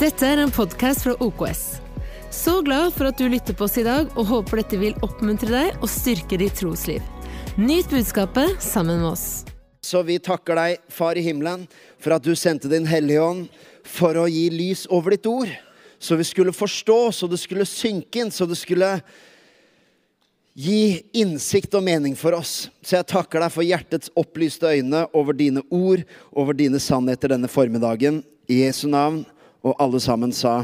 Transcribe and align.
Dette 0.00 0.24
er 0.24 0.40
en 0.40 0.48
podkast 0.48 1.02
fra 1.04 1.12
OKS. 1.20 1.58
Så 2.32 2.54
glad 2.64 2.94
for 2.94 3.10
at 3.10 3.18
du 3.20 3.26
lytter 3.28 3.52
på 3.52 3.66
oss 3.66 3.74
i 3.76 3.82
dag, 3.84 4.06
og 4.16 4.30
håper 4.30 4.62
dette 4.62 4.78
vil 4.80 4.94
oppmuntre 5.04 5.50
deg 5.52 5.82
og 5.84 5.90
styrke 5.92 6.38
ditt 6.40 6.54
trosliv. 6.56 7.02
Nyt 7.60 7.90
budskapet 7.92 8.62
sammen 8.64 9.02
med 9.02 9.10
oss. 9.10 9.24
Så 9.84 10.00
vi 10.08 10.14
takker 10.16 10.56
deg, 10.56 10.78
Far 10.88 11.20
i 11.20 11.24
himmelen, 11.26 11.66
for 12.00 12.14
at 12.16 12.24
du 12.24 12.32
sendte 12.32 12.70
Din 12.72 12.88
Hellige 12.88 13.20
Ånd 13.20 13.58
for 13.84 14.16
å 14.16 14.24
gi 14.24 14.46
lys 14.54 14.86
over 14.88 15.12
ditt 15.12 15.28
ord. 15.28 15.52
Så 16.00 16.16
vi 16.16 16.24
skulle 16.24 16.54
forstå, 16.56 16.96
så 17.12 17.28
det 17.28 17.40
skulle 17.42 17.66
synke 17.68 18.22
inn, 18.22 18.32
så 18.32 18.46
det 18.48 18.56
skulle 18.56 18.88
gi 20.56 21.02
innsikt 21.12 21.76
og 21.76 21.84
mening 21.84 22.16
for 22.16 22.38
oss. 22.38 22.70
Så 22.80 22.96
jeg 22.96 23.08
takker 23.12 23.44
deg 23.44 23.52
for 23.52 23.68
hjertets 23.68 24.08
opplyste 24.16 24.72
øyne 24.78 25.04
over 25.12 25.36
dine 25.36 25.60
ord, 25.68 26.08
over 26.32 26.56
dine 26.56 26.80
sannheter 26.80 27.34
denne 27.36 27.52
formiddagen. 27.52 28.22
I 28.48 28.62
Jesu 28.62 28.86
navn. 28.88 29.26
Og 29.60 29.76
alle 29.76 30.00
sammen 30.00 30.32
sa 30.32 30.62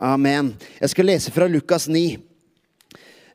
amen. 0.00 0.52
Jeg 0.80 0.92
skal 0.94 1.10
lese 1.10 1.32
fra 1.34 1.48
Lukas 1.50 1.88
9. 1.92 2.16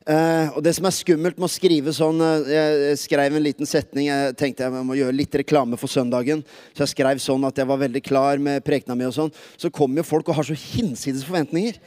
Uh, 0.08 0.56
og 0.56 0.62
det 0.64 0.72
som 0.72 0.86
er 0.88 0.94
skummelt 0.96 1.36
med 1.36 1.44
å 1.44 1.52
skrive 1.52 1.92
sånn 1.92 2.22
uh, 2.24 2.46
Jeg 2.48 2.96
skrev 3.02 3.34
en 3.36 3.44
liten 3.44 3.68
setning. 3.68 4.08
Jeg 4.08 4.34
tenkte 4.40 4.64
jeg 4.64 4.84
må 4.88 4.96
gjøre 4.96 5.14
litt 5.14 5.36
reklame 5.42 5.76
for 5.78 5.92
søndagen. 5.92 6.40
Så 6.72 6.86
jeg 6.86 6.94
skrev 6.94 7.20
sånn 7.22 7.44
at 7.44 7.60
jeg 7.60 7.68
var 7.68 7.82
veldig 7.84 8.02
klar 8.06 8.40
med 8.42 8.64
prekena 8.66 8.96
mi 8.96 9.06
og 9.06 9.14
sånn. 9.14 9.34
Så 9.60 9.70
kommer 9.70 10.00
jo 10.00 10.08
folk 10.08 10.32
og 10.32 10.40
har 10.40 10.48
så 10.48 10.56
hinsides 10.56 11.26
forventninger. 11.28 11.78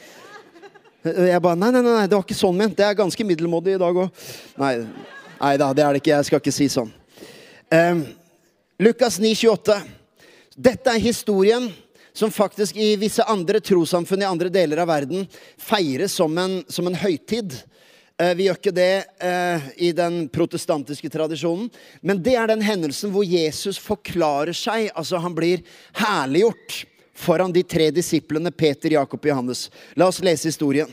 Uh, 1.03 1.27
Jeg 1.27 1.43
bare 1.43 1.59
Nei, 1.59 1.73
nei, 1.75 1.83
nei, 1.89 2.07
det 2.07 2.15
var 2.15 2.23
ikke 2.23 2.39
sånn 2.39 2.61
ment. 2.61 2.77
Det 2.77 2.87
er 2.87 2.99
ganske 3.01 3.27
middelmådig 3.27 3.75
i 3.75 3.83
dag 3.83 4.01
òg. 4.05 4.25
Nei, 4.61 4.73
nei 5.41 5.53
da, 5.59 5.73
det 5.75 5.87
er 5.87 5.97
det 5.97 6.05
ikke. 6.05 6.15
Jeg 6.15 6.29
skal 6.29 6.45
ikke 6.45 6.55
si 6.61 6.69
sånn. 6.71 6.93
Eh, 7.71 8.03
Lukas 8.79 9.17
9, 9.19 9.33
28. 9.43 9.81
Dette 10.61 10.93
er 10.93 11.01
historien 11.01 11.71
som 12.13 12.31
faktisk 12.31 12.75
i 12.75 12.95
visse 12.99 13.23
andre 13.23 13.61
trossamfunn 13.63 14.21
i 14.21 14.27
andre 14.29 14.51
deler 14.51 14.83
av 14.83 14.89
verden 14.91 15.27
feires 15.57 16.15
som 16.17 16.37
en, 16.37 16.61
som 16.67 16.87
en 16.87 16.97
høytid. 16.97 17.55
Eh, 18.19 18.33
Vi 18.35 18.47
gjør 18.47 18.59
ikke 18.59 18.75
det 18.75 18.93
eh, 19.23 19.67
i 19.87 19.91
den 19.95 20.25
protestantiske 20.29 21.09
tradisjonen, 21.09 21.69
men 22.01 22.21
det 22.23 22.35
er 22.35 22.51
den 22.51 22.63
hendelsen 22.65 23.13
hvor 23.13 23.25
Jesus 23.27 23.79
forklarer 23.81 24.53
seg. 24.53 24.89
Altså, 24.95 25.21
han 25.23 25.35
blir 25.37 25.63
herliggjort 25.97 26.83
foran 27.21 27.53
de 27.53 27.63
tre 27.63 27.91
disiplene 27.93 28.51
Peter, 28.51 28.91
Jakob 28.97 29.21
og 29.21 29.31
Johannes. 29.31 29.69
La 29.95 30.07
oss 30.09 30.21
lese 30.23 30.49
historien. 30.49 30.89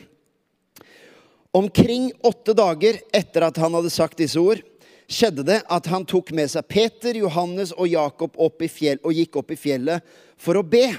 Omkring 1.56 2.10
åtte 2.22 2.52
dager 2.52 3.00
etter 3.16 3.46
at 3.46 3.56
han 3.56 3.74
hadde 3.74 3.90
sagt 3.90 4.20
disse 4.20 4.38
ord, 4.38 4.60
skjedde 5.08 5.44
det 5.48 5.62
at 5.72 5.88
han 5.88 6.04
tok 6.08 6.30
med 6.36 6.50
seg 6.52 6.66
Peter, 6.68 7.16
Johannes 7.16 7.72
og 7.72 7.88
Jakob 7.88 8.36
opp 8.36 8.62
i 8.62 8.68
fjell, 8.70 9.00
og 9.02 9.16
gikk 9.16 9.40
opp 9.40 9.52
i 9.54 9.58
fjellet 9.58 10.04
for 10.40 10.60
å 10.60 10.64
be. 10.66 10.92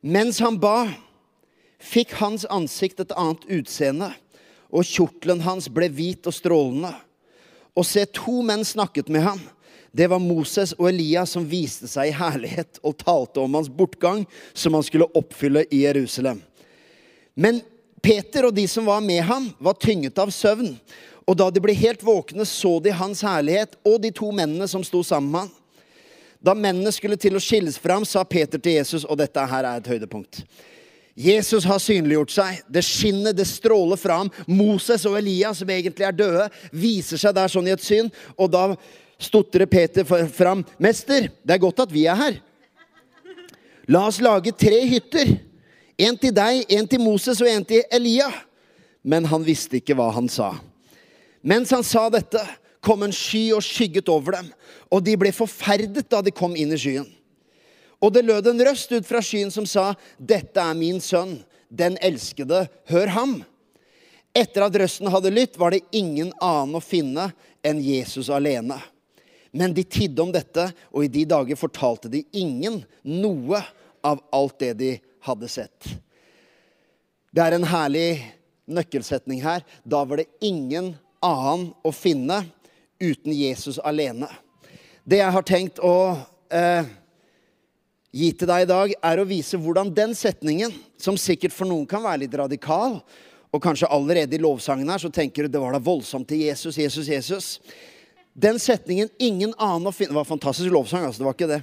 Mens 0.00 0.38
han 0.44 0.58
ba, 0.62 0.86
fikk 1.82 2.14
hans 2.20 2.46
ansikt 2.50 3.02
et 3.02 3.14
annet 3.18 3.44
utseende, 3.58 4.12
og 4.70 4.86
kjortelen 4.86 5.42
hans 5.42 5.66
ble 5.72 5.88
hvit 5.90 6.26
og 6.28 6.36
strålende. 6.36 6.92
Og 7.78 7.86
se, 7.86 8.04
to 8.10 8.42
menn 8.46 8.64
snakket 8.66 9.10
med 9.10 9.24
ham. 9.24 9.40
Det 9.94 10.06
var 10.10 10.20
Moses 10.22 10.74
og 10.76 10.90
Elia 10.90 11.24
som 11.26 11.46
viste 11.48 11.88
seg 11.88 12.10
i 12.10 12.16
herlighet 12.18 12.80
og 12.86 12.98
talte 13.00 13.40
om 13.40 13.56
hans 13.56 13.70
bortgang, 13.72 14.26
som 14.52 14.76
han 14.76 14.84
skulle 14.86 15.08
oppfylle 15.16 15.64
i 15.72 15.82
Jerusalem. 15.86 16.42
Men 17.38 17.62
Peter 18.04 18.46
og 18.48 18.54
de 18.54 18.66
som 18.70 18.86
var 18.86 19.00
med 19.02 19.22
ham, 19.26 19.48
var 19.58 19.78
tynget 19.80 20.18
av 20.20 20.30
søvn. 20.34 20.74
Og 21.28 21.36
da 21.36 21.50
de 21.52 21.60
ble 21.60 21.74
helt 21.76 22.02
våkne, 22.04 22.46
så 22.48 22.78
de 22.80 22.94
hans 22.96 23.20
herlighet 23.26 23.76
og 23.84 24.00
de 24.00 24.10
to 24.16 24.30
mennene 24.32 24.68
som 24.70 24.84
sto 24.86 25.02
sammen 25.04 25.30
med 25.34 25.44
han. 25.44 25.54
Da 26.40 26.54
mennene 26.54 26.92
skulle 26.94 27.18
til 27.20 27.36
å 27.36 27.42
skilles 27.42 27.76
fra 27.82 27.98
ham, 27.98 28.06
sa 28.06 28.22
Peter 28.24 28.60
til 28.62 28.78
Jesus, 28.78 29.04
og 29.04 29.18
dette 29.18 29.42
her 29.50 29.66
er 29.66 29.80
et 29.80 29.90
høydepunkt. 29.90 30.44
Jesus 31.18 31.66
har 31.66 31.80
synliggjort 31.82 32.30
seg. 32.30 32.60
Det 32.70 32.84
skinner, 32.86 33.34
det 33.34 33.48
stråler 33.50 33.98
fra 33.98 34.20
ham. 34.20 34.30
Moses 34.46 35.02
og 35.10 35.16
Elia, 35.18 35.50
som 35.56 35.70
egentlig 35.74 36.06
er 36.06 36.14
døde, 36.14 36.46
viser 36.70 37.18
seg 37.18 37.34
der 37.34 37.50
sånn 37.50 37.66
i 37.66 37.74
et 37.74 37.82
syn. 37.82 38.06
Og 38.38 38.52
da 38.54 38.62
stotrer 39.18 39.66
Peter 39.66 40.06
fram. 40.06 40.62
'Mester, 40.78 41.26
det 41.42 41.56
er 41.56 41.64
godt 41.64 41.82
at 41.82 41.92
vi 41.92 42.06
er 42.06 42.14
her.' 42.14 42.38
'La 43.88 44.06
oss 44.06 44.20
lage 44.20 44.54
tre 44.54 44.78
hytter. 44.86 45.40
En 45.98 46.16
til 46.16 46.30
deg, 46.30 46.70
en 46.70 46.86
til 46.86 47.02
Moses 47.02 47.42
og 47.42 47.50
en 47.50 47.64
til 47.64 47.82
Elia.' 47.90 48.30
Men 49.02 49.24
han 49.24 49.42
visste 49.42 49.80
ikke 49.80 49.96
hva 49.98 50.12
han 50.14 50.28
sa. 50.28 50.54
Mens 51.48 51.70
han 51.72 51.84
sa 51.86 52.08
dette, 52.12 52.42
kom 52.84 53.02
en 53.02 53.14
sky 53.14 53.48
og 53.56 53.64
skygget 53.64 54.10
over 54.12 54.36
dem, 54.36 54.50
og 54.92 55.02
de 55.04 55.14
ble 55.18 55.32
forferdet 55.34 56.06
da 56.10 56.20
de 56.24 56.32
kom 56.34 56.54
inn 56.56 56.74
i 56.74 56.80
skyen. 56.80 57.08
Og 57.98 58.12
det 58.14 58.26
lød 58.26 58.50
en 58.50 58.62
røst 58.68 58.92
ut 58.92 59.06
fra 59.06 59.22
skyen 59.24 59.50
som 59.50 59.66
sa, 59.66 59.94
'Dette 60.18 60.60
er 60.60 60.74
min 60.78 61.00
sønn, 61.00 61.40
den 61.68 61.98
elskede, 62.02 62.68
hør 62.86 63.14
ham.' 63.16 63.40
Etter 64.36 64.62
at 64.62 64.76
røsten 64.76 65.10
hadde 65.10 65.32
lytt, 65.32 65.58
var 65.58 65.72
det 65.72 65.88
ingen 65.90 66.30
annen 66.40 66.76
å 66.78 66.84
finne 66.84 67.32
enn 67.64 67.80
Jesus 67.82 68.28
alene. 68.30 68.76
Men 69.50 69.72
de 69.74 69.82
tidde 69.82 70.22
om 70.22 70.30
dette, 70.30 70.68
og 70.92 71.04
i 71.04 71.10
de 71.10 71.24
dager 71.24 71.56
fortalte 71.56 72.10
de 72.12 72.22
ingen 72.36 72.84
noe 73.02 73.62
av 74.04 74.20
alt 74.30 74.58
det 74.60 74.74
de 74.78 74.92
hadde 75.26 75.48
sett. 75.48 75.88
Det 77.32 77.42
er 77.42 77.56
en 77.56 77.66
herlig 77.66 78.20
nøkkelsetning 78.68 79.40
her. 79.42 79.64
Da 79.82 80.04
var 80.04 80.20
det 80.20 80.28
ingen 80.44 80.92
annen 81.24 81.70
å 81.82 81.92
finne 81.94 82.42
uten 83.00 83.32
Jesus 83.32 83.78
alene. 83.78 84.28
Det 85.04 85.20
jeg 85.22 85.34
har 85.34 85.46
tenkt 85.46 85.78
å 85.84 86.18
eh, 86.52 86.88
gi 88.12 88.32
til 88.36 88.50
deg 88.50 88.64
i 88.64 88.68
dag, 88.68 88.92
er 88.92 89.20
å 89.20 89.28
vise 89.28 89.60
hvordan 89.60 89.92
den 89.94 90.14
setningen, 90.18 90.74
som 91.00 91.16
sikkert 91.20 91.54
for 91.54 91.68
noen 91.70 91.86
kan 91.88 92.04
være 92.04 92.24
litt 92.24 92.36
radikal, 92.40 92.98
og 93.48 93.62
kanskje 93.64 93.88
allerede 93.88 94.36
i 94.36 94.42
lovsangen 94.42 94.90
her 94.92 95.00
så 95.00 95.10
tenker 95.12 95.46
du 95.46 95.54
det 95.54 95.62
var 95.62 95.72
da 95.72 95.80
voldsomt 95.80 96.28
til 96.28 96.42
Jesus, 96.44 96.76
Jesus, 96.76 97.08
Jesus. 97.08 97.46
Den 98.38 98.58
setningen 98.60 99.08
'ingen 99.18 99.54
annen 99.58 99.88
å 99.88 99.92
finne' 99.94 100.12
Det 100.12 100.20
var 100.20 100.28
fantastisk 100.28 100.70
lovsang, 100.70 101.04
altså. 101.04 101.18
Det 101.18 101.24
var 101.26 101.34
ikke 101.34 101.54
det. 101.54 101.62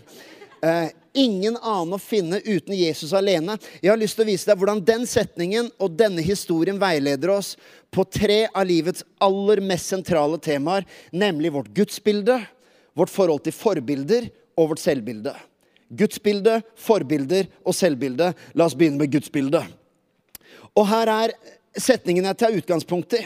Eh, 0.64 0.90
ingen 1.16 1.58
annen 1.58 1.96
å 1.96 2.02
finne 2.02 2.42
uten 2.44 2.76
Jesus 2.76 3.14
alene. 3.16 3.58
Jeg 3.82 3.92
har 3.92 4.00
lyst 4.00 4.20
til 4.20 4.26
å 4.26 4.30
vise 4.30 4.50
deg 4.50 4.60
hvordan 4.60 4.84
den 4.86 5.08
setningen 5.10 5.72
og 5.82 5.96
denne 5.98 6.24
historien 6.26 6.80
veileder 6.82 7.34
oss 7.34 7.56
på 7.96 8.06
tre 8.12 8.44
av 8.52 8.68
livets 8.68 9.06
aller 9.24 9.62
mest 9.64 9.92
sentrale 9.94 10.40
temaer, 10.44 10.86
nemlig 11.16 11.54
vårt 11.56 11.72
gudsbilde, 11.76 12.42
vårt 12.96 13.12
forhold 13.12 13.46
til 13.46 13.56
forbilder 13.56 14.30
og 14.60 14.74
vårt 14.74 14.84
selvbilde. 14.84 15.34
Gudsbilde, 15.96 16.60
forbilder 16.82 17.48
og 17.64 17.76
selvbilde. 17.78 18.32
La 18.58 18.68
oss 18.68 18.76
begynne 18.78 19.00
med 19.00 19.14
gudsbildet. 19.14 19.68
Og 20.76 20.88
her 20.90 21.12
er 21.12 21.36
setningen 21.80 22.28
jeg 22.28 22.40
tar 22.40 22.56
utgangspunkt 22.56 23.16
i 23.16 23.26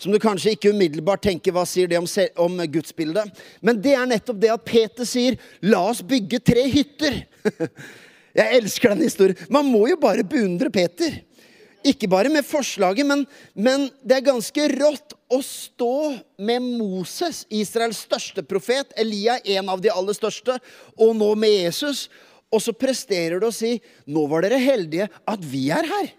som 0.00 0.12
du 0.12 0.18
kanskje 0.22 0.54
ikke 0.56 0.72
umiddelbart 0.72 1.22
tenker 1.26 1.52
hva 1.54 1.66
sier 1.68 1.90
det 1.90 1.98
om, 2.00 2.08
om 2.40 2.60
gudsbildet. 2.72 3.40
Men 3.60 3.80
det 3.84 3.94
er 3.96 4.08
nettopp 4.08 4.38
det 4.40 4.52
at 4.54 4.64
Peter 4.64 5.08
sier 5.08 5.36
'la 5.60 5.82
oss 5.90 6.00
bygge 6.02 6.40
tre 6.40 6.64
hytter'. 6.72 7.24
Jeg 8.40 8.60
elsker 8.60 8.94
den 8.94 9.04
historien. 9.04 9.36
Man 9.50 9.66
må 9.66 9.88
jo 9.90 9.98
bare 10.00 10.24
beundre 10.24 10.70
Peter. 10.70 11.18
Ikke 11.84 12.08
bare 12.12 12.28
med 12.28 12.44
forslaget, 12.44 13.06
men, 13.08 13.24
men 13.54 13.88
det 14.04 14.18
er 14.18 14.26
ganske 14.26 14.66
rått 14.74 15.14
å 15.32 15.38
stå 15.44 15.94
med 16.36 16.60
Moses, 16.76 17.46
Israels 17.48 18.02
største 18.04 18.44
profet, 18.44 18.92
Elia, 19.00 19.38
en 19.56 19.70
av 19.72 19.80
de 19.80 19.88
aller 19.92 20.16
største, 20.16 20.58
og 21.00 21.14
nå 21.16 21.30
med 21.40 21.54
Jesus. 21.54 22.08
Og 22.52 22.60
så 22.60 22.74
presterer 22.76 23.40
du 23.40 23.46
å 23.48 23.54
si 23.54 23.78
'nå 24.06 24.26
var 24.28 24.42
dere 24.44 24.58
heldige 24.60 25.08
at 25.08 25.40
vi 25.40 25.70
er 25.70 25.86
her'. 25.86 26.12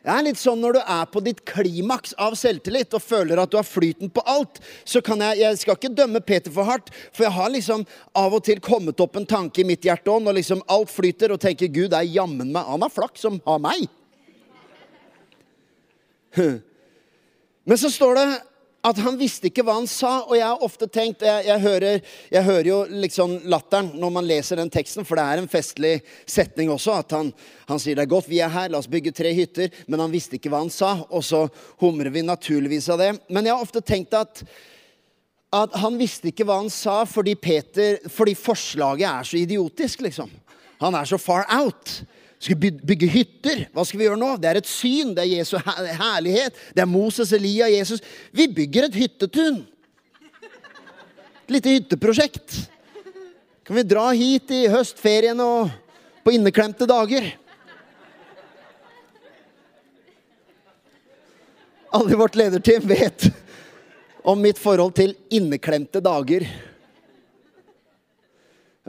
Det 0.00 0.08
er 0.12 0.24
litt 0.24 0.40
sånn 0.40 0.60
Når 0.62 0.78
du 0.78 0.80
er 0.80 1.08
på 1.12 1.22
ditt 1.24 1.42
klimaks 1.48 2.14
av 2.20 2.36
selvtillit 2.38 2.94
og 2.96 3.04
føler 3.04 3.40
at 3.40 3.52
du 3.52 3.58
har 3.58 3.66
flyten 3.68 4.12
på 4.12 4.24
alt, 4.28 4.60
så 4.88 5.02
kan 5.04 5.20
jeg 5.24 5.42
Jeg 5.42 5.60
skal 5.62 5.76
ikke 5.76 5.92
dømme 5.96 6.22
Peter 6.24 6.52
for 6.54 6.68
hardt, 6.68 6.88
for 7.12 7.26
jeg 7.26 7.36
har 7.36 7.52
liksom 7.52 7.84
av 8.16 8.34
og 8.36 8.44
til 8.46 8.60
kommet 8.64 9.00
opp 9.00 9.16
en 9.20 9.28
tanke 9.28 9.60
i 9.62 9.68
mitt 9.68 9.84
hjerte 9.84 10.10
òg, 10.12 10.22
når 10.24 10.40
liksom 10.40 10.62
alt 10.72 10.90
flyter, 10.92 11.32
og 11.32 11.40
tenker 11.42 11.72
Gud 11.72 11.94
er 11.96 12.08
jammen 12.08 12.52
meg 12.52 12.68
Han 12.68 12.84
har 12.84 12.92
flaks 12.92 13.26
som 13.26 13.40
har 13.46 13.60
meg. 13.62 13.88
Men 17.66 17.78
så 17.78 17.90
står 17.92 18.16
det 18.16 18.28
at 18.86 18.98
han 19.04 19.18
visste 19.20 19.50
ikke 19.50 19.64
hva 19.66 19.76
han 19.76 19.88
sa. 19.90 20.12
Og 20.26 20.34
jeg 20.38 20.46
har 20.46 20.64
ofte 20.64 20.88
tenkt 20.90 21.24
Jeg, 21.26 21.44
jeg, 21.48 21.60
hører, 21.60 22.00
jeg 22.32 22.46
hører, 22.46 22.68
jo 22.70 22.78
liksom 23.02 23.36
latteren 23.52 23.92
når 24.00 24.14
man 24.14 24.28
leser 24.28 24.60
den 24.60 24.72
teksten, 24.72 25.04
for 25.04 25.20
det 25.20 25.26
er 25.26 25.42
en 25.42 25.50
festlig 25.50 25.94
setning 26.24 26.72
også. 26.72 26.96
At 27.02 27.14
han, 27.16 27.32
han, 27.68 27.82
sier 27.82 27.98
det 27.98 28.06
er 28.06 28.14
godt, 28.14 28.30
vi 28.30 28.40
er 28.40 28.52
her, 28.52 28.70
la 28.72 28.80
oss 28.80 28.90
bygge 28.90 29.12
tre 29.16 29.34
hytter. 29.36 29.72
Men 29.86 30.04
han 30.04 30.14
visste 30.14 30.38
ikke 30.38 30.52
hva 30.52 30.62
han 30.64 30.72
sa, 30.72 30.96
og 31.08 31.24
så 31.26 31.46
humrer 31.82 32.12
vi 32.14 32.24
naturligvis 32.26 32.90
av 32.94 33.02
det. 33.02 33.12
Men 33.28 33.48
jeg 33.48 33.56
har 33.56 33.64
ofte 33.66 33.84
tenkt 33.84 34.16
at, 34.16 34.44
at 35.56 35.76
han 35.82 35.98
visste 36.00 36.32
ikke 36.32 36.46
hva 36.48 36.62
han 36.62 36.72
sa 36.72 37.02
fordi, 37.08 37.36
Peter, 37.36 38.00
fordi 38.08 38.36
forslaget 38.38 39.08
er 39.10 39.28
så 39.28 39.40
idiotisk, 39.42 40.06
liksom. 40.08 40.32
Han 40.80 40.96
er 40.96 41.04
så 41.04 41.18
far 41.20 41.44
out 41.52 42.00
skal 42.40 42.56
bygge 42.56 43.08
hytter. 43.12 43.66
Hva 43.74 43.84
skal 43.84 44.00
vi 44.00 44.06
gjøre 44.06 44.20
nå? 44.20 44.30
Det 44.40 44.48
er 44.48 44.58
et 44.62 44.68
syn. 44.68 45.12
Det 45.16 45.26
er 45.26 45.34
Jesu 45.34 45.58
herlighet. 45.60 46.56
Det 46.72 46.80
er 46.80 46.88
Moses, 46.88 47.34
Elia, 47.36 47.68
Jesus. 47.68 48.00
Vi 48.32 48.48
bygger 48.48 48.88
et 48.88 48.96
hyttetun. 48.96 49.60
Et 51.44 51.54
lite 51.58 51.74
hytteprosjekt. 51.76 52.56
Kan 53.66 53.76
vi 53.76 53.84
dra 53.84 54.06
hit 54.16 54.50
i 54.56 54.64
høstferien 54.72 55.38
og 55.44 55.68
på 56.24 56.32
inneklemte 56.32 56.88
dager. 56.88 57.28
Alle 61.92 62.14
i 62.14 62.18
vårt 62.18 62.38
lederteam 62.38 62.88
vet 62.88 63.28
om 64.24 64.40
mitt 64.40 64.58
forhold 64.62 64.94
til 64.96 65.12
inneklemte 65.34 66.00
dager. 66.04 66.46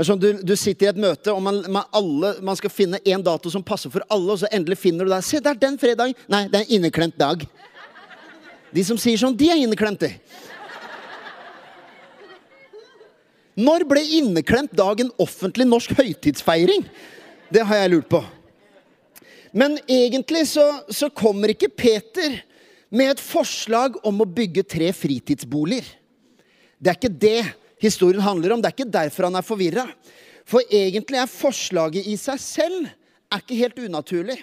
Sånn, 0.07 0.19
du, 0.21 0.29
du 0.41 0.53
sitter 0.57 0.87
i 0.87 0.89
et 0.91 0.99
møte, 1.03 1.33
og 1.33 1.41
man, 1.43 1.59
man, 1.69 1.87
alle, 1.97 2.35
man 2.45 2.57
skal 2.57 2.71
finne 2.73 3.01
én 3.05 3.21
dato 3.25 3.51
som 3.53 3.63
passer 3.65 3.91
for 3.93 4.05
alle, 4.09 4.33
og 4.33 4.39
så 4.41 4.49
endelig 4.53 4.79
finner 4.81 5.05
du 5.05 5.11
deg 5.13 5.25
Se, 5.25 5.41
det 5.43 5.51
er 5.51 5.59
den 5.61 5.77
fredagen! 5.81 6.15
Nei, 6.31 6.45
det 6.49 6.61
er 6.61 6.65
en 6.65 6.75
inneklemt 6.79 7.17
dag. 7.19 7.43
De 8.71 8.83
som 8.87 8.99
sier 9.01 9.19
sånn, 9.19 9.35
de 9.37 9.49
er 9.51 9.59
inneklemte. 9.59 10.13
Når 13.59 13.83
ble 13.89 14.03
inneklemt 14.21 14.71
dag 14.79 15.03
en 15.03 15.11
offentlig 15.21 15.67
norsk 15.67 15.91
høytidsfeiring? 15.97 16.85
Det 17.51 17.65
har 17.67 17.81
jeg 17.81 17.91
lurt 17.91 18.09
på. 18.09 18.21
Men 19.51 19.75
egentlig 19.91 20.45
så, 20.53 20.63
så 20.87 21.11
kommer 21.11 21.51
ikke 21.51 21.67
Peter 21.67 22.39
med 22.91 23.11
et 23.13 23.23
forslag 23.23 23.97
om 24.07 24.23
å 24.23 24.27
bygge 24.39 24.63
tre 24.63 24.91
fritidsboliger. 24.95 25.83
Det 26.79 26.91
er 26.91 26.97
ikke 26.97 27.19
det 27.21 27.41
historien 27.81 28.23
handler 28.23 28.53
om. 28.53 28.61
Det 28.61 28.71
er 28.71 28.77
ikke 28.77 28.93
derfor 28.93 29.27
han 29.27 29.39
er 29.39 29.45
forvirra. 29.45 29.87
For 30.47 30.63
egentlig 30.69 31.19
er 31.21 31.29
forslaget 31.29 32.07
i 32.07 32.15
seg 32.19 32.39
selv 32.41 32.87
er 33.31 33.43
ikke 33.43 33.59
helt 33.59 33.83
unaturlig. 33.87 34.39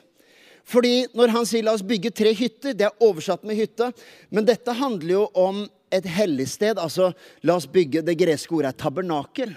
Fordi 0.69 1.06
når 1.17 1.32
han 1.32 1.46
sier 1.49 1.64
'la 1.64 1.73
oss 1.73 1.82
bygge 1.82 2.11
tre 2.12 2.35
hytter', 2.35 2.76
det 2.76 2.85
er 2.85 3.00
oversatt 3.00 3.44
med 3.44 3.56
hytte, 3.56 3.93
men 4.31 4.44
dette 4.44 4.73
handler 4.73 5.12
jo 5.12 5.31
om 5.35 5.69
et 5.90 6.05
helligsted. 6.05 6.79
Altså, 6.79 7.12
la 7.43 7.56
oss 7.56 7.67
bygge 7.67 8.02
Det 8.05 8.19
greske 8.19 8.52
ordet 8.52 8.75
er 8.75 8.82
tabernakel. 8.85 9.56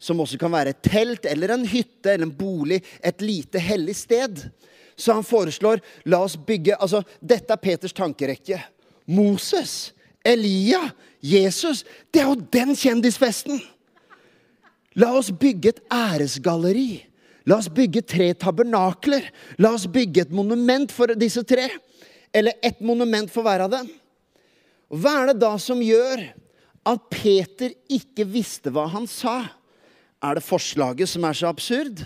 Som 0.00 0.20
også 0.20 0.38
kan 0.38 0.52
være 0.52 0.72
et 0.72 0.82
telt 0.82 1.26
eller 1.26 1.52
en 1.52 1.66
hytte 1.66 2.08
eller 2.08 2.24
en 2.24 2.36
bolig. 2.36 2.82
Et 3.04 3.20
lite 3.20 3.58
hellig 3.58 3.96
sted. 3.96 4.50
Så 4.96 5.12
han 5.12 5.24
foreslår 5.24 5.80
la 6.04 6.22
oss 6.24 6.36
bygge 6.36 6.76
altså 6.80 7.02
Dette 7.20 7.52
er 7.52 7.60
Peters 7.60 7.92
tankerekke. 7.92 8.62
Moses, 9.06 9.92
Elia, 10.24 10.80
Jesus. 11.20 11.84
Det 12.10 12.22
er 12.22 12.30
jo 12.30 12.48
den 12.52 12.74
kjendisfesten! 12.76 13.60
La 14.98 15.12
oss 15.14 15.30
bygge 15.30 15.70
et 15.70 15.80
æresgalleri. 15.94 17.04
La 17.46 17.60
oss 17.60 17.70
bygge 17.72 18.02
tre 18.02 18.32
tabernakler. 18.34 19.28
La 19.62 19.72
oss 19.76 19.86
bygge 19.86 20.26
et 20.26 20.34
monument 20.34 20.90
for 20.92 21.14
disse 21.18 21.44
tre. 21.46 21.68
Eller 22.34 22.58
ett 22.62 22.80
monument 22.82 23.30
for 23.30 23.46
hver 23.46 23.66
av 23.66 23.72
dem. 23.72 23.88
Hva 24.90 25.20
er 25.20 25.30
det 25.30 25.42
da 25.44 25.54
som 25.62 25.82
gjør 25.82 26.24
at 26.90 27.06
Peter 27.12 27.72
ikke 27.92 28.26
visste 28.26 28.72
hva 28.74 28.88
han 28.90 29.06
sa? 29.10 29.44
Er 30.20 30.36
det 30.36 30.44
forslaget 30.44 31.08
som 31.08 31.24
er 31.24 31.38
så 31.38 31.50
absurd? 31.52 32.02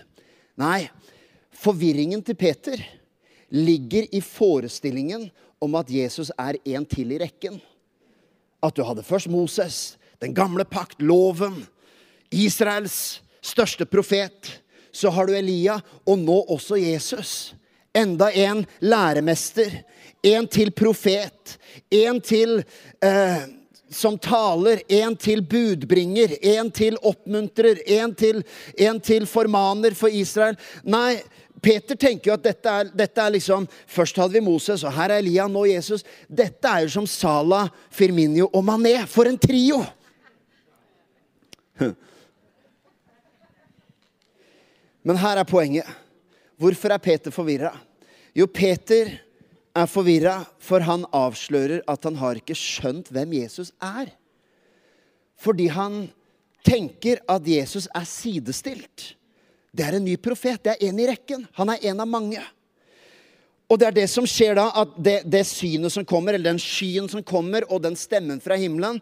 Nei. 0.61 0.85
Forvirringen 1.55 2.21
til 2.27 2.37
Peter 2.37 2.81
ligger 3.55 4.09
i 4.13 4.21
forestillingen 4.21 5.29
om 5.63 5.77
at 5.79 5.91
Jesus 5.91 6.33
er 6.37 6.59
en 6.75 6.85
til 6.85 7.15
i 7.15 7.21
rekken. 7.23 7.57
At 8.65 8.77
du 8.77 8.85
hadde 8.87 9.05
først 9.05 9.29
Moses, 9.29 9.99
den 10.25 10.33
gamle 10.35 10.65
pakt, 10.65 11.03
loven, 11.03 11.67
Israels 12.33 13.21
største 13.45 13.85
profet. 13.87 14.61
Så 14.95 15.11
har 15.11 15.27
du 15.27 15.35
Elia, 15.37 15.81
og 16.07 16.19
nå 16.23 16.37
også 16.55 16.79
Jesus. 16.79 17.55
Enda 17.95 18.31
en 18.31 18.65
læremester. 18.81 19.83
En 20.25 20.49
til 20.49 20.71
profet. 20.73 21.59
En 21.91 22.21
til 22.25 22.63
eh, 23.05 23.45
som 23.95 24.19
taler. 24.19 24.83
En 24.89 25.17
til 25.17 25.43
budbringer. 25.47 26.37
En 26.55 26.71
til 26.75 26.99
oppmuntrer. 27.03 27.81
En 28.01 28.15
til, 28.15 28.43
en 28.77 29.01
til 29.01 29.27
formaner 29.31 29.97
for 29.99 30.13
Israel. 30.13 30.59
Nei, 30.85 31.23
Peter 31.65 31.97
tenker 31.97 32.31
jo 32.31 32.35
at 32.37 32.45
dette 32.45 32.69
er, 32.69 32.91
dette 32.93 33.21
er, 33.23 33.31
liksom 33.39 33.67
Først 33.89 34.19
hadde 34.21 34.37
vi 34.37 34.45
Moses, 34.45 34.85
og 34.85 34.93
her 34.93 35.15
er 35.15 35.23
Elia, 35.23 35.47
nå 35.49 35.65
Jesus. 35.71 36.05
Dette 36.29 36.69
er 36.69 36.85
jo 36.85 36.91
som 36.99 37.07
Sala, 37.09 37.69
Firminio 37.95 38.51
og 38.53 38.65
Mané. 38.67 39.07
For 39.09 39.31
en 39.31 39.39
trio! 39.41 39.81
Men 45.05 45.17
her 45.21 45.37
er 45.41 45.45
poenget. 45.49 45.89
Hvorfor 46.61 46.95
er 46.95 47.03
Peter 47.03 47.31
forvirra? 47.35 47.73
Jo, 48.35 48.47
Peter 48.47 49.11
er 49.75 49.91
forvirra, 49.91 50.37
for 50.63 50.85
han 50.87 51.07
avslører 51.15 51.83
at 51.91 52.07
han 52.07 52.19
har 52.21 52.39
ikke 52.39 52.57
skjønt 52.59 53.11
hvem 53.13 53.35
Jesus 53.41 53.73
er. 53.83 54.13
Fordi 55.41 55.67
han 55.75 56.05
tenker 56.65 57.21
at 57.29 57.47
Jesus 57.49 57.89
er 57.93 58.07
sidestilt. 58.09 59.15
Det 59.75 59.85
er 59.85 59.99
en 59.99 60.07
ny 60.07 60.15
profet. 60.23 60.63
Det 60.63 60.77
er 60.77 60.87
en 60.89 61.01
i 61.03 61.09
rekken. 61.11 61.49
Han 61.59 61.73
er 61.75 61.83
en 61.91 62.05
av 62.05 62.09
mange. 62.09 62.43
Og 63.67 63.81
det 63.81 63.89
er 63.89 63.97
det 63.97 64.09
som 64.13 64.27
skjer 64.29 64.55
da, 64.59 64.69
at 64.85 64.97
det, 65.01 65.17
det 65.27 65.43
synet 65.49 65.93
som 65.93 66.07
kommer, 66.07 66.37
eller 66.37 66.53
den 66.53 66.63
skyen 66.63 67.09
som 67.11 67.25
kommer, 67.27 67.67
og 67.73 67.83
den 67.83 67.97
stemmen 67.99 68.43
fra 68.45 68.59
himmelen, 68.61 69.01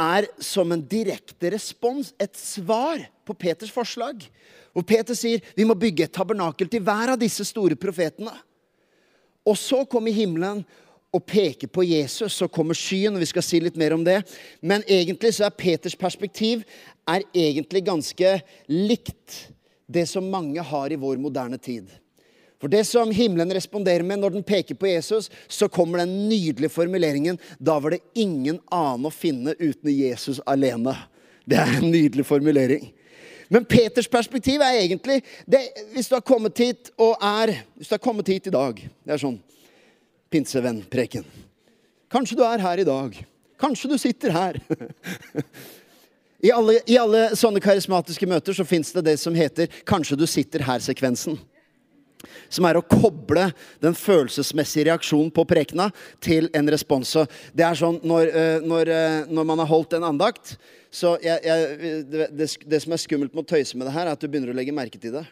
er 0.00 0.26
som 0.42 0.70
en 0.72 0.82
direkte 0.82 1.50
respons, 1.52 2.14
et 2.18 2.34
svar 2.38 3.02
på 3.26 3.36
Peters 3.38 3.72
forslag. 3.74 4.24
Hvor 4.74 4.86
Peter 4.86 5.16
sier 5.18 5.42
vi 5.54 5.66
må 5.66 5.76
bygge 5.78 6.06
et 6.06 6.14
tabernakel 6.14 6.70
til 6.70 6.82
hver 6.86 7.14
av 7.14 7.20
disse 7.20 7.44
store 7.46 7.78
profetene. 7.78 8.32
Og 9.50 9.58
så 9.58 9.82
kommer 9.90 10.14
himmelen 10.14 10.62
og 11.10 11.24
peker 11.26 11.70
på 11.70 11.84
Jesus. 11.84 12.36
Så 12.38 12.48
kommer 12.48 12.78
skyen, 12.78 13.16
og 13.16 13.22
vi 13.22 13.30
skal 13.30 13.44
si 13.44 13.60
litt 13.62 13.78
mer 13.80 13.96
om 13.96 14.04
det. 14.06 14.20
Men 14.62 14.86
egentlig 14.86 15.34
så 15.36 15.48
er 15.48 15.56
Peters 15.58 15.98
perspektiv 15.98 16.62
er 17.10 17.26
egentlig 17.34 17.82
ganske 17.88 18.36
likt 18.70 19.40
det 19.90 20.06
som 20.06 20.30
mange 20.30 20.62
har 20.62 20.92
i 20.92 21.00
vår 21.00 21.18
moderne 21.18 21.58
tid. 21.58 21.90
For 22.60 22.68
det 22.68 22.84
som 22.84 23.10
himmelen 23.14 23.50
responderer 23.56 24.04
med 24.06 24.20
når 24.20 24.34
den 24.36 24.44
peker 24.46 24.76
på 24.76 24.90
Jesus, 24.90 25.30
så 25.48 25.66
kommer 25.72 26.02
den 26.02 26.28
nydelige 26.28 26.70
formuleringen 26.70 27.40
Da 27.58 27.78
var 27.80 27.96
det 27.96 28.04
ingen 28.14 28.60
annen 28.68 29.08
å 29.08 29.14
finne 29.14 29.56
uten 29.58 29.90
Jesus 29.90 30.42
alene. 30.46 30.94
Det 31.48 31.56
er 31.58 31.78
en 31.78 31.90
nydelig 31.90 32.26
formulering. 32.28 32.90
Men 33.50 33.66
Peters 33.66 34.08
perspektiv 34.08 34.62
er 34.62 34.78
egentlig 34.78 35.20
det, 35.46 35.60
Hvis 35.92 36.08
du 36.08 36.14
har 36.14 36.24
kommet 36.24 36.58
hit 36.58 36.92
og 36.98 37.18
er 37.20 37.56
Hvis 37.74 37.90
du 37.90 37.96
har 37.96 38.02
kommet 38.02 38.28
hit 38.30 38.46
i 38.46 38.54
dag 38.54 38.78
Det 38.78 39.14
er 39.14 39.22
sånn 39.22 39.40
pinsevennpreken. 40.30 41.24
Kanskje 42.06 42.36
du 42.38 42.44
er 42.46 42.62
her 42.62 42.78
i 42.78 42.84
dag. 42.86 43.16
Kanskje 43.58 43.88
du 43.90 43.96
sitter 43.98 44.30
her. 44.30 44.60
I 46.46 46.52
alle, 46.54 46.76
I 46.86 46.98
alle 47.02 47.24
sånne 47.34 47.58
karismatiske 47.58 48.28
møter 48.30 48.54
så 48.54 48.62
fins 48.62 48.92
det 48.94 49.02
det 49.08 49.16
som 49.18 49.34
heter 49.34 49.66
'kanskje 49.82 50.16
du 50.16 50.26
sitter 50.30 50.62
her'-sekvensen 50.62 51.34
som 52.48 52.66
er 52.68 52.78
å 52.78 52.84
koble 52.86 53.48
den 53.82 53.96
følelsesmessige 53.96 54.88
reaksjonen 54.90 55.32
på 55.34 55.46
prekena 55.48 55.90
til 56.22 56.50
en 56.56 56.68
respons. 56.72 57.16
Det 57.56 57.66
er 57.66 57.78
sånn 57.78 58.00
når, 58.06 58.34
eh, 58.34 58.60
når, 58.64 58.92
eh, 58.94 59.18
når 59.30 59.48
man 59.52 59.64
har 59.64 59.70
holdt 59.70 59.98
en 59.98 60.08
andakt 60.10 60.56
så 60.90 61.14
jeg, 61.22 61.38
jeg, 61.46 62.00
det, 62.10 62.48
det, 62.66 62.80
som 62.82 62.92
er 62.92 62.98
skummelt 62.98 63.34
med 63.34 63.44
å 63.44 63.50
tøyse 63.52 63.78
med 63.78 63.86
det 63.86 63.94
her, 63.94 64.08
er 64.08 64.16
at 64.16 64.22
du 64.22 64.26
begynner 64.26 64.50
å 64.50 64.56
legge 64.58 64.74
merke 64.74 64.98
til 64.98 65.14
det. 65.14 65.22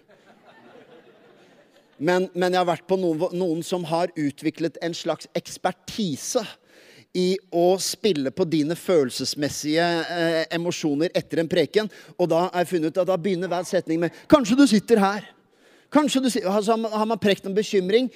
Men, 1.99 2.29
men 2.31 2.55
jeg 2.55 2.61
har 2.61 2.69
vært 2.69 2.87
på 2.87 2.95
noen, 3.01 3.25
noen 3.35 3.65
som 3.67 3.83
har 3.91 4.13
utviklet 4.15 4.79
en 4.87 4.95
slags 4.95 5.27
ekspertise 5.35 6.45
i 7.19 7.33
å 7.51 7.73
spille 7.83 8.31
på 8.31 8.47
dine 8.47 8.77
følelsesmessige 8.79 9.87
eh, 10.05 10.45
emosjoner 10.55 11.11
etter 11.17 11.43
en 11.43 11.51
preken. 11.51 11.91
Og 12.15 12.31
da 12.31 12.45
har 12.45 12.63
jeg 12.63 12.71
funnet 12.77 12.93
ut 12.93 13.03
at 13.03 13.11
da 13.11 13.19
begynner 13.19 13.51
hver 13.51 13.67
setning 13.67 14.05
med 14.05 14.15
'Kanskje 14.31 14.61
du 14.61 14.67
sitter 14.71 15.03
her'. 15.03 15.27
Kanskje 15.93 16.21
du, 16.21 16.29
altså, 16.45 16.77
har 16.77 17.07
man 17.09 17.21
prekt 17.21 17.47
om 17.49 17.55
bekymring, 17.57 18.11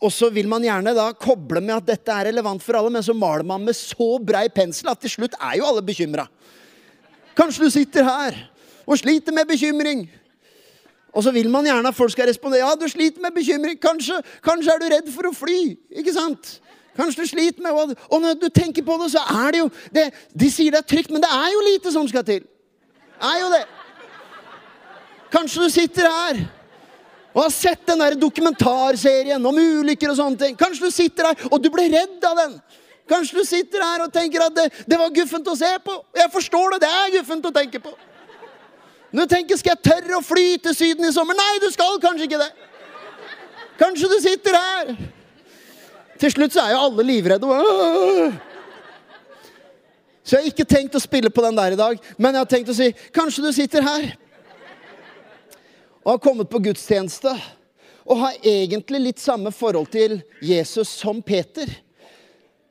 og 0.00 0.12
så 0.14 0.30
vil 0.30 0.48
man 0.48 0.62
gjerne 0.62 0.94
da 0.96 1.10
koble 1.18 1.60
med 1.60 1.74
at 1.74 1.88
dette 1.90 2.14
er 2.14 2.30
relevant 2.30 2.62
for 2.62 2.78
alle, 2.78 2.92
men 2.94 3.04
så 3.04 3.16
maler 3.16 3.44
man 3.46 3.64
med 3.66 3.76
så 3.76 4.14
brei 4.22 4.46
pensel 4.54 4.92
at 4.92 5.02
til 5.02 5.16
slutt 5.16 5.34
er 5.36 5.58
jo 5.58 5.66
alle 5.68 5.82
bekymra. 5.84 6.28
Kanskje 7.38 7.66
du 7.66 7.74
sitter 7.74 8.06
her 8.06 8.38
og 8.86 8.98
sliter 8.98 9.34
med 9.34 9.50
bekymring. 9.50 10.06
Og 11.12 11.24
så 11.24 11.32
vil 11.34 11.50
man 11.50 11.66
gjerne 11.66 11.90
at 11.90 11.96
folk 11.96 12.12
skal 12.12 12.28
respondere. 12.30 12.62
Ja, 12.62 12.74
du 12.78 12.86
sliter 12.88 13.20
med 13.20 13.34
bekymring. 13.34 13.78
Kanskje, 13.80 14.20
kanskje 14.44 14.74
er 14.74 14.82
du 14.82 14.88
redd 14.92 15.08
for 15.12 15.28
å 15.28 15.34
fly. 15.34 15.74
Ikke 15.98 16.14
sant? 16.14 16.58
Kanskje 16.98 17.24
du 17.24 17.30
sliter 17.30 17.62
med 17.62 17.96
Og 18.10 18.20
når 18.22 18.38
du 18.38 18.48
tenker 18.54 18.84
på 18.86 18.96
det, 19.02 19.10
så 19.12 19.22
er 19.44 19.50
det 19.52 19.58
jo 19.58 19.70
det, 19.94 20.06
De 20.34 20.50
sier 20.50 20.74
det 20.74 20.82
er 20.82 20.88
trygt, 20.94 21.10
men 21.10 21.22
det 21.22 21.30
er 21.30 21.50
jo 21.52 21.64
lite 21.72 21.92
som 21.92 22.08
skal 22.08 22.24
til. 22.26 22.46
Er 23.18 23.40
jo 23.40 23.50
det. 23.50 23.64
Kanskje 25.32 25.64
du 25.64 25.70
sitter 25.70 26.06
her 26.10 26.46
og 27.38 27.44
har 27.44 27.52
sett 27.54 27.84
den 27.86 28.00
der 28.02 28.16
dokumentarserien 28.18 29.44
om 29.46 29.58
ulykker 29.58 30.10
og 30.10 30.16
sånne 30.18 30.40
ting. 30.40 30.56
Kanskje 30.58 30.88
du 30.88 30.94
sitter 30.94 31.28
her 31.30 31.44
og 31.52 31.60
du 31.62 31.68
ble 31.70 31.84
redd 31.92 32.24
av 32.26 32.34
den. 32.40 32.56
Kanskje 33.08 33.38
du 33.38 33.46
sitter 33.46 33.84
her 33.84 34.02
og 34.02 34.10
tenker 34.12 34.42
at 34.48 34.56
det, 34.56 34.64
det 34.90 34.98
var 34.98 35.12
guffent 35.14 35.46
å 35.46 35.54
se 35.56 35.70
på. 35.84 35.94
Jeg 36.18 36.32
forstår 36.34 36.74
det. 36.74 36.80
Det 36.82 36.90
er 36.90 37.14
guffent 37.14 37.46
å 37.46 37.54
tenke 37.54 37.80
på. 37.84 37.94
Nå 39.14 39.24
du 39.24 39.30
tenker 39.30 39.56
skal 39.56 39.76
jeg 39.76 39.86
tørre 39.86 40.18
å 40.18 40.24
fly 40.26 40.58
til 40.66 40.74
Syden 40.76 41.06
i 41.06 41.14
sommer? 41.14 41.38
Nei, 41.38 41.62
du 41.62 41.70
skal 41.72 42.02
kanskje 42.02 42.26
ikke 42.26 42.42
det. 42.42 42.50
Kanskje 43.78 44.10
du 44.10 44.18
sitter 44.26 44.58
her. 44.58 44.94
Til 46.18 46.34
slutt 46.34 46.58
så 46.58 46.66
er 46.66 46.74
jo 46.74 46.84
alle 46.88 47.06
livredde. 47.06 47.48
Så 50.26 50.34
jeg 50.34 50.42
har 50.42 50.50
ikke 50.50 50.66
tenkt 50.74 50.98
å 50.98 51.00
spille 51.00 51.30
på 51.30 51.46
den 51.46 51.56
der 51.56 51.72
i 51.72 51.78
dag, 51.78 52.00
men 52.18 52.34
jeg 52.34 52.42
har 52.42 52.50
tenkt 52.50 52.74
å 52.74 52.76
si 52.76 52.90
kanskje 53.14 53.46
du 53.46 53.52
sitter 53.54 53.86
her. 53.86 54.10
Og 56.08 56.14
har 56.14 56.20
kommet 56.24 56.48
på 56.48 56.62
gudstjeneste 56.64 57.34
og 58.08 58.16
har 58.16 58.36
egentlig 58.40 58.98
litt 59.02 59.18
samme 59.20 59.50
forhold 59.52 59.90
til 59.92 60.14
Jesus 60.40 60.88
som 60.88 61.18
Peter. 61.20 61.68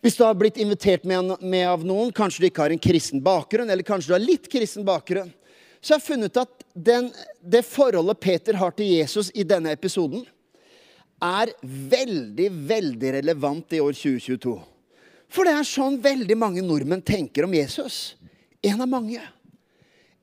Hvis 0.01 0.15
du 0.17 0.23
har 0.25 0.33
blitt 0.33 0.55
invitert 0.57 1.03
med, 1.05 1.35
av 1.61 1.83
noen, 1.85 2.09
kanskje 2.09 2.41
du 2.41 2.47
ikke 2.47 2.63
har 2.63 2.73
en 2.73 2.81
kristen 2.81 3.21
bakgrunn, 3.21 3.69
eller 3.69 3.85
kanskje 3.85 4.09
du 4.09 4.15
har 4.15 4.23
litt 4.23 4.49
kristen 4.49 4.87
bakgrunn, 4.87 5.29
så 5.77 5.93
har 5.93 6.01
jeg 6.01 6.07
funnet 6.07 6.39
at 6.41 6.65
den, 6.73 7.11
det 7.45 7.61
forholdet 7.69 8.17
Peter 8.25 8.57
har 8.57 8.73
til 8.73 8.89
Jesus 8.89 9.29
i 9.37 9.45
denne 9.45 9.75
episoden, 9.77 10.23
er 11.21 11.51
veldig, 11.61 12.47
veldig 12.71 13.11
relevant 13.19 13.75
i 13.77 13.83
år 13.83 13.93
2022. 13.93 14.55
For 15.29 15.45
det 15.45 15.53
er 15.59 15.69
sånn 15.69 15.99
veldig 16.01 16.39
mange 16.41 16.65
nordmenn 16.65 17.05
tenker 17.05 17.45
om 17.45 17.53
Jesus. 17.53 18.15
En 18.65 18.81
av 18.81 18.89
mange. 18.89 19.21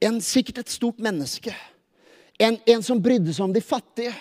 En, 0.03 0.19
sikkert 0.19 0.65
et 0.65 0.75
stort 0.75 0.99
menneske. 0.99 1.55
En, 2.39 2.59
en 2.67 2.83
som 2.83 3.01
brydde 3.03 3.35
seg 3.35 3.47
om 3.47 3.53
de 3.55 3.63
fattige. 3.63 4.15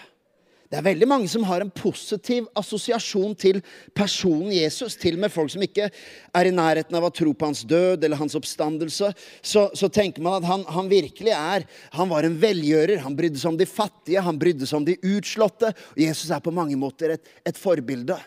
Det 0.74 0.80
er 0.80 0.86
veldig 0.88 1.06
mange 1.06 1.28
som 1.30 1.44
har 1.46 1.62
en 1.62 1.70
positiv 1.70 2.48
assosiasjon 2.58 3.36
til 3.38 3.60
personen 3.94 4.50
Jesus. 4.56 4.96
Til 4.98 5.20
og 5.20 5.22
med 5.22 5.30
folk 5.30 5.52
som 5.54 5.62
ikke 5.62 5.86
er 5.86 6.50
i 6.50 6.54
nærheten 6.56 6.98
av 6.98 7.06
å 7.06 7.12
tro 7.14 7.30
på 7.38 7.46
hans 7.46 7.62
død 7.70 8.02
eller 8.02 8.18
hans 8.18 8.34
oppstandelse. 8.40 9.12
Så, 9.46 9.68
så 9.78 9.90
tenker 9.94 10.26
man 10.26 10.40
at 10.40 10.48
han, 10.50 10.66
han, 10.66 10.90
virkelig 10.90 11.36
er 11.38 11.68
Han 11.94 12.10
var 12.10 12.26
en 12.26 12.40
velgjører. 12.42 13.04
Han 13.06 13.14
brydde 13.14 13.38
seg 13.38 13.52
om 13.52 13.60
de 13.60 13.70
fattige, 13.70 14.26
han 14.26 14.42
brydde 14.42 14.66
seg 14.66 14.80
om 14.80 14.88
de 14.88 14.98
utslåtte. 15.14 15.76
Og 15.94 16.02
Jesus 16.08 16.34
er 16.34 16.42
på 16.42 16.56
mange 16.58 16.80
måter 16.82 17.20
et, 17.20 17.34
et 17.46 17.62
forbilde. 17.62 18.18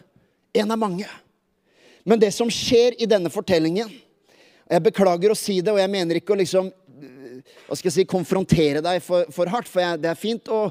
En 0.54 0.70
av 0.70 0.78
mange. 0.78 1.10
Men 2.06 2.22
det 2.22 2.30
som 2.30 2.46
skjer 2.46 2.94
i 3.02 3.10
denne 3.10 3.32
fortellingen 3.34 3.90
Jeg 4.70 4.82
beklager 4.82 5.30
å 5.30 5.38
si 5.38 5.60
det, 5.62 5.70
og 5.70 5.78
jeg 5.78 5.90
mener 5.90 6.18
ikke 6.18 6.34
å 6.34 6.38
liksom 6.38 6.70
hva 7.66 7.76
skal 7.78 7.90
jeg 7.90 7.96
si, 7.98 8.06
konfrontere 8.10 8.82
deg 8.84 9.02
for, 9.04 9.28
for 9.34 9.50
hardt, 9.52 9.70
for 9.70 9.84
jeg, 9.84 10.02
det 10.02 10.12
er 10.12 10.20
fint 10.20 10.50
å, 10.52 10.66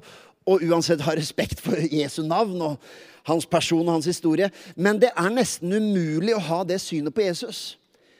og 0.45 0.65
uansett 0.65 1.03
ha 1.05 1.15
respekt 1.17 1.61
for 1.63 1.79
Jesu 1.79 2.21
navn 2.25 2.61
og 2.61 2.89
hans 3.25 3.47
person 3.49 3.85
og 3.85 3.97
hans 3.97 4.09
historie. 4.09 4.51
Men 4.77 4.99
det 5.01 5.11
er 5.17 5.33
nesten 5.33 5.73
umulig 5.73 6.35
å 6.35 6.43
ha 6.51 6.61
det 6.67 6.77
synet 6.83 7.15
på 7.15 7.25
Jesus. 7.25 7.75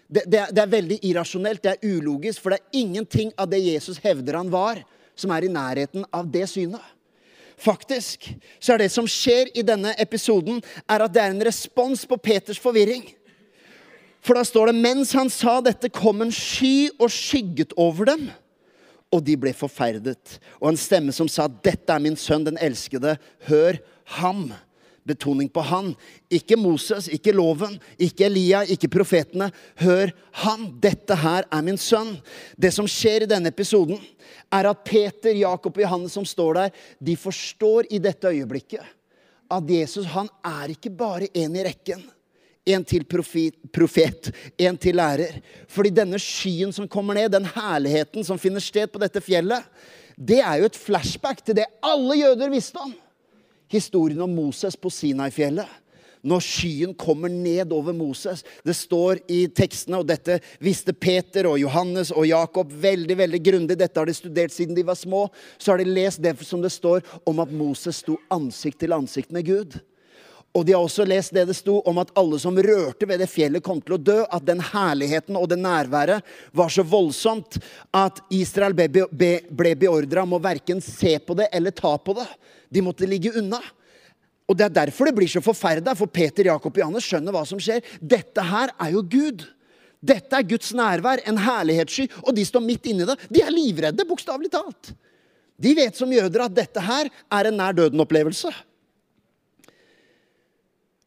Det, 0.07 0.25
det, 0.25 0.47
det, 0.53 0.61
er 0.61 0.73
veldig 0.73 0.99
irrasjonelt, 1.05 1.63
det 1.63 1.75
er 1.75 1.95
ulogisk, 1.95 2.41
for 2.41 2.53
det 2.53 2.61
er 2.61 2.81
ingenting 2.81 3.31
av 3.41 3.49
det 3.49 3.61
Jesus 3.63 3.97
hevder 4.03 4.37
han 4.37 4.51
var, 4.53 4.81
som 5.17 5.31
er 5.33 5.45
i 5.45 5.53
nærheten 5.53 6.05
av 6.13 6.27
det 6.29 6.45
synet. 6.51 6.93
Faktisk 7.57 8.27
så 8.59 8.73
er 8.73 8.83
det 8.83 8.91
som 8.91 9.07
skjer 9.07 9.49
i 9.55 9.63
denne 9.65 9.93
episoden, 10.01 10.59
er 10.91 11.05
at 11.05 11.13
det 11.13 11.23
er 11.23 11.33
en 11.33 11.45
respons 11.47 12.03
på 12.09 12.17
Peters 12.19 12.59
forvirring. 12.61 13.07
For 14.25 14.38
da 14.38 14.41
står 14.48 14.72
det 14.72 14.82
mens 14.82 15.13
han 15.13 15.29
sa 15.29 15.60
dette, 15.62 15.91
kom 15.94 16.24
en 16.25 16.34
sky 16.34 16.89
og 16.98 17.12
skygget 17.13 17.75
over 17.77 18.10
dem 18.10 18.25
og 19.15 19.24
de 19.24 19.36
ble 19.39 19.53
forferdet. 19.55 20.38
Og 20.60 20.72
en 20.72 20.79
stemme 20.79 21.13
som 21.15 21.29
sa, 21.32 21.48
'Dette 21.48 21.94
er 21.94 22.01
min 22.03 22.17
sønn, 22.20 22.46
den 22.46 22.58
elskede. 22.58 23.17
Hør 23.48 23.79
ham.' 24.20 24.53
Betoning 25.05 25.51
på 25.53 25.62
han. 25.62 25.96
Ikke 26.34 26.58
Moses, 26.58 27.08
ikke 27.08 27.32
loven, 27.32 27.79
ikke 28.00 28.25
Elia, 28.25 28.63
ikke 28.65 28.89
profetene. 28.89 29.51
Hør 29.77 30.10
han. 30.41 30.79
Dette 30.82 31.13
her 31.15 31.46
er 31.51 31.62
min 31.62 31.77
sønn. 31.77 32.17
Det 32.58 32.74
som 32.74 32.88
skjer 32.89 33.22
i 33.22 33.29
denne 33.29 33.53
episoden, 33.53 34.01
er 34.51 34.65
at 34.65 34.84
Peter, 34.84 35.29
Jakob 35.29 35.77
og 35.77 35.84
Johannes 35.84 36.12
som 36.17 36.25
står 36.25 36.53
der, 36.53 36.70
de 36.98 37.15
forstår 37.15 37.86
i 37.91 38.00
dette 38.00 38.25
øyeblikket 38.34 38.82
at 39.51 39.70
Jesus 39.70 40.05
han 40.10 40.27
er 40.44 40.74
ikke 40.74 40.89
bare 40.89 41.29
en 41.38 41.55
i 41.55 41.63
rekken 41.63 42.01
en 42.65 42.86
til 42.86 43.05
profet, 43.05 43.55
profet, 43.74 44.31
en 44.57 44.77
til 44.77 44.98
lærer. 44.98 45.39
Fordi 45.69 45.93
denne 45.93 46.19
skyen 46.22 46.74
som 46.74 46.89
kommer 46.89 47.17
ned, 47.17 47.31
den 47.34 47.48
herligheten 47.55 48.25
som 48.25 48.41
finner 48.41 48.63
sted 48.63 48.89
på 48.91 49.01
dette 49.01 49.22
fjellet, 49.24 49.63
det 50.15 50.39
er 50.41 50.62
jo 50.62 50.69
et 50.69 50.79
flashback 50.79 51.43
til 51.45 51.60
det 51.60 51.67
alle 51.84 52.17
jøder 52.17 52.53
visste 52.53 52.81
om. 52.81 52.93
Historien 53.72 54.22
om 54.22 54.31
Moses 54.31 54.77
på 54.79 54.89
Sinai-fjellet. 54.93 55.81
Når 56.25 56.41
skyen 56.41 56.93
kommer 56.98 57.29
ned 57.29 57.69
over 57.75 57.93
Moses. 57.93 58.41
Det 58.65 58.74
står 58.74 59.19
i 59.29 59.43
tekstene, 59.53 60.00
og 60.01 60.07
dette 60.10 60.39
visste 60.63 60.95
Peter 60.98 61.45
og 61.45 61.60
Johannes 61.62 62.10
og 62.10 62.25
Jakob 62.25 62.72
veldig 62.74 63.17
veldig 63.19 63.41
grundig. 63.45 63.77
Dette 63.77 64.01
har 64.01 64.10
de 64.10 64.15
studert 64.17 64.53
siden 64.55 64.74
de 64.74 64.88
var 64.88 64.98
små. 64.98 65.27
Så 65.60 65.74
har 65.74 65.84
de 65.84 65.86
lest 65.86 66.24
det 66.25 66.34
som 66.41 66.63
det 66.65 66.74
står 66.74 67.05
om 67.29 67.43
at 67.43 67.53
Moses 67.53 68.01
sto 68.01 68.17
ansikt 68.34 68.81
til 68.81 68.98
ansikt 68.98 69.36
med 69.36 69.45
Gud. 69.45 69.77
Og 70.55 70.63
de 70.63 70.71
har 70.71 70.85
også 70.85 71.03
lest 71.07 71.33
det 71.35 71.43
det 71.50 71.57
sto 71.57 71.81
om 71.89 71.97
at 72.00 72.13
alle 72.15 72.38
som 72.39 72.55
rørte 72.55 73.07
ved 73.09 73.19
det 73.19 73.27
fjellet, 73.27 73.63
kom 73.63 73.81
til 73.83 73.97
å 73.97 74.01
dø. 74.01 74.17
At 74.31 74.45
den 74.47 74.62
herligheten 74.63 75.35
og 75.35 75.50
det 75.51 75.59
nærværet 75.59 76.35
var 76.55 76.71
så 76.71 76.85
voldsomt 76.88 77.57
at 77.95 78.21
Israel 78.33 78.75
ble, 78.77 78.88
be, 79.12 79.33
ble 79.51 79.74
beordra 79.79 80.24
om 80.24 80.38
å 80.38 80.43
verken 80.43 80.79
se 80.83 81.17
på 81.19 81.35
det 81.35 81.50
eller 81.55 81.75
ta 81.75 81.97
på 82.00 82.15
det. 82.15 82.27
De 82.71 82.83
måtte 82.85 83.09
ligge 83.09 83.35
unna. 83.35 83.59
Og 84.45 84.55
Det 84.55 84.67
er 84.67 84.77
derfor 84.77 85.09
det 85.09 85.15
blir 85.17 85.29
så 85.29 85.41
forferda, 85.41 85.95
for 85.97 86.07
Peter, 86.07 86.45
Jakob 86.45 86.71
og 86.71 86.79
Johannes 86.79 87.07
skjønner 87.07 87.33
hva 87.33 87.41
som 87.50 87.59
skjer. 87.59 87.81
Dette 88.00 88.43
her 88.45 88.71
er 88.77 88.93
jo 88.93 89.01
Gud. 89.01 89.43
Dette 90.05 90.38
er 90.38 90.45
Guds 90.45 90.69
nærvær, 90.77 91.24
en 91.25 91.39
herlighetssky, 91.41 92.05
og 92.21 92.35
de 92.38 92.45
står 92.45 92.62
midt 92.62 92.85
inni 92.91 93.07
det. 93.09 93.17
De 93.33 93.41
er 93.41 93.51
livredde, 93.51 94.05
bokstavelig 94.07 94.51
talt. 94.53 94.93
De 95.57 95.74
vet 95.75 95.97
som 95.97 96.12
jøder 96.12 96.45
at 96.45 96.55
dette 96.55 96.83
her 96.83 97.09
er 97.09 97.50
en 97.50 97.57
nær 97.57 97.75
døden-opplevelse. 97.75 98.51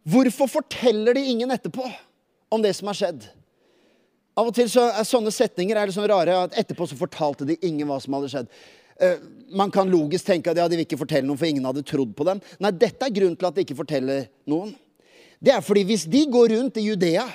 Hvorfor 0.08 0.48
forteller 0.48 1.14
de 1.14 1.26
ingen 1.34 1.50
etterpå 1.50 1.84
om 2.48 2.62
det 2.62 2.72
som 2.78 2.88
har 2.88 2.96
skjedd? 2.96 3.26
Av 4.38 4.46
og 4.48 4.54
til 4.54 4.68
så 4.70 4.86
er 4.94 5.06
sånne 5.06 5.32
setninger 5.34 5.76
er 5.76 5.90
sånn 5.92 6.06
rare 6.08 6.36
at 6.46 6.58
etterpå 6.62 6.86
så 6.86 6.96
fortalte 6.96 7.46
de 7.48 7.58
ingen 7.66 7.88
hva 7.90 7.98
som 8.00 8.14
hadde 8.16 8.30
skjedd. 8.32 8.52
Uh, 8.98 9.18
man 9.54 9.72
kan 9.74 9.90
logisk 9.90 10.26
tenke 10.26 10.50
at 10.50 10.58
ja, 10.58 10.66
de 10.70 10.78
vil 10.78 10.86
ikke 10.86 11.00
fortelle 11.00 11.26
noen, 11.26 11.38
for 11.38 11.50
ingen 11.50 11.66
hadde 11.66 11.84
trodd 11.86 12.14
på 12.18 12.26
dem. 12.26 12.40
Nei, 12.62 12.72
dette 12.74 13.04
er 13.04 13.14
grunnen 13.14 13.36
til 13.38 13.50
at 13.50 13.58
de 13.58 13.66
ikke 13.66 13.76
forteller 13.78 14.30
noen. 14.48 14.72
Det 15.42 15.52
er 15.54 15.62
fordi 15.62 15.84
hvis 15.86 16.06
de 16.10 16.24
går 16.30 16.54
rundt 16.54 16.80
i 16.80 16.86
Judea 16.86 17.26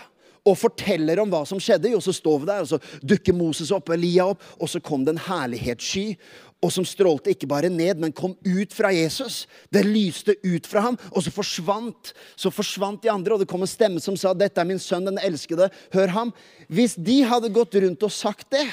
og 0.43 0.57
forteller 0.59 1.21
om 1.23 1.29
hva 1.31 1.43
som 1.47 1.59
skjedde, 1.61 1.93
jo, 1.93 2.01
så 2.03 2.11
står 2.15 2.41
vi 2.41 2.49
der, 2.49 2.65
og 2.65 2.71
så 2.73 3.03
dukker 3.13 3.35
Moses 3.35 3.71
opp 3.75 3.93
Elia 3.95 4.25
opp, 4.33 4.43
og 4.59 4.71
så 4.71 4.81
kom 4.83 5.05
det 5.05 5.15
en 5.15 5.23
herlighetssky 5.23 6.17
og 6.63 6.71
som 6.71 6.85
strålte 6.87 7.33
ikke 7.33 7.49
bare 7.51 7.69
ned, 7.71 7.99
men 7.99 8.15
kom 8.15 8.37
ut 8.39 8.73
fra 8.73 8.93
Jesus. 8.95 9.43
Det 9.73 9.83
lyste 9.83 10.37
ut 10.45 10.67
fra 10.69 10.85
ham, 10.87 10.97
og 11.11 11.25
så 11.25 11.33
forsvant 11.33 12.13
så 12.39 12.51
forsvant 12.53 13.03
de 13.03 13.11
andre. 13.11 13.35
Og 13.35 13.43
det 13.43 13.49
kom 13.51 13.65
en 13.65 13.69
stemme 13.69 13.99
som 13.99 14.15
sa, 14.17 14.33
'Dette 14.33 14.61
er 14.61 14.69
min 14.69 14.79
sønn, 14.79 15.05
den 15.05 15.19
elskede. 15.19 15.69
Hør 15.91 16.07
ham.' 16.07 16.33
Hvis 16.69 16.95
de 16.95 17.21
hadde 17.23 17.51
gått 17.51 17.75
rundt 17.75 18.03
og 18.03 18.11
sagt 18.11 18.49
det, 18.51 18.67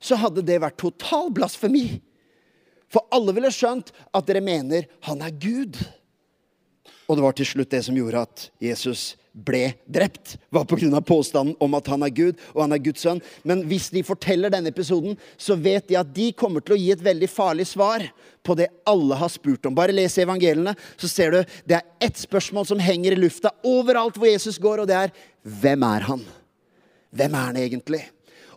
så 0.00 0.16
hadde 0.16 0.42
det 0.42 0.60
vært 0.60 0.76
total 0.76 1.30
blasfemi. 1.30 2.02
For 2.90 3.06
alle 3.14 3.32
ville 3.32 3.50
skjønt 3.50 3.92
at 4.12 4.26
dere 4.26 4.42
mener 4.44 4.86
han 5.06 5.22
er 5.22 5.30
Gud. 5.30 5.78
Og 7.08 7.16
det 7.16 7.24
var 7.24 7.32
til 7.32 7.46
slutt 7.46 7.70
det 7.70 7.84
som 7.84 7.96
gjorde 7.96 8.22
at 8.26 8.50
Jesus 8.60 9.16
ble 9.34 9.72
drept, 9.90 10.36
var 10.54 10.64
pga. 10.64 11.00
påstanden 11.00 11.56
om 11.60 11.74
at 11.74 11.88
han 11.90 12.02
er 12.06 12.12
Gud 12.14 12.38
og 12.52 12.62
han 12.62 12.72
er 12.72 12.82
Guds 12.82 13.02
sønn. 13.02 13.20
Men 13.42 13.64
hvis 13.66 13.90
de 13.90 14.04
forteller 14.06 14.52
denne 14.52 14.70
episoden, 14.70 15.18
så 15.36 15.56
vet 15.58 15.88
de 15.88 15.98
at 15.98 16.12
de 16.14 16.30
kommer 16.32 16.62
til 16.62 16.76
å 16.76 16.78
gi 16.78 16.92
et 16.94 17.02
veldig 17.02 17.28
farlig 17.28 17.66
svar 17.66 18.06
på 18.46 18.54
det 18.54 18.68
alle 18.86 19.18
har 19.18 19.32
spurt 19.32 19.66
om. 19.66 19.74
Bare 19.74 19.94
les 19.96 20.18
evangeliene, 20.22 20.76
så 20.96 21.10
ser 21.10 21.34
du 21.34 21.56
det 21.66 21.80
er 21.80 22.06
ett 22.06 22.20
spørsmål 22.20 22.68
som 22.70 22.82
henger 22.82 23.16
i 23.16 23.20
lufta 23.20 23.50
overalt 23.66 24.20
hvor 24.20 24.30
Jesus 24.30 24.60
går, 24.62 24.84
og 24.84 24.90
det 24.90 25.00
er 25.00 25.14
hvem 25.42 25.82
er 25.90 26.06
han? 26.06 26.22
Hvem 27.14 27.34
er 27.34 27.50
han 27.50 27.58
egentlig? 27.58 28.04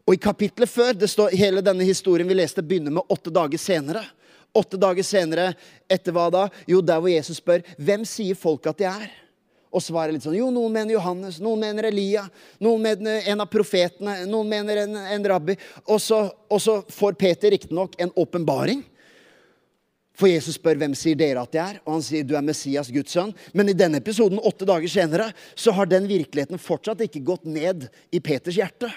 Og 0.07 0.15
i 0.15 0.22
kapitlet 0.22 0.69
før, 0.72 0.93
det 0.93 1.10
står 1.12 1.36
hele 1.36 1.63
denne 1.65 1.84
historien 1.88 2.29
vi 2.29 2.38
leste, 2.38 2.63
begynner 2.63 2.93
med 2.96 3.10
åtte 3.12 3.34
dager 3.34 3.60
senere. 3.60 4.05
Åtte 4.55 4.79
dager 4.79 5.03
senere, 5.03 5.51
etter 5.89 6.15
hva 6.15 6.29
da? 6.31 6.48
Jo, 6.69 6.79
der 6.86 7.01
hvor 7.01 7.12
Jesus 7.12 7.41
spør 7.41 7.65
hvem 7.75 8.05
sier 8.07 8.38
folk 8.39 8.69
at 8.69 8.79
de 8.79 8.88
er? 8.88 9.10
Og 9.71 9.83
svaret 9.83 10.15
litt 10.15 10.24
sånn 10.24 10.38
Jo, 10.38 10.50
noen 10.53 10.74
mener 10.74 10.95
Johannes, 10.95 11.41
noen 11.43 11.65
mener 11.65 11.89
Elia, 11.89 12.24
noen 12.63 12.83
mener 12.86 13.27
en 13.27 13.43
av 13.43 13.50
profetene, 13.51 14.21
noen 14.29 14.51
mener 14.51 14.83
en, 14.86 15.00
en 15.17 15.31
rabbi. 15.33 15.57
Og 15.88 16.00
så, 16.01 16.24
og 16.47 16.62
så 16.63 16.79
får 16.93 17.17
Peter 17.19 17.51
riktignok 17.53 17.97
en 18.01 18.13
åpenbaring. 18.15 18.86
For 20.17 20.31
Jesus 20.31 20.55
spør 20.57 20.79
hvem 20.81 20.95
sier 20.97 21.17
dere 21.17 21.43
at 21.45 21.53
jeg 21.53 21.75
er, 21.75 21.81
og 21.86 22.00
han 22.00 22.05
sier 22.05 22.25
du 22.25 22.33
er 22.38 22.45
Messias, 22.45 22.89
Guds 22.93 23.13
sønn. 23.13 23.36
Men 23.53 23.69
i 23.69 23.75
denne 23.77 24.00
episoden, 24.01 24.41
åtte 24.41 24.65
dager 24.65 24.89
senere, 24.89 25.27
så 25.53 25.75
har 25.77 25.89
den 25.89 26.07
virkeligheten 26.09 26.62
fortsatt 26.62 27.03
ikke 27.05 27.25
gått 27.27 27.45
ned 27.45 27.86
i 28.09 28.21
Peters 28.24 28.57
hjerte. 28.57 28.89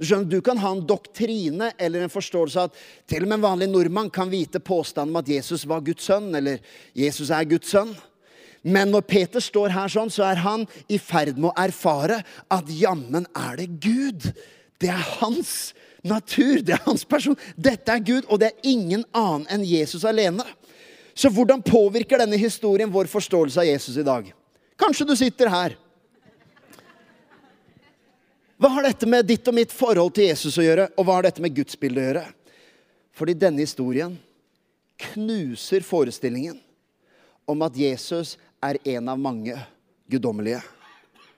Du 0.00 0.08
skjønner, 0.08 0.26
du 0.26 0.40
kan 0.42 0.58
ha 0.58 0.72
en 0.74 0.82
doktrine 0.82 1.68
eller 1.78 2.02
en 2.02 2.10
forståelse 2.10 2.58
av 2.58 2.72
at 2.72 2.80
til 3.10 3.22
og 3.22 3.30
med 3.30 3.38
en 3.38 3.44
vanlig 3.44 3.68
nordmann 3.70 4.10
kan 4.10 4.32
vite 4.32 4.58
påstanden 4.58 5.14
om 5.14 5.20
at 5.20 5.30
Jesus 5.30 5.62
var 5.70 5.84
Guds 5.86 6.08
sønn, 6.10 6.32
eller 6.34 6.58
Jesus 6.98 7.30
er 7.30 7.46
Guds 7.46 7.70
sønn. 7.70 7.94
Men 8.64 8.94
når 8.94 9.04
Peter 9.04 9.44
står 9.44 9.74
her 9.74 9.90
sånn, 9.92 10.10
så 10.12 10.24
er 10.30 10.40
han 10.40 10.64
i 10.88 10.96
ferd 10.96 11.36
med 11.36 11.50
å 11.50 11.56
erfare 11.66 12.22
at 12.48 12.70
jammen 12.72 13.26
er 13.36 13.58
det 13.60 13.68
Gud. 13.84 14.30
Det 14.80 14.88
er 14.88 15.08
hans 15.20 15.74
natur, 16.04 16.62
det 16.64 16.78
er 16.78 16.84
hans 16.86 17.04
person. 17.04 17.36
Dette 17.60 17.92
er 17.92 18.00
Gud, 18.04 18.24
og 18.28 18.40
det 18.40 18.50
er 18.50 18.70
ingen 18.72 19.04
annen 19.12 19.44
enn 19.52 19.66
Jesus 19.68 20.06
alene. 20.08 20.46
Så 21.14 21.28
hvordan 21.30 21.62
påvirker 21.62 22.18
denne 22.18 22.40
historien 22.40 22.90
vår 22.90 23.08
forståelse 23.12 23.60
av 23.60 23.68
Jesus 23.68 24.00
i 24.00 24.06
dag? 24.06 24.32
Kanskje 24.80 25.06
du 25.06 25.14
sitter 25.16 25.52
her. 25.52 25.76
Hva 28.58 28.70
har 28.78 28.86
dette 28.86 29.06
med 29.10 29.26
ditt 29.28 29.46
og 29.50 29.56
mitt 29.56 29.72
forhold 29.74 30.14
til 30.16 30.30
Jesus 30.30 30.56
å 30.58 30.64
gjøre, 30.64 30.88
og 30.96 31.04
hva 31.04 31.18
har 31.18 31.28
dette 31.28 31.42
med 31.44 31.52
gudsbildet 31.52 32.00
å 32.00 32.06
gjøre? 32.08 32.24
Fordi 33.14 33.34
denne 33.38 33.62
historien 33.62 34.16
knuser 35.12 35.84
forestillingen 35.84 36.56
om 37.50 37.62
at 37.66 37.76
Jesus 37.76 38.34
er 38.64 38.80
en 38.96 39.08
av 39.12 39.20
mange 39.20 39.56
guddommelige. 40.10 40.62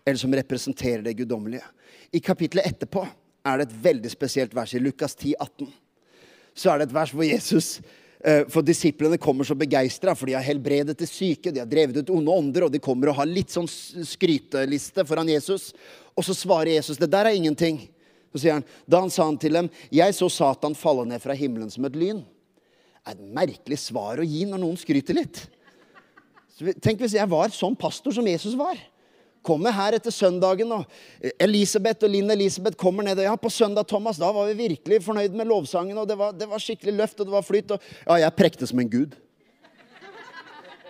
Eller 0.06 0.18
som 0.18 0.34
representerer 0.34 1.02
det 1.02 1.16
guddommelige. 1.18 1.64
I 2.14 2.20
kapittelet 2.22 2.66
etterpå 2.70 3.02
er 3.46 3.58
det 3.58 3.68
et 3.68 3.78
veldig 3.88 4.10
spesielt 4.12 4.54
vers. 4.54 4.74
I 4.74 4.82
Lukas 4.82 5.16
10, 5.16 5.34
18. 5.40 5.70
Så 6.56 6.70
er 6.70 6.78
det 6.80 6.88
et 6.88 6.96
vers 6.96 7.12
hvor 7.12 7.26
Jesus 7.26 7.80
eh, 8.24 8.46
For 8.48 8.64
disiplene 8.64 9.18
kommer 9.20 9.44
så 9.44 9.56
begeistra, 9.58 10.14
for 10.16 10.30
de 10.30 10.36
har 10.38 10.46
helbredet 10.46 10.96
det 10.98 11.08
syke, 11.10 11.52
de 11.52 11.60
har 11.60 11.68
drevet 11.68 12.00
ut 12.00 12.14
onde 12.14 12.32
ånder, 12.32 12.66
og 12.66 12.72
de 12.72 12.82
kommer 12.82 13.12
og 13.12 13.18
har 13.20 13.28
litt 13.28 13.52
sånn 13.52 13.68
skryteliste 13.68 15.04
foran 15.08 15.30
Jesus. 15.30 15.72
Og 16.16 16.24
så 16.24 16.36
svarer 16.36 16.76
Jesus 16.78 17.00
det 17.02 17.10
der 17.12 17.28
er 17.28 17.36
ingenting. 17.36 17.82
Så 18.32 18.42
sier 18.42 18.58
han, 18.58 18.64
Da 18.86 19.02
han 19.02 19.12
sa 19.12 19.26
han 19.28 19.38
til 19.38 19.52
dem, 19.52 19.68
'Jeg 19.90 20.14
så 20.14 20.30
Satan 20.30 20.74
falle 20.74 21.06
ned 21.06 21.22
fra 21.22 21.34
himmelen 21.34 21.70
som 21.70 21.84
et 21.84 21.92
lyn'. 21.96 22.24
Det 23.06 23.14
er 23.14 23.22
et 23.22 23.34
merkelig 23.34 23.78
svar 23.78 24.18
å 24.18 24.26
gi 24.26 24.44
når 24.44 24.58
noen 24.58 24.76
skryter 24.76 25.14
litt. 25.14 25.46
Tenk 26.56 27.02
hvis 27.02 27.16
jeg 27.18 27.28
var 27.28 27.52
sånn 27.52 27.76
pastor 27.76 28.14
som 28.16 28.26
Jesus 28.28 28.54
var. 28.56 28.78
Kommer 29.46 29.74
her 29.76 29.94
etter 29.98 30.10
søndagen, 30.10 30.72
og 30.74 30.86
Elisabeth 31.42 32.06
og 32.06 32.10
Linn 32.10 32.32
Elisabeth 32.32 32.78
kommer 32.80 33.06
ned. 33.06 33.20
Ja, 33.22 33.36
på 33.38 33.52
søndag, 33.52 33.86
Thomas, 33.90 34.18
da 34.18 34.32
var 34.34 34.48
vi 34.48 34.56
virkelig 34.72 35.02
fornøyd 35.04 35.36
med 35.38 35.46
lovsangen, 35.50 35.98
og 36.00 36.08
det 36.10 36.16
var, 36.18 36.32
det 36.34 36.48
var 36.50 36.62
skikkelig 36.62 36.96
løft, 36.96 37.20
og 37.20 37.28
det 37.28 37.36
var 37.36 37.46
flyt. 37.46 37.76
Og, 37.76 37.92
ja, 38.08 38.18
jeg 38.24 38.36
prekte 38.38 38.66
som 38.66 38.82
en 38.82 38.90
gud. 38.90 39.14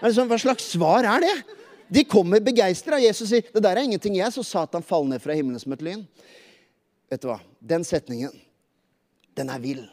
Hva 0.00 0.38
slags 0.40 0.70
svar 0.72 1.08
er 1.08 1.24
det? 1.24 1.34
De 1.92 2.02
kommer 2.08 2.42
begeistra. 2.44 2.98
Jesus 3.02 3.30
sier 3.30 3.44
det 3.52 3.62
der 3.62 3.78
er 3.78 3.86
ingenting 3.86 4.16
jeg 4.18 4.32
så 4.34 4.44
Satan 4.44 4.84
faller 4.84 5.14
ned 5.14 5.22
fra 5.22 5.36
himmelen 5.36 5.60
som 5.62 5.74
et 5.76 5.84
lyn. 5.84 6.02
Vet 7.10 7.22
du 7.22 7.28
hva? 7.30 7.38
Den 7.60 7.84
setningen, 7.86 8.32
den 9.38 9.52
er 9.52 9.62
vill. 9.62 9.84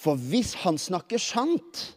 For 0.00 0.16
hvis 0.16 0.54
han 0.62 0.78
snakker 0.80 1.20
sant, 1.20 1.90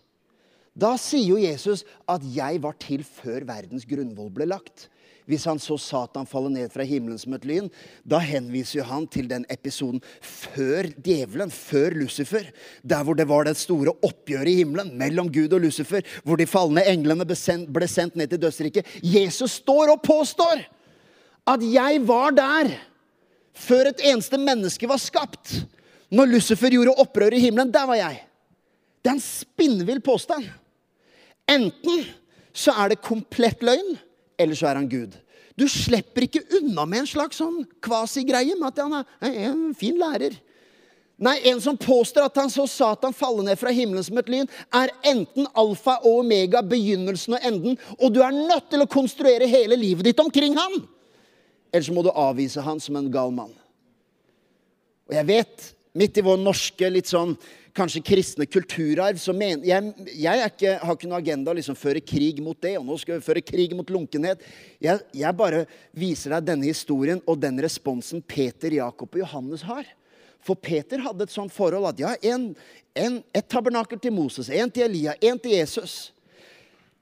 da 0.73 0.95
sier 0.97 1.27
jo 1.27 1.37
Jesus 1.37 1.83
at 2.09 2.21
'jeg 2.21 2.61
var 2.61 2.73
til 2.79 3.03
før 3.03 3.45
verdens 3.45 3.85
grunnvoll 3.85 4.31
ble 4.33 4.45
lagt'. 4.45 4.89
Hvis 5.25 5.45
han 5.47 5.59
så 5.61 5.77
Satan 5.79 6.25
falle 6.27 6.49
ned 6.51 6.71
fra 6.73 6.83
himmelen 6.83 7.19
som 7.19 7.33
et 7.33 7.45
lyn, 7.47 7.69
da 8.03 8.19
henviser 8.19 8.81
jo 8.81 8.87
han 8.89 9.05
til 9.07 9.29
den 9.29 9.45
episoden 9.49 10.01
før 10.19 10.89
djevelen, 10.99 11.51
før 11.51 11.95
Lucifer. 11.95 12.49
Der 12.83 13.03
hvor 13.03 13.15
det 13.15 13.27
var 13.29 13.45
det 13.47 13.55
store 13.55 13.93
oppgjøret 14.03 14.51
i 14.51 14.55
himmelen 14.55 14.97
mellom 14.99 15.31
Gud 15.31 15.53
og 15.53 15.61
Lucifer. 15.61 16.03
Hvor 16.25 16.35
de 16.35 16.49
falne 16.49 16.83
englene 16.83 17.25
ble 17.25 17.35
sendt, 17.87 18.15
ned 18.15 18.27
til 18.27 18.41
dødsriket. 18.41 18.85
Jesus 19.01 19.61
står 19.63 19.93
og 19.95 20.01
påstår 20.03 20.65
at 21.47 21.61
'jeg 21.61 22.07
var 22.07 22.31
der' 22.31 22.75
før 23.53 23.87
et 23.87 24.01
eneste 24.03 24.37
menneske 24.37 24.89
var 24.89 24.97
skapt. 24.97 25.65
Når 26.11 26.25
Lucifer 26.25 26.69
gjorde 26.69 26.97
opprør 26.97 27.33
i 27.33 27.39
himmelen, 27.39 27.71
der 27.71 27.85
var 27.85 27.95
jeg. 27.95 28.23
Det 29.03 29.09
er 29.09 29.13
en 29.13 29.19
spinnvill 29.19 30.01
påstand. 30.01 30.45
Enten 31.49 32.05
så 32.53 32.73
er 32.83 32.93
det 32.93 33.03
komplett 33.03 33.63
løgn, 33.65 33.97
eller 34.39 34.57
så 34.57 34.69
er 34.69 34.79
han 34.79 34.89
Gud. 34.89 35.17
Du 35.59 35.67
slipper 35.69 36.25
ikke 36.25 36.45
unna 36.59 36.85
med 36.89 37.03
en 37.03 37.09
slags 37.09 37.37
sånn 37.41 37.61
kvasigreie 37.83 38.55
med 38.57 38.71
at 38.71 38.81
han 38.81 38.95
er 39.03 39.37
en 39.49 39.69
fin 39.77 39.97
lærer. 39.99 40.35
Nei, 41.23 41.35
en 41.51 41.59
som 41.61 41.77
påstår 41.77 42.25
at 42.25 42.37
han 42.41 42.49
så 42.51 42.65
Satan 42.67 43.13
falle 43.15 43.45
ned 43.45 43.59
fra 43.59 43.71
himmelen 43.71 44.03
som 44.03 44.17
et 44.19 44.31
lyn, 44.33 44.49
er 44.73 44.91
enten 45.07 45.45
alfa 45.59 45.99
og 46.01 46.23
omega, 46.23 46.63
begynnelsen 46.65 47.37
og 47.37 47.45
enden, 47.45 47.77
og 47.99 48.15
du 48.15 48.19
er 48.25 48.33
nødt 48.33 48.71
til 48.73 48.83
å 48.83 48.89
konstruere 48.89 49.47
hele 49.49 49.77
livet 49.79 50.09
ditt 50.09 50.23
omkring 50.23 50.57
han. 50.57 50.81
Eller 51.69 51.85
så 51.85 51.93
må 51.93 52.03
du 52.05 52.09
avvise 52.09 52.65
han 52.65 52.81
som 52.81 52.97
en 52.97 53.11
gal 53.13 53.31
mann. 53.33 53.53
Og 55.09 55.15
jeg 55.15 55.29
vet, 55.29 55.69
midt 55.93 56.17
i 56.17 56.25
vår 56.25 56.41
norske 56.41 56.89
litt 56.89 57.09
sånn 57.11 57.35
kanskje 57.75 58.03
kristne 58.05 58.45
kulturarv. 58.45 59.17
Så 59.21 59.33
men, 59.35 59.63
jeg, 59.65 59.93
jeg 60.13 60.51
ikke, 60.51 60.75
har 60.81 60.97
ikke 60.97 61.09
noen 61.09 61.19
agenda 61.19 61.51
å 61.53 61.57
liksom 61.57 61.77
føre 61.79 62.03
krig 62.05 62.39
mot 62.43 62.59
det, 62.61 62.75
og 62.79 62.85
nå 62.87 62.97
skal 63.01 63.17
vi 63.17 63.25
føre 63.25 63.43
krig 63.45 63.73
mot 63.77 63.89
lunkenhet. 63.93 64.45
Jeg, 64.83 65.01
jeg 65.17 65.39
bare 65.39 65.65
viser 65.97 66.37
deg 66.37 66.47
denne 66.51 66.69
historien 66.69 67.21
og 67.25 67.41
den 67.41 67.59
responsen 67.63 68.21
Peter, 68.21 68.73
Jakob 68.79 69.13
og 69.13 69.25
Johannes 69.25 69.65
har. 69.67 69.89
For 70.43 70.59
Peter 70.59 71.01
hadde 71.03 71.25
et 71.25 71.33
sånt 71.33 71.53
forhold 71.55 71.87
at 71.93 72.01
ja, 72.03 72.15
en, 72.33 72.51
en, 72.99 73.21
et 73.33 73.47
tabernakel 73.49 73.99
til 74.01 74.13
Moses, 74.15 74.51
en 74.51 74.71
til 74.71 74.89
Elia, 74.89 75.15
en 75.23 75.39
til 75.39 75.55
Jesus. 75.55 76.12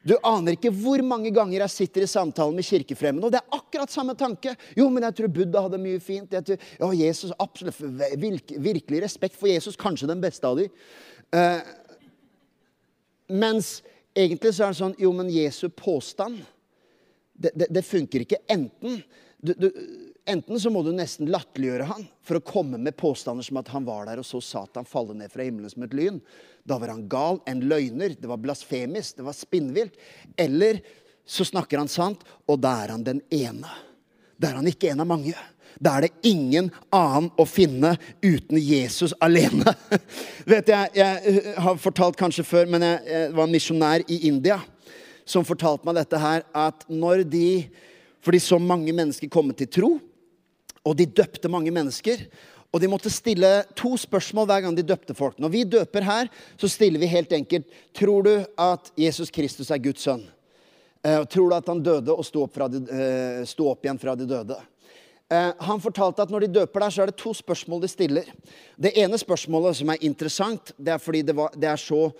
Du 0.01 0.15
aner 0.25 0.55
ikke 0.55 0.71
hvor 0.73 1.01
mange 1.05 1.29
ganger 1.33 1.61
jeg 1.61 1.73
sitter 1.73 2.05
i 2.05 2.09
samtalen 2.09 2.55
med 2.57 2.65
kirkefremmede, 2.65 3.27
og 3.27 3.33
det 3.35 3.41
er 3.41 3.57
akkurat 3.57 3.93
samme 3.93 4.15
tanke. 4.17 4.55
Jo, 4.77 4.87
men 4.89 5.05
jeg 5.05 5.17
tror 5.17 5.33
Buddha 5.35 5.61
hadde 5.67 5.81
mye 5.81 6.01
fint. 6.01 6.33
Jeg 6.33 6.47
tror, 6.47 6.65
ja, 6.81 6.89
Jesus, 7.05 7.33
absolutt, 7.37 7.77
Virkelig 8.17 9.03
respekt 9.03 9.37
for 9.37 9.51
Jesus. 9.51 9.77
Kanskje 9.77 10.09
den 10.09 10.23
beste 10.23 10.47
av 10.47 10.57
dem. 10.57 10.73
Uh, 11.31 11.61
mens 13.31 13.77
egentlig 14.17 14.55
så 14.55 14.65
er 14.65 14.73
det 14.73 14.81
sånn 14.81 14.97
Jo, 14.99 15.13
men 15.15 15.29
Jesu 15.31 15.69
påstand, 15.69 16.41
det, 17.31 17.53
det, 17.55 17.69
det 17.71 17.85
funker 17.85 18.25
ikke. 18.25 18.41
Enten 18.51 18.99
du, 19.41 19.53
du, 19.53 19.69
Enten 20.29 20.59
så 20.61 20.69
må 20.69 20.83
du 20.85 20.91
nesten 20.93 21.29
latterliggjøre 21.33 21.87
han 21.89 22.03
for 22.25 22.37
å 22.37 22.45
komme 22.45 22.77
med 22.77 22.97
påstander 22.99 23.45
som 23.45 23.57
at 23.57 23.71
han 23.73 23.85
var 23.87 24.05
der 24.05 24.19
og 24.21 24.27
så 24.27 24.41
Satan 24.43 24.85
falle 24.85 25.15
ned 25.17 25.31
fra 25.33 25.45
himmelen 25.47 25.71
som 25.71 25.85
et 25.85 25.95
lyn. 25.97 26.19
Da 26.63 26.77
var 26.81 26.93
han 26.93 27.07
gal, 27.09 27.39
en 27.49 27.63
løgner, 27.65 28.13
det 28.13 28.29
var 28.29 28.41
blasfemisk, 28.41 29.17
det 29.17 29.25
var 29.25 29.37
spinnvilt. 29.37 29.97
Eller 30.37 30.83
så 31.25 31.45
snakker 31.47 31.81
han 31.81 31.89
sant, 31.89 32.21
og 32.45 32.61
da 32.61 32.75
er 32.83 32.93
han 32.93 33.05
den 33.07 33.23
ene. 33.33 33.71
Da 34.37 34.51
er 34.51 34.59
han 34.61 34.69
ikke 34.69 34.91
en 34.91 35.01
av 35.01 35.09
mange. 35.09 35.33
Da 35.81 35.95
er 35.97 36.05
det 36.05 36.29
ingen 36.29 36.69
annen 36.93 37.31
å 37.39 37.47
finne 37.49 37.95
uten 38.21 38.59
Jesus 38.61 39.15
alene. 39.23 39.73
Vet 40.51 40.69
Jeg 40.69 41.01
jeg 41.01 41.55
har 41.65 41.81
fortalt 41.81 42.19
kanskje 42.19 42.45
før, 42.45 42.69
men 42.69 42.85
jeg, 42.85 43.01
jeg 43.09 43.33
var 43.37 43.47
en 43.47 43.55
misjonær 43.55 44.05
i 44.05 44.19
India 44.29 44.59
som 45.25 45.47
fortalte 45.47 45.87
meg 45.87 45.97
dette 45.97 46.19
her, 46.19 46.45
at 46.53 46.85
når 46.89 47.25
de 47.25 47.47
Fordi 48.21 48.37
så 48.37 48.59
mange 48.61 48.93
mennesker 48.93 49.25
kommer 49.33 49.55
til 49.57 49.65
tro, 49.65 49.87
og 50.85 50.97
de 50.97 51.05
døpte 51.05 51.51
mange 51.51 51.71
mennesker. 51.73 52.25
Og 52.71 52.79
de 52.79 52.87
måtte 52.87 53.11
stille 53.11 53.49
to 53.75 53.97
spørsmål 53.99 54.47
hver 54.47 54.61
gang 54.65 54.75
de 54.77 54.85
døpte 54.87 55.15
folk. 55.15 55.39
Når 55.43 55.51
vi 55.51 55.63
døper 55.67 56.05
her, 56.07 56.29
så 56.57 56.69
stiller 56.71 57.01
vi 57.01 57.09
helt 57.11 57.33
enkelt 57.35 57.67
Tror 57.97 58.23
du 58.23 58.35
at 58.55 58.91
Jesus 58.95 59.31
Kristus 59.33 59.71
er 59.71 59.81
Guds 59.83 60.07
sønn? 60.07 60.23
Eh, 61.03 61.23
tror 61.25 61.49
du 61.49 61.55
at 61.57 61.67
han 61.67 61.81
døde 61.83 62.13
og 62.13 62.23
sto 62.25 62.45
opp, 62.45 62.59
de, 62.71 62.83
eh, 62.93 63.41
sto 63.49 63.67
opp 63.71 63.83
igjen 63.83 63.99
fra 63.99 64.15
de 64.15 64.27
døde? 64.29 64.55
Eh, 65.31 65.51
han 65.59 65.81
fortalte 65.81 66.21
at 66.21 66.31
når 66.31 66.45
de 66.45 66.59
døper 66.59 66.79
der, 66.79 66.89
så 66.89 67.01
er 67.01 67.11
det 67.11 67.17
to 67.17 67.33
spørsmål 67.33 67.81
de 67.81 67.87
stiller. 67.87 68.25
Det 68.79 68.93
ene 68.95 69.19
spørsmålet 69.19 69.81
som 69.81 69.89
er 69.89 70.03
interessant, 70.05 70.71
det 70.77 70.93
er 70.93 71.01
fordi 71.01 71.23
det, 71.23 71.35
var, 71.35 71.51
det 71.55 71.67
er 71.67 71.79
så 71.79 72.11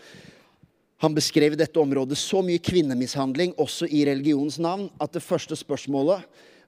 han 1.02 1.16
beskrev 1.16 1.54
i 1.54 1.60
dette 1.60 1.80
området 1.80 2.18
så 2.18 2.44
mye 2.46 2.62
kvinnemishandling, 2.62 3.56
også 3.58 3.88
i 3.90 4.04
religionens 4.06 4.60
navn, 4.60 4.90
at 5.02 5.12
det 5.14 5.24
første 5.24 5.56
spørsmålet 5.56 6.22